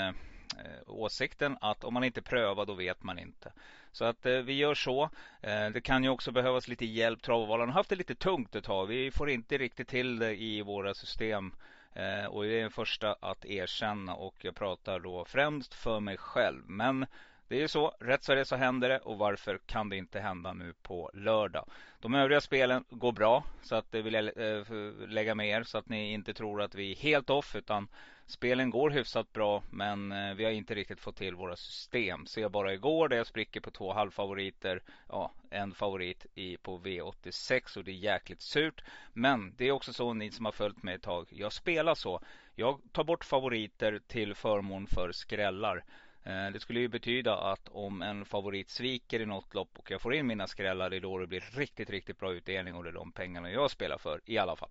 Eh, 0.57 0.81
åsikten 0.85 1.57
att 1.61 1.83
om 1.83 1.93
man 1.93 2.03
inte 2.03 2.21
prövar 2.21 2.65
då 2.65 2.73
vet 2.73 3.03
man 3.03 3.19
inte. 3.19 3.51
Så 3.91 4.05
att 4.05 4.25
eh, 4.25 4.37
vi 4.37 4.53
gör 4.53 4.73
så. 4.73 5.09
Eh, 5.41 5.69
det 5.69 5.81
kan 5.81 6.03
ju 6.03 6.09
också 6.09 6.31
behövas 6.31 6.67
lite 6.67 6.85
hjälp. 6.85 7.21
Travvalarna 7.21 7.71
har 7.71 7.79
haft 7.79 7.89
det 7.89 7.95
lite 7.95 8.15
tungt 8.15 8.55
ett 8.55 8.63
tag. 8.63 8.87
Vi 8.87 9.11
får 9.11 9.29
inte 9.29 9.57
riktigt 9.57 9.87
till 9.87 10.19
det 10.19 10.35
i 10.35 10.61
våra 10.61 10.93
system. 10.93 11.53
Eh, 11.93 12.25
och 12.25 12.45
jag 12.45 12.53
är 12.53 12.61
den 12.61 12.71
första 12.71 13.13
att 13.13 13.45
erkänna 13.45 14.15
och 14.15 14.35
jag 14.41 14.55
pratar 14.55 14.99
då 14.99 15.25
främst 15.25 15.73
för 15.73 15.99
mig 15.99 16.17
själv. 16.17 16.63
Men 16.65 17.05
det 17.47 17.55
är 17.55 17.59
ju 17.59 17.67
så, 17.67 17.93
rätt 17.99 18.23
så 18.23 18.31
är 18.31 18.35
det 18.35 18.45
så 18.45 18.55
händer 18.55 18.89
det 18.89 18.99
och 18.99 19.17
varför 19.17 19.59
kan 19.65 19.89
det 19.89 19.97
inte 19.97 20.19
hända 20.19 20.53
nu 20.53 20.73
på 20.81 21.11
lördag? 21.13 21.65
De 21.99 22.15
övriga 22.15 22.41
spelen 22.41 22.83
går 22.89 23.11
bra 23.11 23.43
så 23.61 23.75
att 23.75 23.91
det 23.91 24.01
vill 24.01 24.13
jag 24.13 24.25
eh, 24.25 24.63
lägga 25.07 25.35
med 25.35 25.49
er 25.49 25.63
så 25.63 25.77
att 25.77 25.89
ni 25.89 26.13
inte 26.13 26.33
tror 26.33 26.61
att 26.61 26.75
vi 26.75 26.91
är 26.91 26.95
helt 26.95 27.29
off 27.29 27.55
utan 27.55 27.87
spelen 28.27 28.69
går 28.69 28.89
hyfsat 28.89 29.33
bra 29.33 29.63
men 29.69 30.11
eh, 30.11 30.33
vi 30.33 30.43
har 30.43 30.51
inte 30.51 30.75
riktigt 30.75 30.99
fått 30.99 31.15
till 31.15 31.35
våra 31.35 31.55
system. 31.55 32.25
Se 32.25 32.49
bara 32.49 32.73
igår 32.73 33.09
där 33.09 33.17
jag 33.17 33.27
spricker 33.27 33.59
på 33.59 33.71
två 33.71 33.93
halvfavoriter, 33.93 34.81
ja 35.09 35.31
en 35.49 35.73
favorit 35.73 36.25
i, 36.35 36.57
på 36.57 36.79
V86 36.79 37.77
och 37.77 37.83
det 37.83 37.91
är 37.91 37.95
jäkligt 37.95 38.41
surt. 38.41 38.83
Men 39.13 39.53
det 39.57 39.67
är 39.67 39.71
också 39.71 39.93
så 39.93 40.13
ni 40.13 40.31
som 40.31 40.45
har 40.45 40.51
följt 40.51 40.83
mig 40.83 40.95
ett 40.95 41.01
tag, 41.01 41.27
jag 41.31 41.53
spelar 41.53 41.95
så. 41.95 42.21
Jag 42.55 42.79
tar 42.91 43.03
bort 43.03 43.25
favoriter 43.25 43.99
till 44.07 44.35
förmån 44.35 44.87
för 44.87 45.11
skrällar. 45.11 45.83
Eh, 46.23 46.51
det 46.53 46.59
skulle 46.59 46.79
ju 46.79 46.87
betyda 46.87 47.37
att 47.37 47.69
om 47.69 48.01
en 48.01 48.25
favorit 48.25 48.69
sviker 48.69 49.19
i 49.19 49.25
något 49.25 49.53
lopp 49.53 49.79
och 49.79 49.91
jag 49.91 50.01
får 50.01 50.13
in 50.13 50.27
mina 50.27 50.47
skrällar, 50.47 50.89
det 50.89 50.95
är 50.95 51.01
då 51.01 51.17
det 51.17 51.27
blir 51.27 51.43
riktigt, 51.51 51.89
riktigt 51.89 52.19
bra 52.19 52.33
utdelning 52.33 52.75
och 52.75 52.83
det 52.83 52.89
är 52.89 52.93
de 52.93 53.11
pengarna 53.11 53.51
jag 53.51 53.71
spelar 53.71 53.97
för 53.97 54.21
i 54.25 54.37
alla 54.37 54.55
fall. 54.55 54.69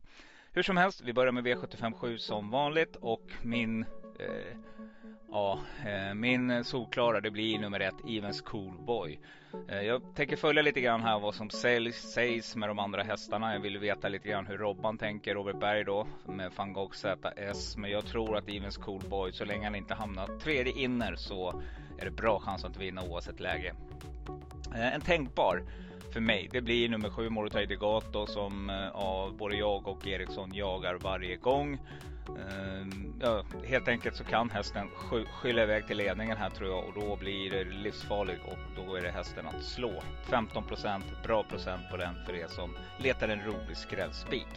Hur 0.56 0.62
som 0.62 0.76
helst, 0.76 1.00
vi 1.00 1.12
börjar 1.12 1.32
med 1.32 1.46
V757 1.46 2.16
som 2.16 2.50
vanligt 2.50 2.96
och 2.96 3.22
min 3.42 3.82
eh, 4.18 4.56
Ja, 5.30 5.58
eh, 5.86 6.14
min 6.14 6.64
solklara 6.64 7.20
det 7.20 7.30
blir 7.30 7.58
nummer 7.58 7.80
ett, 7.80 7.94
Evens 8.08 8.40
Coolboy. 8.40 9.18
Eh, 9.68 9.80
jag 9.80 10.02
tänker 10.14 10.36
följa 10.36 10.62
lite 10.62 10.80
grann 10.80 11.02
här 11.02 11.18
vad 11.18 11.34
som 11.34 11.50
säljs, 11.50 11.96
sägs 11.96 12.56
med 12.56 12.68
de 12.68 12.78
andra 12.78 13.02
hästarna. 13.02 13.52
Jag 13.52 13.60
vill 13.60 13.78
veta 13.78 14.08
lite 14.08 14.28
grann 14.28 14.46
hur 14.46 14.58
Robban 14.58 14.98
tänker, 14.98 15.34
Robert 15.34 15.60
Berg 15.60 15.84
då, 15.84 16.06
med 16.26 16.52
van 16.56 16.72
Gogh 16.72 16.94
ZS. 16.94 17.76
Men 17.76 17.90
jag 17.90 18.06
tror 18.06 18.36
att 18.36 18.48
Evens 18.48 18.76
Coolboy, 18.76 19.32
så 19.32 19.44
länge 19.44 19.64
han 19.64 19.74
inte 19.74 19.94
hamnar 19.94 20.38
tredje 20.38 20.72
inner 20.72 21.16
så 21.16 21.62
är 21.98 22.04
det 22.04 22.10
bra 22.10 22.40
chans 22.40 22.64
att 22.64 22.76
vinna 22.76 23.02
oavsett 23.02 23.40
läge. 23.40 23.74
Eh, 24.74 24.94
en 24.94 25.00
tänkbar 25.00 25.62
för 26.16 26.20
mig, 26.20 26.48
det 26.52 26.60
blir 26.60 26.88
nummer 26.88 27.10
sju 27.10 27.30
Morotaj 27.30 27.66
Degato 27.66 28.26
som 28.26 28.70
eh, 28.70 28.76
ja, 28.76 29.32
både 29.38 29.56
jag 29.56 29.88
och 29.88 30.06
Eriksson 30.06 30.54
jagar 30.54 30.94
varje 30.94 31.36
gång. 31.36 31.74
Eh, 32.28 32.86
Ja, 33.20 33.44
helt 33.64 33.88
enkelt 33.88 34.16
så 34.16 34.24
kan 34.24 34.50
hästen 34.50 34.88
skylla 35.30 35.62
iväg 35.62 35.86
till 35.86 35.96
ledningen 35.96 36.36
här 36.36 36.50
tror 36.50 36.70
jag 36.70 36.84
och 36.84 36.92
då 36.94 37.16
blir 37.16 37.50
det 37.50 37.64
livsfarlig 37.64 38.36
och 38.46 38.84
då 38.84 38.94
är 38.94 39.02
det 39.02 39.10
hästen 39.10 39.46
att 39.46 39.62
slå. 39.62 40.02
15 40.30 40.64
procent, 40.64 41.04
bra 41.22 41.42
procent 41.42 41.82
på 41.90 41.96
den 41.96 42.14
för 42.26 42.34
er 42.34 42.46
som 42.48 42.70
letar 42.98 43.28
en 43.28 43.42
rolig 43.42 43.76
skrällspik 43.76 44.48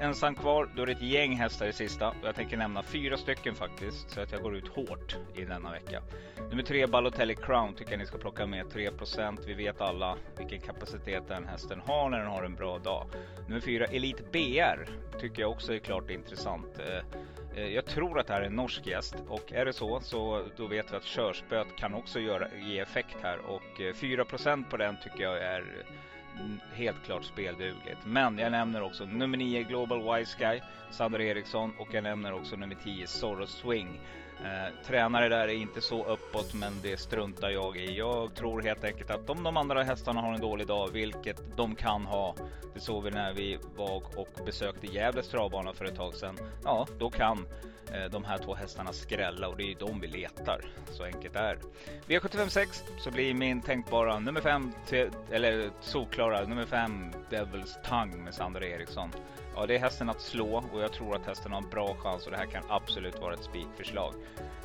ensam 0.00 0.34
kvar, 0.34 0.68
då 0.76 0.82
är 0.82 0.86
det 0.86 0.92
ett 0.92 1.02
gäng 1.02 1.36
hästar 1.36 1.66
i 1.66 1.72
sista. 1.72 2.08
Och 2.08 2.14
jag 2.22 2.34
tänker 2.34 2.56
nämna 2.56 2.82
fyra 2.82 3.16
stycken 3.16 3.54
faktiskt, 3.54 4.10
så 4.10 4.20
att 4.20 4.32
jag 4.32 4.42
går 4.42 4.56
ut 4.56 4.68
hårt 4.68 5.16
i 5.34 5.44
denna 5.44 5.70
vecka. 5.70 6.02
Nummer 6.50 6.62
tre, 6.62 6.86
Balotelli 6.86 7.34
Crown, 7.34 7.74
tycker 7.74 7.90
jag 7.90 7.98
ni 7.98 8.06
ska 8.06 8.18
plocka 8.18 8.46
med. 8.46 8.66
3%. 8.66 9.38
Vi 9.46 9.54
vet 9.54 9.80
alla 9.80 10.16
vilken 10.38 10.60
kapacitet 10.60 11.28
den 11.28 11.46
hästen 11.46 11.80
har 11.86 12.10
när 12.10 12.18
den 12.18 12.28
har 12.28 12.42
en 12.44 12.54
bra 12.54 12.78
dag. 12.78 13.06
Nummer 13.48 13.60
fyra, 13.60 13.84
Elite 13.84 14.22
BR, 14.32 14.88
tycker 15.20 15.42
jag 15.42 15.50
också 15.50 15.74
är 15.74 15.78
klart 15.78 16.10
intressant. 16.10 16.78
Eh, 16.78 17.62
eh, 17.62 17.68
jag 17.68 17.86
tror 17.86 18.18
att 18.18 18.26
det 18.26 18.32
här 18.32 18.40
är 18.40 18.46
en 18.46 18.56
norsk 18.56 18.86
gäst 18.86 19.14
och 19.28 19.52
är 19.52 19.64
det 19.64 19.72
så 19.72 20.00
så 20.00 20.42
då 20.56 20.66
vet 20.66 20.92
vi 20.92 20.96
att 20.96 21.04
körspöet 21.04 21.76
kan 21.76 21.94
också 21.94 22.20
göra, 22.20 22.48
ge 22.60 22.78
effekt 22.78 23.16
här 23.22 23.38
och 23.38 23.80
eh, 23.80 23.94
4% 23.94 24.70
på 24.70 24.76
den 24.76 24.96
tycker 25.02 25.22
jag 25.22 25.42
är 25.42 25.84
helt 26.72 27.04
klart 27.04 27.24
speldugligt. 27.24 27.98
Men 28.04 28.38
jag 28.38 28.52
nämner 28.52 28.82
också 28.82 29.04
nummer 29.04 29.38
9 29.38 29.62
Global 29.62 30.18
Wise 30.18 30.36
Guy, 30.38 30.60
Sander 30.90 31.20
Eriksson 31.20 31.72
och 31.78 31.88
jag 31.94 32.04
nämner 32.04 32.32
också 32.32 32.56
nummer 32.56 32.76
10 32.84 33.06
Zorro 33.06 33.46
Swing. 33.46 34.00
Eh, 34.44 34.86
tränare 34.86 35.28
där 35.28 35.48
är 35.48 35.54
inte 35.54 35.80
så 35.80 36.04
uppåt 36.04 36.54
men 36.54 36.72
det 36.82 36.96
struntar 36.96 37.50
jag 37.50 37.76
i. 37.76 37.96
Jag 37.98 38.34
tror 38.34 38.62
helt 38.62 38.84
enkelt 38.84 39.10
att 39.10 39.30
om 39.30 39.42
de 39.42 39.56
andra 39.56 39.82
hästarna 39.82 40.20
har 40.20 40.34
en 40.34 40.40
dålig 40.40 40.66
dag, 40.66 40.88
vilket 40.92 41.56
de 41.56 41.74
kan 41.74 42.06
ha. 42.06 42.34
Det 42.74 42.80
såg 42.80 43.04
vi 43.04 43.10
när 43.10 43.32
vi 43.32 43.58
var 43.76 44.02
och 44.16 44.28
besökte 44.46 44.86
Gävles 44.86 45.28
travbana 45.28 45.72
för 45.72 45.84
ett 45.84 45.96
tag 45.96 46.14
sedan. 46.14 46.38
Ja, 46.64 46.86
då 46.98 47.10
kan 47.10 47.46
Eh, 47.92 48.10
de 48.10 48.24
här 48.24 48.38
två 48.38 48.54
hästarna 48.54 48.92
skrälla 48.92 49.48
och 49.48 49.56
det 49.56 49.62
är 49.62 49.66
ju 49.66 49.74
de 49.74 50.00
vi 50.00 50.06
letar. 50.06 50.60
Så 50.90 51.04
enkelt 51.04 51.36
är 51.36 51.58
det. 52.06 52.18
V756 52.18 52.82
så 52.98 53.10
blir 53.10 53.34
min 53.34 53.60
tänkbara 53.60 54.18
nummer 54.18 54.40
5, 54.40 54.72
eller 55.30 55.70
solklara 55.80 56.44
nummer 56.46 56.66
5 56.66 57.12
Devils 57.30 57.78
Tongue 57.84 58.16
med 58.16 58.34
Sandra 58.34 58.66
Eriksson. 58.66 59.10
Ja, 59.56 59.66
det 59.66 59.74
är 59.74 59.78
hästen 59.78 60.10
att 60.10 60.20
slå 60.20 60.64
och 60.72 60.80
jag 60.80 60.92
tror 60.92 61.16
att 61.16 61.26
hästen 61.26 61.52
har 61.52 61.62
en 61.62 61.70
bra 61.70 61.94
chans 61.94 62.24
och 62.26 62.30
det 62.30 62.36
här 62.38 62.46
kan 62.46 62.62
absolut 62.68 63.20
vara 63.20 63.34
ett 63.34 63.44
spikförslag. 63.44 64.14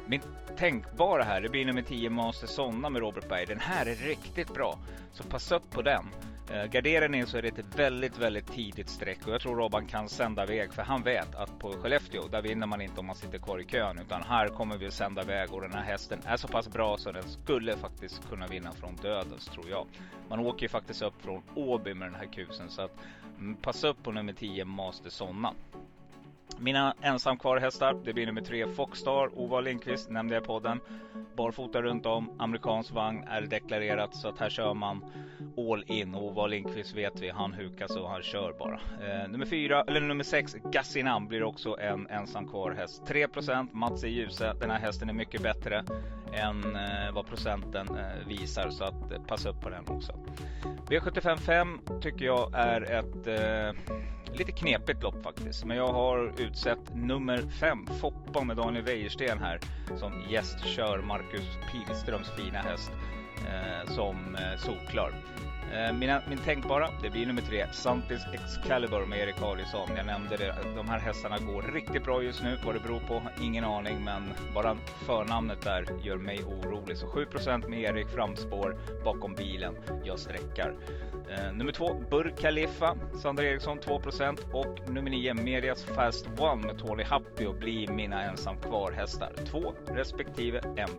Min 0.05 0.21
tänkbara 0.57 1.23
här, 1.23 1.41
det 1.41 1.49
blir 1.49 1.65
nummer 1.65 1.81
10 1.81 2.09
Master 2.09 2.47
Sonna 2.47 2.89
med 2.89 3.01
Robert 3.01 3.29
Berg. 3.29 3.45
Den 3.45 3.59
här 3.59 3.85
är 3.85 3.95
riktigt 3.95 4.53
bra, 4.53 4.77
så 5.13 5.23
passa 5.23 5.55
upp 5.55 5.71
på 5.71 5.81
den. 5.81 6.05
Eh, 6.51 6.65
garderar 6.65 7.09
ni 7.09 7.25
så 7.25 7.37
är 7.37 7.41
det 7.41 7.59
ett 7.59 7.79
väldigt, 7.79 8.17
väldigt 8.17 8.47
tidigt 8.47 8.89
streck 8.89 9.27
och 9.27 9.33
jag 9.33 9.41
tror 9.41 9.55
Robban 9.55 9.85
kan 9.85 10.09
sända 10.09 10.43
iväg 10.43 10.73
för 10.73 10.81
han 10.81 11.03
vet 11.03 11.35
att 11.35 11.59
på 11.59 11.71
Skellefteå, 11.71 12.27
där 12.27 12.41
vinner 12.41 12.67
man 12.67 12.81
inte 12.81 12.99
om 12.99 13.05
man 13.05 13.15
sitter 13.15 13.37
kvar 13.37 13.59
i 13.59 13.63
kön 13.63 13.99
utan 13.99 14.21
här 14.21 14.47
kommer 14.47 14.77
vi 14.77 14.87
att 14.87 14.93
sända 14.93 15.21
iväg 15.21 15.53
och 15.53 15.61
den 15.61 15.73
här 15.73 15.83
hästen 15.83 16.19
är 16.25 16.37
så 16.37 16.47
pass 16.47 16.67
bra 16.67 16.97
så 16.97 17.11
den 17.11 17.29
skulle 17.29 17.77
faktiskt 17.77 18.29
kunna 18.29 18.47
vinna 18.47 18.71
från 18.71 18.95
dödens 18.95 19.45
tror 19.45 19.69
jag. 19.69 19.85
Man 20.29 20.39
åker 20.39 20.61
ju 20.61 20.69
faktiskt 20.69 21.01
upp 21.01 21.21
från 21.21 21.41
Åby 21.55 21.93
med 21.93 22.07
den 22.07 22.15
här 22.15 22.27
kusen 22.33 22.69
så 22.69 22.81
att 22.81 22.97
passa 23.61 23.87
upp 23.87 24.03
på 24.03 24.11
nummer 24.11 24.33
10 24.33 24.65
Master 24.65 25.09
Sonna. 25.09 25.53
Mina 26.59 26.93
ensam 27.01 27.37
kvar 27.37 27.57
hästar, 27.57 27.95
det 28.05 28.13
blir 28.13 28.25
nummer 28.25 28.41
tre 28.41 28.67
Foxstar, 28.67 29.39
Ova 29.39 29.61
Lindqvist 29.61 30.09
nämnde 30.09 30.35
jag 30.35 30.43
i 30.43 30.45
podden. 30.45 30.79
Barfota 31.35 31.81
runt 31.81 32.05
om, 32.05 32.29
amerikansk 32.39 32.91
vagn 32.91 33.23
är 33.27 33.41
deklarerat 33.41 34.15
så 34.15 34.27
att 34.27 34.39
här 34.39 34.49
kör 34.49 34.73
man 34.73 35.05
all 35.57 35.83
in. 35.87 36.15
Ova 36.15 36.47
Lindqvist 36.47 36.95
vet 36.95 37.21
vi, 37.21 37.29
han 37.29 37.53
hukar 37.53 37.87
så 37.87 38.07
han 38.07 38.23
kör 38.23 38.53
bara. 38.59 38.79
Eh, 39.07 39.29
nummer 39.29 39.45
4, 39.45 39.81
eller 39.81 40.01
nummer 40.01 40.23
sex, 40.23 40.55
Gassinam 40.63 41.27
blir 41.27 41.43
också 41.43 41.77
en 41.79 42.07
ensam 42.07 42.47
kvar 42.47 42.71
häst. 42.71 43.03
3 43.07 43.27
Mats 43.71 44.03
e. 44.03 44.07
i 44.07 44.11
Ljuse. 44.11 44.53
Den 44.59 44.71
här 44.71 44.79
hästen 44.79 45.09
är 45.09 45.13
mycket 45.13 45.41
bättre 45.41 45.83
än 46.33 46.75
eh, 46.75 47.13
vad 47.13 47.27
procenten 47.27 47.87
eh, 47.97 48.27
visar 48.27 48.69
så 48.69 48.83
att 48.83 49.11
eh, 49.11 49.21
passa 49.27 49.49
upp 49.49 49.61
på 49.61 49.69
den 49.69 49.83
också. 49.87 50.13
V755 50.89 51.99
tycker 52.01 52.25
jag 52.25 52.53
är 52.53 52.81
ett 52.81 53.27
eh, 53.27 53.93
lite 54.37 54.51
knepigt 54.51 55.03
lopp 55.03 55.23
faktiskt. 55.23 55.65
Men 55.65 55.77
jag 55.77 55.87
har 55.87 56.33
utsett 56.37 56.95
nummer 56.95 57.37
5, 57.59 57.87
Foppa 58.01 58.43
med 58.43 58.57
Daniel 58.57 58.83
Wäjersten 58.83 59.39
här 59.39 59.59
som 59.95 60.23
gästkör 60.29 61.01
Marcus 61.01 61.57
Pilströms 61.71 62.29
fina 62.29 62.59
häst 62.59 62.91
Eh, 63.47 63.93
som 63.93 64.35
eh, 64.35 64.57
solklar. 64.57 65.11
Eh, 65.73 65.93
mina, 65.93 66.21
min 66.29 66.37
tänkbara, 66.37 66.89
det 67.01 67.09
blir 67.09 67.25
nummer 67.25 67.41
tre, 67.41 67.65
Santis 67.71 68.21
Excalibur 68.33 69.05
med 69.05 69.19
Erik 69.19 69.41
Adielsson. 69.41 69.89
Jag 69.97 70.05
nämnde 70.05 70.37
det, 70.37 70.55
de 70.75 70.89
här 70.89 70.99
hästarna 70.99 71.37
går 71.37 71.61
riktigt 71.73 72.03
bra 72.03 72.23
just 72.23 72.43
nu. 72.43 72.57
Vad 72.65 72.75
det 72.75 72.79
beror 72.79 72.99
på, 72.99 73.21
ingen 73.41 73.63
aning, 73.63 74.03
men 74.03 74.33
bara 74.53 74.77
förnamnet 75.05 75.61
där 75.61 75.85
gör 76.03 76.17
mig 76.17 76.43
orolig. 76.43 76.97
Så 76.97 77.07
7 77.07 77.25
med 77.67 77.79
Erik 77.81 78.07
framspår 78.07 78.77
bakom 79.03 79.35
bilen. 79.35 79.75
Jag 80.03 80.19
sträckar. 80.19 80.75
Eh, 81.29 81.53
nummer 81.53 81.71
två, 81.71 81.93
Burj 82.09 82.31
Khalifa, 82.41 82.97
Sandra 83.21 83.43
Eriksson 83.43 83.79
2% 83.79 84.39
och 84.51 84.89
nummer 84.89 85.09
nio, 85.09 85.33
Medias 85.33 85.83
Fast 85.83 86.27
One 86.39 86.67
med 86.67 86.77
Tony 86.77 87.03
Happio 87.03 87.53
blir 87.53 87.87
mina 87.87 88.23
ensam 88.23 88.57
kvar 88.57 88.91
hästar. 88.91 89.31
2 89.51 89.73
respektive 89.87 90.59
1 90.59 90.89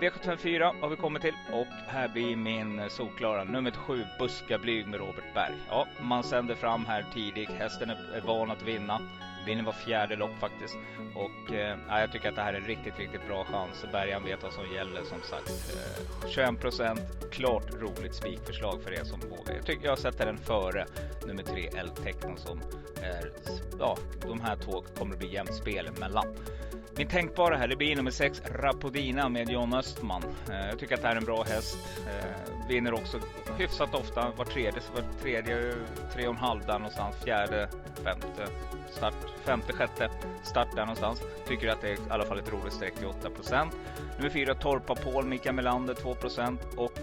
V754 0.00 0.80
har 0.80 0.88
vi 0.88 0.96
kommit 0.96 1.22
till 1.22 1.34
och 1.52 1.66
här 1.86 2.08
blir 2.08 2.36
min 2.36 2.90
solklara 2.90 3.44
nummer 3.44 3.70
7 3.70 4.04
Buskablyg 4.18 4.86
med 4.86 5.00
Robert 5.00 5.34
Berg. 5.34 5.54
Ja, 5.68 5.86
man 6.00 6.24
sänder 6.24 6.54
fram 6.54 6.84
här 6.84 7.04
tidigt. 7.14 7.50
Hästen 7.50 7.90
är 7.90 8.20
van 8.26 8.50
att 8.50 8.62
vinna. 8.62 9.00
Vinner 9.46 9.62
var 9.62 9.72
fjärde 9.72 10.16
lopp 10.16 10.38
faktiskt. 10.40 10.76
Och 11.14 11.54
eh, 11.54 11.78
jag 11.88 12.12
tycker 12.12 12.28
att 12.28 12.34
det 12.34 12.42
här 12.42 12.52
är 12.52 12.58
en 12.58 12.66
riktigt, 12.66 12.98
riktigt 12.98 13.26
bra 13.26 13.44
chans. 13.44 13.84
Bergan 13.92 14.24
vet 14.24 14.42
vad 14.42 14.52
som 14.52 14.64
gäller 14.74 15.02
som 15.02 15.20
sagt. 15.20 15.48
Eh, 15.48 16.28
21 16.28 16.60
procent, 16.60 17.00
klart 17.30 17.70
roligt 17.80 18.14
spikförslag 18.14 18.82
för 18.82 18.92
er 18.92 19.04
som 19.04 19.20
vågar. 19.20 19.54
Jag 19.54 19.66
tycker 19.66 19.86
jag 19.86 19.98
sätter 19.98 20.26
den 20.26 20.38
före 20.38 20.86
nummer 21.26 21.42
3 21.42 21.70
L-Techno 21.76 22.36
som 22.36 22.60
är, 23.02 23.32
ja, 23.78 23.96
de 24.28 24.40
här 24.40 24.56
två 24.56 24.84
kommer 24.98 25.12
att 25.12 25.18
bli 25.18 25.34
jämnt 25.34 25.54
spel 25.54 25.90
emellan. 25.96 26.26
Min 26.98 27.08
tänkbara 27.08 27.56
här, 27.56 27.68
det 27.68 27.76
blir 27.76 27.96
nummer 27.96 28.10
6 28.10 28.42
Rapodina 28.54 29.28
med 29.28 29.50
John 29.50 29.74
Östman. 29.74 30.22
Eh, 30.50 30.68
jag 30.68 30.78
tycker 30.78 30.94
att 30.94 31.02
det 31.02 31.08
här 31.08 31.14
är 31.14 31.20
en 31.20 31.24
bra 31.24 31.42
häst. 31.42 31.78
Eh, 32.06 32.68
vinner 32.68 32.94
också 32.94 33.20
hyfsat 33.58 33.94
ofta, 33.94 34.32
var 34.36 34.44
tredje, 34.44 34.80
var 34.94 35.04
tredje, 35.22 35.74
tre 36.12 36.26
och 36.26 36.34
en 36.34 36.40
halv 36.40 36.60
där 36.66 36.78
någonstans, 36.78 37.16
fjärde, 37.24 37.68
femte 38.04 38.46
start, 38.90 39.14
femte, 39.44 39.72
sjätte 39.72 40.10
start 40.42 40.68
där 40.74 40.82
någonstans. 40.82 41.22
Tycker 41.48 41.68
att 41.68 41.80
det 41.80 41.88
är 41.88 41.94
i 41.94 41.98
alla 42.10 42.24
fall 42.24 42.38
ett 42.38 42.52
roligt 42.52 42.72
streck 42.72 42.94
till 42.94 43.06
8 43.06 43.28
Nummer 44.16 44.30
4 44.30 44.54
Torpa 44.54 44.94
Paul, 44.94 45.24
Mika 45.24 45.52
Melander 45.52 45.94
2 45.94 46.14
procent 46.14 46.60
och 46.76 46.98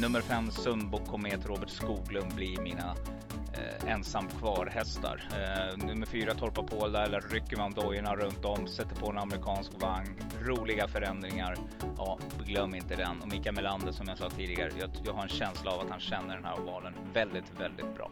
nummer 0.00 0.20
5 0.20 0.50
Sundbo 0.50 0.98
Komet 0.98 1.46
Robert 1.46 1.70
Skoglund 1.70 2.34
blir 2.34 2.60
mina 2.60 2.94
eh, 3.52 3.92
ensam 3.92 4.28
kvar 4.28 4.66
hästar. 4.66 5.22
Eh, 5.32 5.86
nummer 5.86 6.06
fyra 6.06 6.34
Torpa 6.34 6.62
Paul 6.62 6.92
där, 6.92 7.02
eller 7.02 7.20
rycker 7.20 7.56
man 7.56 7.72
dojorna 7.72 8.16
runt 8.16 8.44
om, 8.44 8.66
sätter 8.66 8.96
på 8.96 9.10
en 9.10 9.18
amerikansk 9.18 9.72
vagn. 9.82 10.14
Roliga 10.40 10.88
förändringar. 10.88 11.56
Ja, 11.96 12.18
glöm 12.46 12.74
inte 12.74 12.96
den. 12.96 13.20
Och 13.22 13.28
Mikael 13.28 13.54
Melander 13.54 13.92
som 13.92 14.08
jag 14.08 14.18
sa 14.18 14.30
tidigare, 14.30 14.70
jag, 14.80 14.90
jag 15.04 15.12
har 15.12 15.22
en 15.22 15.28
känsla 15.28 15.70
av 15.70 15.80
att 15.80 15.90
han 15.90 16.00
känner 16.00 16.34
den 16.34 16.44
här 16.44 16.60
ovalen 16.60 16.94
väldigt, 17.12 17.60
väldigt 17.60 17.94
bra. 17.94 18.10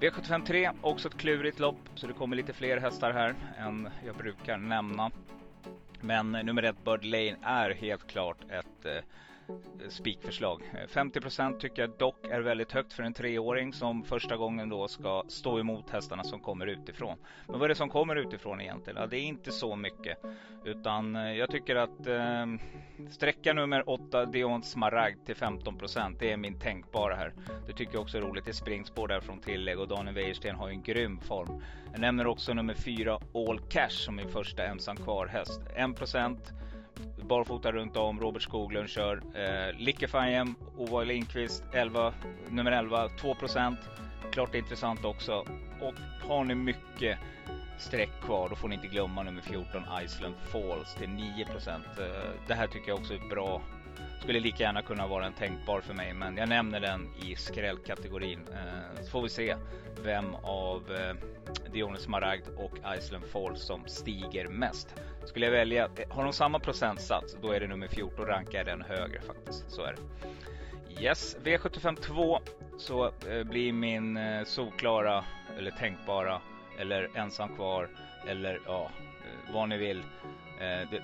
V753 0.00 0.70
också 0.80 1.08
ett 1.08 1.16
klurigt 1.16 1.58
lopp, 1.58 1.80
så 1.94 2.06
det 2.06 2.12
kommer 2.12 2.36
lite 2.36 2.52
fler 2.52 2.76
hästar 2.76 3.12
här 3.12 3.34
än 3.58 3.88
jag 4.06 4.16
brukar 4.16 4.56
nämna. 4.56 5.10
Men 6.00 6.34
eh, 6.34 6.44
nummer 6.44 6.62
ett 6.62 6.84
Bird 6.84 7.04
Lane 7.04 7.36
är 7.42 7.70
helt 7.70 8.06
klart 8.06 8.38
ett 8.50 8.84
eh, 8.84 9.02
Eh, 9.48 9.88
spikförslag. 9.88 10.62
Eh, 10.72 10.88
50% 10.88 11.58
tycker 11.58 11.82
jag 11.82 11.90
dock 11.98 12.26
är 12.26 12.40
väldigt 12.40 12.72
högt 12.72 12.92
för 12.92 13.02
en 13.02 13.14
treåring 13.14 13.72
som 13.72 14.04
första 14.04 14.36
gången 14.36 14.68
då 14.68 14.88
ska 14.88 15.24
stå 15.28 15.58
emot 15.58 15.90
hästarna 15.90 16.24
som 16.24 16.40
kommer 16.40 16.66
utifrån. 16.66 17.18
Men 17.46 17.58
vad 17.58 17.64
är 17.64 17.68
det 17.68 17.74
som 17.74 17.88
kommer 17.88 18.16
utifrån 18.16 18.60
egentligen? 18.60 19.00
Ja, 19.00 19.06
det 19.06 19.16
är 19.16 19.22
inte 19.22 19.52
så 19.52 19.76
mycket. 19.76 20.18
Utan 20.64 21.16
eh, 21.16 21.32
jag 21.32 21.50
tycker 21.50 21.76
att 21.76 22.06
eh, 22.06 22.46
sträcka 23.10 23.52
nummer 23.52 23.90
8 23.90 24.26
Dion 24.26 24.62
Smaragd 24.62 25.26
till 25.26 25.36
15% 25.36 26.16
Det 26.18 26.32
är 26.32 26.36
min 26.36 26.58
tänkbara 26.58 27.14
här. 27.14 27.32
Det 27.66 27.72
tycker 27.72 27.94
jag 27.94 28.02
också 28.02 28.16
är 28.18 28.22
roligt. 28.22 28.44
Det 28.44 28.50
är 28.50 28.52
springspår 28.52 29.08
där 29.08 29.20
från 29.20 29.40
tillägg 29.40 29.78
och 29.78 29.88
Daniel 29.88 30.14
Wäjersten 30.14 30.56
har 30.56 30.68
en 30.68 30.82
grym 30.82 31.20
form. 31.20 31.62
Jag 31.92 32.00
nämner 32.00 32.26
också 32.26 32.54
nummer 32.54 32.74
4 32.74 33.18
All 33.34 33.60
Cash 33.60 33.88
som 33.88 34.16
min 34.16 34.28
första 34.28 34.64
ensam 34.64 34.96
kvar 34.96 35.26
häst. 35.26 35.60
1 35.76 35.96
barfota 37.28 37.72
runt 37.72 37.96
om. 37.96 38.20
Robert 38.20 38.42
Skoglund 38.42 38.88
kör. 38.88 39.22
Eh, 39.34 39.78
Lickefejem, 39.78 40.54
Ova 40.76 41.02
Lindqvist 41.02 41.64
11, 41.72 42.14
nummer 42.50 42.72
11, 42.72 43.08
2% 43.08 43.76
Klart 44.30 44.54
intressant 44.54 45.04
också. 45.04 45.44
Och 45.80 45.94
har 46.28 46.44
ni 46.44 46.54
mycket 46.54 47.18
streck 47.78 48.10
kvar, 48.22 48.48
då 48.48 48.56
får 48.56 48.68
ni 48.68 48.74
inte 48.74 48.86
glömma 48.86 49.22
nummer 49.22 49.42
14 49.42 49.82
Iceland 50.04 50.34
Falls 50.52 50.94
till 50.94 51.08
9 51.08 51.46
eh, 51.66 51.74
Det 52.46 52.54
här 52.54 52.66
tycker 52.66 52.88
jag 52.88 52.98
också 52.98 53.14
är 53.14 53.28
bra. 53.28 53.62
Skulle 54.20 54.40
lika 54.40 54.62
gärna 54.62 54.82
kunna 54.82 55.06
vara 55.06 55.26
en 55.26 55.32
tänkbar 55.32 55.80
för 55.80 55.94
mig, 55.94 56.14
men 56.14 56.36
jag 56.36 56.48
nämner 56.48 56.80
den 56.80 57.08
i 57.22 57.36
skrällkategorin. 57.36 58.40
Eh, 58.52 59.02
så 59.04 59.10
får 59.10 59.22
vi 59.22 59.28
se 59.28 59.56
vem 60.02 60.34
av 60.42 60.82
eh, 60.92 61.14
Dionys 61.72 62.08
Maragd 62.08 62.48
och 62.56 62.96
Iceland 62.98 63.24
Falls 63.24 63.62
som 63.62 63.82
stiger 63.86 64.48
mest. 64.48 64.94
Skulle 65.28 65.46
jag 65.46 65.52
välja, 65.52 65.84
eh, 65.84 66.10
har 66.10 66.24
de 66.24 66.32
samma 66.32 66.58
procentsats, 66.58 67.36
då 67.42 67.52
är 67.52 67.60
det 67.60 67.66
nummer 67.66 67.88
14, 67.88 68.26
rankar 68.26 68.64
den 68.64 68.82
högre 68.82 69.20
faktiskt. 69.20 69.70
Så 69.70 69.82
är 69.82 69.94
det. 69.96 71.02
Yes, 71.02 71.36
V75 71.44 71.96
2. 71.96 72.40
så 72.78 73.04
eh, 73.06 73.44
blir 73.44 73.72
min 73.72 74.16
eh, 74.16 74.44
solklara 74.44 75.24
eller 75.58 75.70
tänkbara 75.70 76.40
eller 76.78 77.10
ensam 77.14 77.56
kvar 77.56 77.88
eller 78.26 78.60
ja, 78.66 78.90
eh, 79.24 79.54
vad 79.54 79.68
ni 79.68 79.76
vill. 79.76 79.98
Eh, 80.60 80.90
det, 80.90 81.02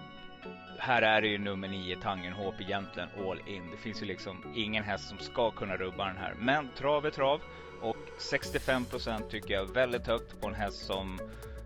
här 0.79 1.03
är 1.03 1.21
det 1.21 1.29
ju 1.29 1.39
nummer 1.39 1.69
9 1.69 1.97
Tangenhop 1.97 2.61
egentligen 2.61 3.09
all 3.29 3.39
in. 3.47 3.71
Det 3.71 3.77
finns 3.77 4.03
ju 4.03 4.07
liksom 4.07 4.53
ingen 4.55 4.85
häst 4.85 5.09
som 5.09 5.19
ska 5.19 5.51
kunna 5.51 5.77
rubba 5.77 6.07
den 6.07 6.17
här. 6.17 6.35
Men 6.39 6.69
trav 6.77 7.07
är 7.07 7.11
trav 7.11 7.41
och 7.81 7.97
65% 8.33 9.29
tycker 9.29 9.55
jag 9.55 9.69
är 9.69 9.73
väldigt 9.73 10.07
högt 10.07 10.41
på 10.41 10.49
en 10.49 10.55
häst 10.55 10.87
som 10.87 11.19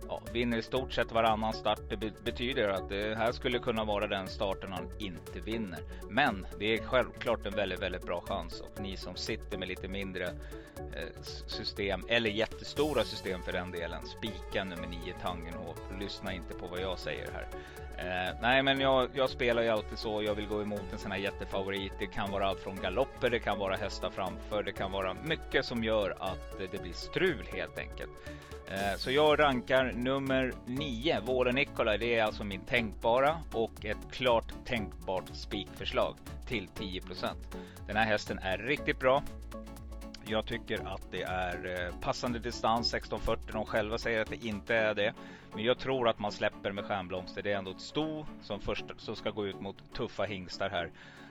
ja, 0.08 0.22
vinner 0.32 0.58
i 0.58 0.62
stort 0.62 0.92
sett 0.92 1.12
varannan 1.12 1.52
start. 1.52 1.80
Det 1.88 2.24
betyder 2.24 2.68
att 2.68 2.88
det 2.88 3.18
här 3.18 3.32
skulle 3.32 3.58
kunna 3.58 3.84
vara 3.84 4.06
den 4.06 4.28
starten 4.28 4.72
han 4.72 4.90
inte 4.98 5.40
vinner. 5.40 5.78
Men 6.10 6.46
det 6.58 6.74
är 6.74 6.78
självklart 6.78 7.46
en 7.46 7.54
väldigt, 7.54 7.82
väldigt 7.82 8.06
bra 8.06 8.20
chans 8.20 8.60
och 8.60 8.80
ni 8.80 8.96
som 8.96 9.16
sitter 9.16 9.58
med 9.58 9.68
lite 9.68 9.88
mindre 9.88 10.24
eh, 10.76 11.22
system 11.46 12.00
eller 12.08 12.30
jättestora 12.30 13.04
system 13.04 13.42
för 13.42 13.52
den 13.52 13.70
delen. 13.70 14.06
Spika 14.06 14.64
nummer 14.64 14.86
9 14.86 15.14
Tangenhop. 15.22 15.78
Lyssna 16.00 16.32
inte 16.32 16.54
på 16.54 16.66
vad 16.66 16.80
jag 16.80 16.98
säger 16.98 17.28
här. 17.32 17.48
Eh, 17.98 18.34
nej, 18.40 18.62
men 18.62 18.80
jag, 18.80 19.08
jag, 19.14 19.30
spelar 19.30 19.62
ju 19.62 19.68
alltid 19.68 19.98
så. 19.98 20.22
Jag 20.22 20.34
vill 20.34 20.46
gå 20.46 20.62
emot 20.62 20.92
en 20.92 20.98
sån 20.98 21.10
här 21.10 21.18
jättefavorit. 21.18 21.92
Det 21.98 22.06
kan 22.06 22.30
vara 22.30 22.46
allt 22.46 22.60
från 22.60 22.76
galopper, 22.76 23.30
det 23.30 23.38
kan 23.38 23.58
vara 23.58 23.76
hästar 23.76 24.10
framför, 24.10 24.62
det 24.62 24.72
kan 24.72 24.92
vara 24.92 25.14
mycket 25.24 25.64
som 25.64 25.84
gör 25.84 26.16
att 26.18 26.58
det 26.72 26.82
blir 26.82 26.92
strul 26.92 27.44
helt 27.52 27.78
enkelt. 27.78 28.10
Eh, 28.70 28.96
så 28.96 29.10
jag 29.10 29.38
rankar 29.38 29.92
nummer 29.92 30.52
9, 30.66 31.20
Vålen 31.20 31.54
Nikolaj. 31.54 31.98
Det 31.98 32.14
är 32.14 32.24
alltså 32.24 32.44
min 32.44 32.60
tänkbara 32.60 33.36
och 33.52 33.84
ett 33.84 34.12
klart 34.12 34.52
tänkbart 34.64 35.24
spikförslag 35.32 36.16
till 36.46 36.68
10% 36.68 37.26
Den 37.86 37.96
här 37.96 38.04
hästen 38.04 38.38
är 38.38 38.58
riktigt 38.58 38.98
bra. 38.98 39.22
Jag 40.26 40.46
tycker 40.46 40.94
att 40.94 41.02
det 41.10 41.22
är 41.22 41.86
eh, 41.86 41.94
passande 42.00 42.38
distans 42.38 42.94
1640. 42.94 43.52
De 43.52 43.64
själva 43.64 43.98
säger 43.98 44.20
att 44.20 44.30
det 44.30 44.44
inte 44.44 44.74
är 44.74 44.94
det. 44.94 45.14
Men 45.54 45.64
jag 45.64 45.78
tror 45.78 46.08
att 46.08 46.18
man 46.18 46.32
släpper 46.32 46.72
med 46.72 46.84
stjärnblomster. 46.84 47.42
Det 47.42 47.52
är 47.52 47.58
ändå 47.58 47.70
ett 47.70 47.80
sto 47.80 48.26
som 48.42 48.60
först 48.60 48.84
som 48.96 49.16
ska 49.16 49.30
gå 49.30 49.46
ut 49.46 49.60
mot 49.60 49.76
tuffa 49.94 50.24
hingstar 50.24 50.70
här 50.70 50.90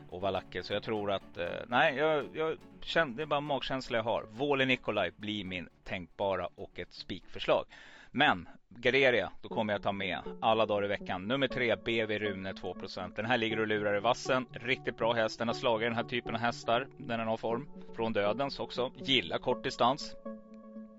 och 0.09 0.21
valacker. 0.21 0.61
Så 0.61 0.73
jag 0.73 0.83
tror 0.83 1.11
att, 1.11 1.37
eh, 1.37 1.47
nej, 1.67 1.95
jag, 1.95 2.25
jag 2.33 2.57
känner, 2.81 3.13
det 3.13 3.21
är 3.21 3.27
bara 3.27 3.41
magkänsla 3.41 3.97
jag 3.97 4.03
har. 4.03 4.25
Våle 4.31 4.65
Nikolaj 4.65 5.11
blir 5.17 5.45
min 5.45 5.69
tänkbara 5.83 6.49
och 6.55 6.79
ett 6.79 6.93
spikförslag. 6.93 7.65
Men 8.11 8.47
Gareria, 8.69 9.31
då 9.41 9.49
kommer 9.49 9.73
jag 9.73 9.81
ta 9.81 9.91
med 9.91 10.19
alla 10.41 10.65
dagar 10.65 10.85
i 10.85 10.87
veckan. 10.87 11.27
Nummer 11.27 11.47
tre, 11.47 11.75
BV 11.75 12.19
Rune 12.19 12.53
2% 12.53 13.15
Den 13.15 13.25
här 13.25 13.37
ligger 13.37 13.59
och 13.59 13.67
lurar 13.67 13.97
i 13.97 13.99
vassen. 13.99 14.45
Riktigt 14.51 14.97
bra 14.97 15.13
häst. 15.13 15.39
Den 15.39 15.47
har 15.47 15.55
slagit 15.55 15.85
den 15.85 15.95
här 15.95 16.03
typen 16.03 16.35
av 16.35 16.41
hästar 16.41 16.87
när 16.97 17.17
den 17.17 17.27
har 17.27 17.37
form. 17.37 17.69
Från 17.95 18.13
dödens 18.13 18.59
också. 18.59 18.91
Gillar 18.95 19.37
kort 19.37 19.63
distans. 19.63 20.15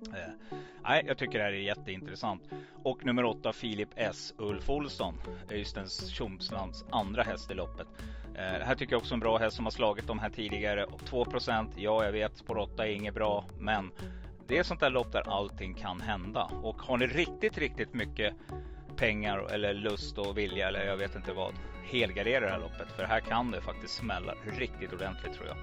Eh, 0.07 0.59
nej, 0.83 1.05
jag 1.07 1.19
tycker 1.19 1.39
det 1.39 1.45
här 1.45 1.53
är 1.53 1.57
jätteintressant. 1.57 2.43
Och 2.83 3.05
nummer 3.05 3.25
åtta, 3.25 3.53
Filip 3.53 3.89
S. 3.97 4.35
Ulf 4.39 4.71
Olsson. 4.71 5.15
Öystens 5.51 6.09
Tjomslands 6.11 6.85
andra 6.91 7.23
häst 7.23 7.51
i 7.51 7.55
loppet. 7.55 7.89
Eh, 8.39 8.59
det 8.59 8.64
här 8.64 8.74
tycker 8.74 8.93
jag 8.93 9.01
också 9.01 9.12
är 9.12 9.16
en 9.16 9.20
bra 9.20 9.39
häst 9.39 9.57
som 9.57 9.66
har 9.66 9.70
slagit 9.70 10.07
de 10.07 10.18
här 10.18 10.30
tidigare. 10.30 10.86
2% 11.11 11.68
ja 11.76 12.05
jag 12.05 12.12
vet, 12.12 12.36
spår 12.36 12.59
8 12.59 12.86
är 12.86 12.91
inget 12.93 13.14
bra. 13.14 13.45
Men 13.59 13.91
det 14.47 14.59
är 14.59 14.62
sånt 14.62 14.80
där 14.80 14.91
lopp 14.91 15.12
där 15.12 15.28
allting 15.28 15.74
kan 15.74 16.01
hända. 16.01 16.51
Och 16.62 16.82
har 16.82 16.97
ni 16.97 17.07
riktigt, 17.07 17.59
riktigt 17.59 17.95
mycket 17.95 18.34
pengar 18.97 19.53
eller 19.53 19.74
lust 19.74 20.18
och 20.18 20.39
vilja 20.39 20.68
eller 20.68 20.86
jag 20.86 20.97
vet 20.97 21.16
inte 21.16 21.32
vad. 21.32 21.55
Helgardera 21.84 22.41
det 22.41 22.51
här 22.51 22.59
loppet. 22.59 22.93
För 22.97 23.05
här 23.05 23.20
kan 23.20 23.51
det 23.51 23.61
faktiskt 23.61 23.95
smälla 23.95 24.34
riktigt 24.59 24.93
ordentligt 24.93 25.34
tror 25.34 25.47
jag. 25.47 25.57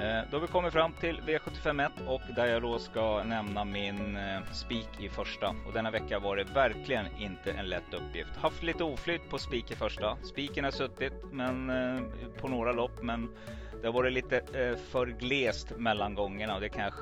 Eh, 0.00 0.22
då 0.30 0.36
har 0.36 0.40
vi 0.40 0.46
kommit 0.46 0.72
fram 0.72 0.92
till 0.92 1.20
V751 1.20 2.06
och 2.06 2.20
där 2.36 2.46
jag 2.46 2.62
då 2.62 2.78
ska 2.78 3.22
nämna 3.22 3.64
min 3.64 4.16
eh, 4.16 4.52
spik 4.52 4.88
i 5.00 5.08
första. 5.08 5.54
Och 5.66 5.72
denna 5.72 5.90
vecka 5.90 6.18
var 6.18 6.36
det 6.36 6.44
verkligen 6.44 7.06
inte 7.18 7.52
en 7.52 7.68
lätt 7.68 7.94
uppgift. 7.94 8.36
Haft 8.36 8.62
lite 8.62 8.84
oflyt 8.84 9.30
på 9.30 9.38
spik 9.38 9.70
i 9.70 9.74
första. 9.74 10.16
Spiken 10.22 10.64
har 10.64 10.70
suttit 10.70 11.12
men, 11.32 11.70
eh, 11.70 12.02
på 12.40 12.48
några 12.48 12.72
lopp 12.72 13.02
men 13.02 13.36
det 13.80 13.86
har 13.86 13.92
varit 13.92 14.12
lite 14.12 14.42
för 14.90 15.06
glest 15.06 15.70
mellan 15.76 16.14
gångerna 16.14 16.54
och 16.54 16.60
det 16.60 16.68
kan 16.68 16.84
jag 16.84 16.92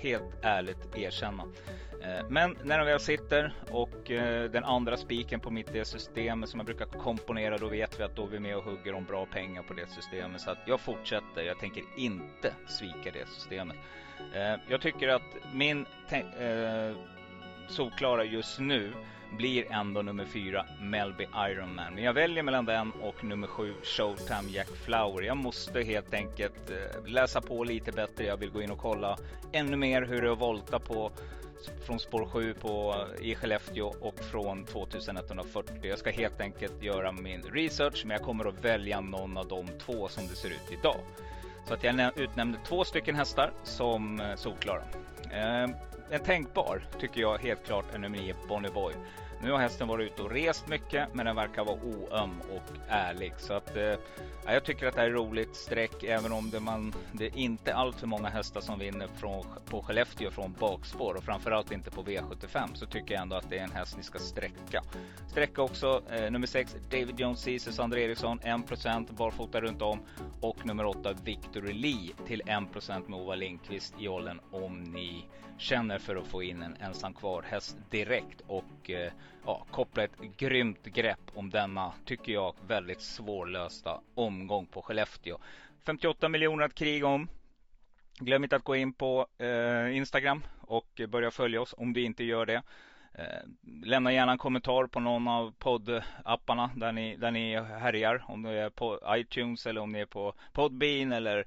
helt 0.00 0.34
ärligt 0.42 0.96
erkänna. 0.96 1.44
Eh, 2.06 2.24
men 2.28 2.56
när 2.64 2.78
de 2.78 2.84
väl 2.84 3.00
sitter 3.00 3.52
och 3.70 4.10
eh, 4.10 4.50
den 4.50 4.64
andra 4.64 4.96
spiken 4.96 5.40
på 5.40 5.50
mitt 5.50 5.72
det 5.72 5.84
system 5.84 6.46
som 6.46 6.60
jag 6.60 6.66
brukar 6.66 6.86
komponera, 6.86 7.58
då 7.58 7.68
vet 7.68 8.00
vi 8.00 8.04
att 8.04 8.16
då 8.16 8.22
är 8.22 8.28
vi 8.28 8.40
med 8.40 8.56
och 8.56 8.64
hugger 8.64 8.94
om 8.94 9.04
bra 9.04 9.26
pengar 9.26 9.62
på 9.62 9.74
det 9.74 9.86
systemet. 9.86 10.40
Så 10.40 10.50
att 10.50 10.58
jag 10.66 10.80
fortsätter. 10.80 11.42
Jag 11.42 11.58
tänker 11.58 11.82
inte 11.96 12.52
svika 12.66 13.10
det 13.12 13.28
systemet. 13.28 13.76
Eh, 14.34 14.54
jag 14.68 14.80
tycker 14.80 15.08
att 15.08 15.36
min 15.54 15.86
solklara 17.68 18.24
just 18.24 18.58
nu 18.58 18.92
blir 19.36 19.72
ändå 19.72 20.02
nummer 20.02 20.24
fyra 20.24 20.66
Melby 20.80 21.26
Ironman. 21.50 21.94
Men 21.94 22.04
jag 22.04 22.12
väljer 22.12 22.42
mellan 22.42 22.64
den 22.64 22.92
och 22.92 23.24
nummer 23.24 23.46
sju 23.46 23.74
Showtime 23.82 24.50
Jack 24.50 24.68
Flower. 24.84 25.22
Jag 25.22 25.36
måste 25.36 25.82
helt 25.82 26.14
enkelt 26.14 26.70
eh, 26.70 27.06
läsa 27.06 27.40
på 27.40 27.64
lite 27.64 27.92
bättre. 27.92 28.24
Jag 28.24 28.36
vill 28.36 28.50
gå 28.50 28.62
in 28.62 28.70
och 28.70 28.78
kolla 28.78 29.18
ännu 29.52 29.76
mer 29.76 30.02
hur 30.02 30.22
det 30.22 30.28
är 30.28 30.32
att 30.32 30.40
volta 30.40 30.78
på 30.78 31.12
från 31.86 31.98
spår 31.98 32.26
7 32.26 32.54
på, 32.54 32.94
eh, 33.20 33.28
i 33.28 33.34
Skellefteå 33.34 33.94
och 34.00 34.18
från 34.18 34.64
2140. 34.64 35.74
Jag 35.82 35.98
ska 35.98 36.10
helt 36.10 36.40
enkelt 36.40 36.82
göra 36.82 37.12
min 37.12 37.42
research 37.42 38.02
men 38.04 38.10
jag 38.16 38.26
kommer 38.26 38.48
att 38.48 38.64
välja 38.64 39.00
någon 39.00 39.36
av 39.36 39.48
de 39.48 39.66
två 39.78 40.08
som 40.08 40.26
det 40.26 40.34
ser 40.34 40.48
ut 40.48 40.72
idag. 40.80 41.00
Så 41.68 41.74
att 41.74 41.84
jag 41.84 42.18
utnämnde 42.18 42.58
två 42.66 42.84
stycken 42.84 43.14
hästar 43.14 43.52
som 43.64 44.20
eh, 44.20 44.36
solklara. 44.36 44.82
Eh, 45.32 45.70
en 46.10 46.20
tänkbar 46.20 46.82
tycker 47.00 47.20
jag 47.20 47.38
helt 47.38 47.66
klart 47.66 47.94
är 47.94 47.98
nummer 47.98 48.18
9 48.18 48.34
Bonnie 48.48 48.70
Boy. 48.70 48.94
Nu 49.42 49.50
har 49.50 49.58
hästen 49.58 49.88
varit 49.88 50.12
ute 50.12 50.22
och 50.22 50.30
rest 50.30 50.68
mycket 50.68 51.08
men 51.14 51.26
den 51.26 51.36
verkar 51.36 51.64
vara 51.64 51.78
oöm 51.82 52.40
och 52.40 52.76
ärlig. 52.88 53.32
Så 53.38 53.52
att, 53.52 53.76
eh, 53.76 53.94
jag 54.46 54.64
tycker 54.64 54.86
att 54.86 54.94
det 54.94 55.00
här 55.00 55.08
är 55.08 55.12
roligt 55.12 55.56
streck 55.56 56.04
även 56.04 56.32
om 56.32 56.50
det, 56.50 56.60
man, 56.60 56.94
det 57.12 57.26
är 57.26 57.36
inte 57.36 57.74
allt 57.74 58.02
många 58.02 58.28
hästar 58.28 58.60
som 58.60 58.78
vinner 58.78 59.08
från, 59.16 59.46
på 59.64 59.82
Skellefteå 59.82 60.30
från 60.30 60.52
bakspår 60.60 61.14
och 61.14 61.24
framförallt 61.24 61.72
inte 61.72 61.90
på 61.90 62.02
V75 62.02 62.74
så 62.74 62.86
tycker 62.86 63.14
jag 63.14 63.22
ändå 63.22 63.36
att 63.36 63.50
det 63.50 63.58
är 63.58 63.64
en 63.64 63.72
häst 63.72 63.96
ni 63.96 64.02
ska 64.02 64.18
sträcka. 64.18 64.82
Sträcka 65.30 65.62
också 65.62 66.02
eh, 66.10 66.30
nummer 66.30 66.46
6 66.46 66.76
David 66.90 67.20
Jones 67.20 67.40
Ceesay 67.40 67.84
André 67.84 68.04
Eriksson 68.04 68.40
1% 68.40 69.12
barfota 69.12 69.60
runt 69.60 69.82
om 69.82 70.00
och 70.40 70.66
nummer 70.66 70.86
8 70.86 71.14
Victory 71.24 71.72
Lee 71.72 72.12
till 72.26 72.42
1% 72.42 73.08
med 73.08 73.20
Ova 73.20 73.34
Lindqvist 73.34 73.94
i 73.98 74.08
åldern 74.08 74.40
om 74.50 74.80
ni 74.80 75.24
känner 75.58 75.98
för 75.98 76.16
att 76.16 76.26
få 76.26 76.42
in 76.42 76.62
en 76.62 76.76
ensam 76.80 77.14
kvar 77.14 77.42
häst 77.42 77.76
direkt 77.90 78.40
och 78.46 78.90
eh, 78.90 79.12
ja, 79.46 79.66
koppla 79.70 80.04
ett 80.04 80.18
grymt 80.36 80.82
grepp 80.82 81.20
om 81.34 81.50
denna, 81.50 81.92
tycker 82.04 82.32
jag, 82.32 82.54
väldigt 82.66 83.00
svårlösta 83.00 84.00
omgång 84.14 84.66
på 84.66 84.82
Skellefteå. 84.82 85.38
58 85.86 86.28
miljoner 86.28 86.64
att 86.64 86.74
kriga 86.74 87.06
om. 87.06 87.28
Glöm 88.18 88.44
inte 88.44 88.56
att 88.56 88.64
gå 88.64 88.76
in 88.76 88.92
på 88.92 89.26
eh, 89.38 89.96
Instagram 89.96 90.42
och 90.60 91.00
börja 91.08 91.30
följa 91.30 91.60
oss 91.60 91.74
om 91.78 91.92
du 91.92 92.02
inte 92.02 92.24
gör 92.24 92.46
det. 92.46 92.62
Eh, 93.14 93.48
lämna 93.84 94.12
gärna 94.12 94.32
en 94.32 94.38
kommentar 94.38 94.86
på 94.86 95.00
någon 95.00 95.28
av 95.28 95.54
poddapparna 95.58 96.70
där 96.76 96.92
ni, 96.92 97.16
där 97.16 97.30
ni 97.30 97.60
härjar. 97.60 98.24
Om 98.28 98.42
det 98.42 98.50
är 98.50 98.70
på 98.70 99.00
iTunes 99.08 99.66
eller 99.66 99.80
om 99.80 99.92
ni 99.92 100.00
är 100.00 100.06
på 100.06 100.34
Podbean 100.52 101.12
eller 101.12 101.46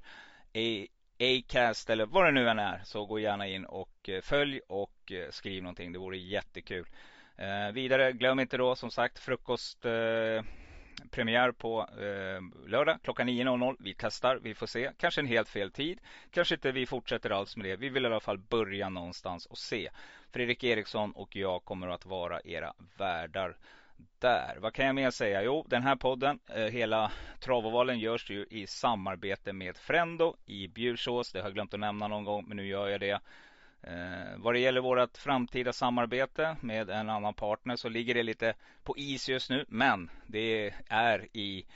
Acast 1.20 1.90
eller 1.90 2.06
vad 2.06 2.24
det 2.24 2.30
nu 2.30 2.48
än 2.48 2.58
är. 2.58 2.80
Så 2.84 3.06
gå 3.06 3.18
gärna 3.18 3.46
in 3.46 3.64
och 3.64 4.08
eh, 4.08 4.20
följ 4.20 4.60
och 4.68 5.12
eh, 5.12 5.30
skriv 5.30 5.62
någonting. 5.62 5.92
Det 5.92 5.98
vore 5.98 6.18
jättekul. 6.18 6.86
Eh, 7.40 7.72
vidare, 7.72 8.12
glöm 8.12 8.40
inte 8.40 8.56
då 8.56 8.76
som 8.76 8.90
sagt 8.90 9.18
frukost 9.18 9.84
eh, 9.84 10.42
premiär 11.10 11.52
på 11.52 11.80
eh, 11.80 12.68
lördag 12.68 12.98
klockan 13.02 13.28
9.00. 13.28 13.76
Vi 13.78 13.94
testar, 13.98 14.36
vi 14.36 14.54
får 14.54 14.66
se. 14.66 14.90
Kanske 14.98 15.20
en 15.20 15.26
helt 15.26 15.48
fel 15.48 15.70
tid. 15.70 16.00
Kanske 16.30 16.54
inte 16.54 16.72
vi 16.72 16.86
fortsätter 16.86 17.30
alls 17.30 17.56
med 17.56 17.66
det. 17.66 17.76
Vi 17.76 17.88
vill 17.88 18.04
i 18.04 18.06
alla 18.06 18.20
fall 18.20 18.38
börja 18.38 18.88
någonstans 18.88 19.46
och 19.46 19.58
se. 19.58 19.90
Fredrik 20.32 20.64
Eriksson 20.64 21.12
och 21.12 21.36
jag 21.36 21.64
kommer 21.64 21.88
att 21.88 22.06
vara 22.06 22.40
era 22.44 22.72
värdar 22.96 23.56
där. 24.18 24.56
Vad 24.60 24.74
kan 24.74 24.86
jag 24.86 24.94
mer 24.94 25.10
säga? 25.10 25.42
Jo, 25.42 25.66
den 25.68 25.82
här 25.82 25.96
podden, 25.96 26.38
eh, 26.54 26.64
hela 26.64 27.12
Travovalen 27.40 27.98
görs 27.98 28.30
ju 28.30 28.46
i 28.50 28.66
samarbete 28.66 29.52
med 29.52 29.76
Frendo 29.76 30.36
i 30.46 30.68
Bjursås. 30.68 31.32
Det 31.32 31.38
har 31.38 31.46
jag 31.46 31.54
glömt 31.54 31.74
att 31.74 31.80
nämna 31.80 32.08
någon 32.08 32.24
gång, 32.24 32.44
men 32.48 32.56
nu 32.56 32.66
gör 32.66 32.88
jag 32.88 33.00
det. 33.00 33.20
Eh, 33.82 34.36
vad 34.38 34.54
det 34.54 34.60
gäller 34.60 34.80
vårt 34.80 35.16
framtida 35.16 35.72
samarbete 35.72 36.56
med 36.60 36.90
en 36.90 37.08
annan 37.10 37.34
partner 37.34 37.76
så 37.76 37.88
ligger 37.88 38.14
det 38.14 38.22
lite 38.22 38.54
på 38.82 38.98
is 38.98 39.28
just 39.28 39.50
nu. 39.50 39.64
Men 39.68 40.10
det 40.26 40.74
är 40.88 41.28
i, 41.32 41.66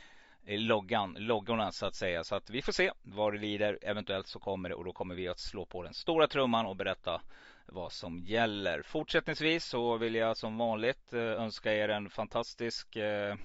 i 0.47 0.57
loggan, 0.57 1.17
loggorna 1.19 1.73
så 1.73 1.87
att 1.87 1.95
säga. 1.95 2.25
Så 2.25 2.35
att 2.35 2.51
vi 2.51 2.63
får 2.63 2.73
se 2.73 2.91
vad 3.03 3.33
det 3.33 3.39
lider. 3.39 3.79
Eventuellt 3.83 4.27
så 4.27 4.39
kommer 4.39 4.69
det 4.69 4.75
och 4.75 4.85
då 4.85 4.93
kommer 4.93 5.15
vi 5.15 5.29
att 5.29 5.41
slå 5.41 5.67
på 5.67 5.83
den 5.83 5.95
stora 5.95 6.27
trumman 6.27 6.67
och 6.67 6.77
berätta 6.77 7.21
vad 7.67 7.93
som 7.93 8.19
gäller. 8.19 8.83
Fortsättningsvis 8.83 9.65
så 9.65 9.97
vill 9.97 10.15
jag 10.15 10.37
som 10.37 10.59
vanligt 10.59 11.13
eh, 11.13 11.21
önska 11.21 11.75
er 11.75 11.89
en 11.89 12.11
fantastisk 12.11 12.97
eh, 12.97 13.37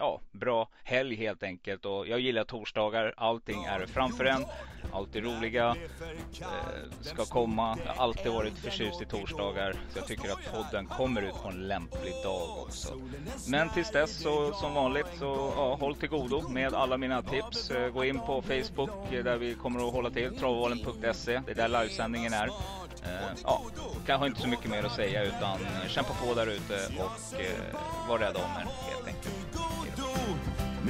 ja, 0.00 0.20
bra 0.32 0.68
helg 0.84 1.16
helt 1.16 1.42
enkelt. 1.42 1.84
Och 1.84 2.08
jag 2.08 2.20
gillar 2.20 2.44
torsdagar. 2.44 3.14
Allting 3.16 3.64
är 3.64 3.86
framför 3.86 4.24
en. 4.24 4.44
Alltid 4.92 5.24
roliga. 5.24 5.76
Eh, 6.40 6.46
ska 7.00 7.24
komma. 7.24 7.78
Jag 7.86 7.92
har 7.92 8.02
alltid 8.02 8.32
varit 8.32 8.58
förtjust 8.58 9.02
i 9.02 9.06
torsdagar. 9.06 9.72
Så 9.72 9.98
jag 9.98 10.06
tycker 10.06 10.32
att 10.32 10.52
podden 10.52 10.86
kommer 10.86 11.22
ut 11.22 11.42
på 11.42 11.48
en 11.48 11.68
lämplig 11.68 12.12
dag 12.24 12.58
också. 12.62 12.94
Men 13.48 13.68
tills 13.68 13.90
dess 13.90 14.22
så 14.22 14.52
som 14.52 14.74
vanligt 14.74 15.06
så 15.18 15.52
ja, 15.56 15.76
håll 15.80 15.96
till 15.96 16.08
godo 16.08 16.48
med 16.48 16.74
alla 16.74 16.96
mina 16.96 17.22
tips. 17.22 17.70
Eh, 17.70 17.90
gå 17.90 18.04
in 18.04 18.20
på 18.20 18.42
Facebook 18.42 19.12
eh, 19.12 19.24
där 19.24 19.36
vi 19.36 19.54
kommer 19.54 19.88
att 19.88 19.92
hålla 19.92 20.10
till. 20.10 20.38
Travvalen.se. 20.38 21.42
Det 21.46 21.50
är 21.50 21.54
där 21.54 21.68
livesändningen 21.68 22.32
är. 22.32 22.50
Eh, 23.04 23.36
ja, 23.44 23.62
kanske 24.06 24.26
inte 24.26 24.40
så 24.40 24.48
mycket 24.48 24.70
mer 24.70 24.82
att 24.82 24.92
säga 24.92 25.24
utan 25.24 25.60
eh, 25.60 25.88
kämpa 25.88 26.14
på 26.24 26.34
där 26.34 26.46
ute 26.46 26.74
och 26.98 27.40
eh, 27.40 28.08
var 28.08 28.18
rädda 28.18 28.38
om 28.38 28.50
er 28.50 28.66
helt 28.90 29.06
enkelt. 29.06 29.49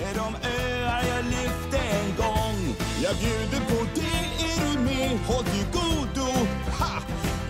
Med 0.00 0.14
de 0.14 0.48
öar 0.48 1.02
jag 1.08 1.24
lyfte 1.24 1.78
en 1.78 2.16
gång 2.16 2.74
Jag 3.02 3.16
bjuder 3.16 3.66
på 3.66 3.86
det, 3.94 4.44
är 4.44 4.72
du 4.72 4.78
med? 4.80 5.18
Håll 5.26 5.44
dig 5.44 5.66
godo 5.72 6.30
ha! 6.78 7.02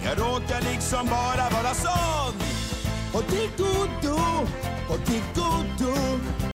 Jag 0.05 0.19
råkar 0.19 0.61
liksom 0.73 1.07
bara 1.07 1.51
vara 1.51 1.75
sån 1.75 2.35
Håll 3.13 3.25
dig 3.31 3.51
godo, 3.59 4.19
håll 4.89 5.01
dig 5.07 5.23
godo 5.35 6.50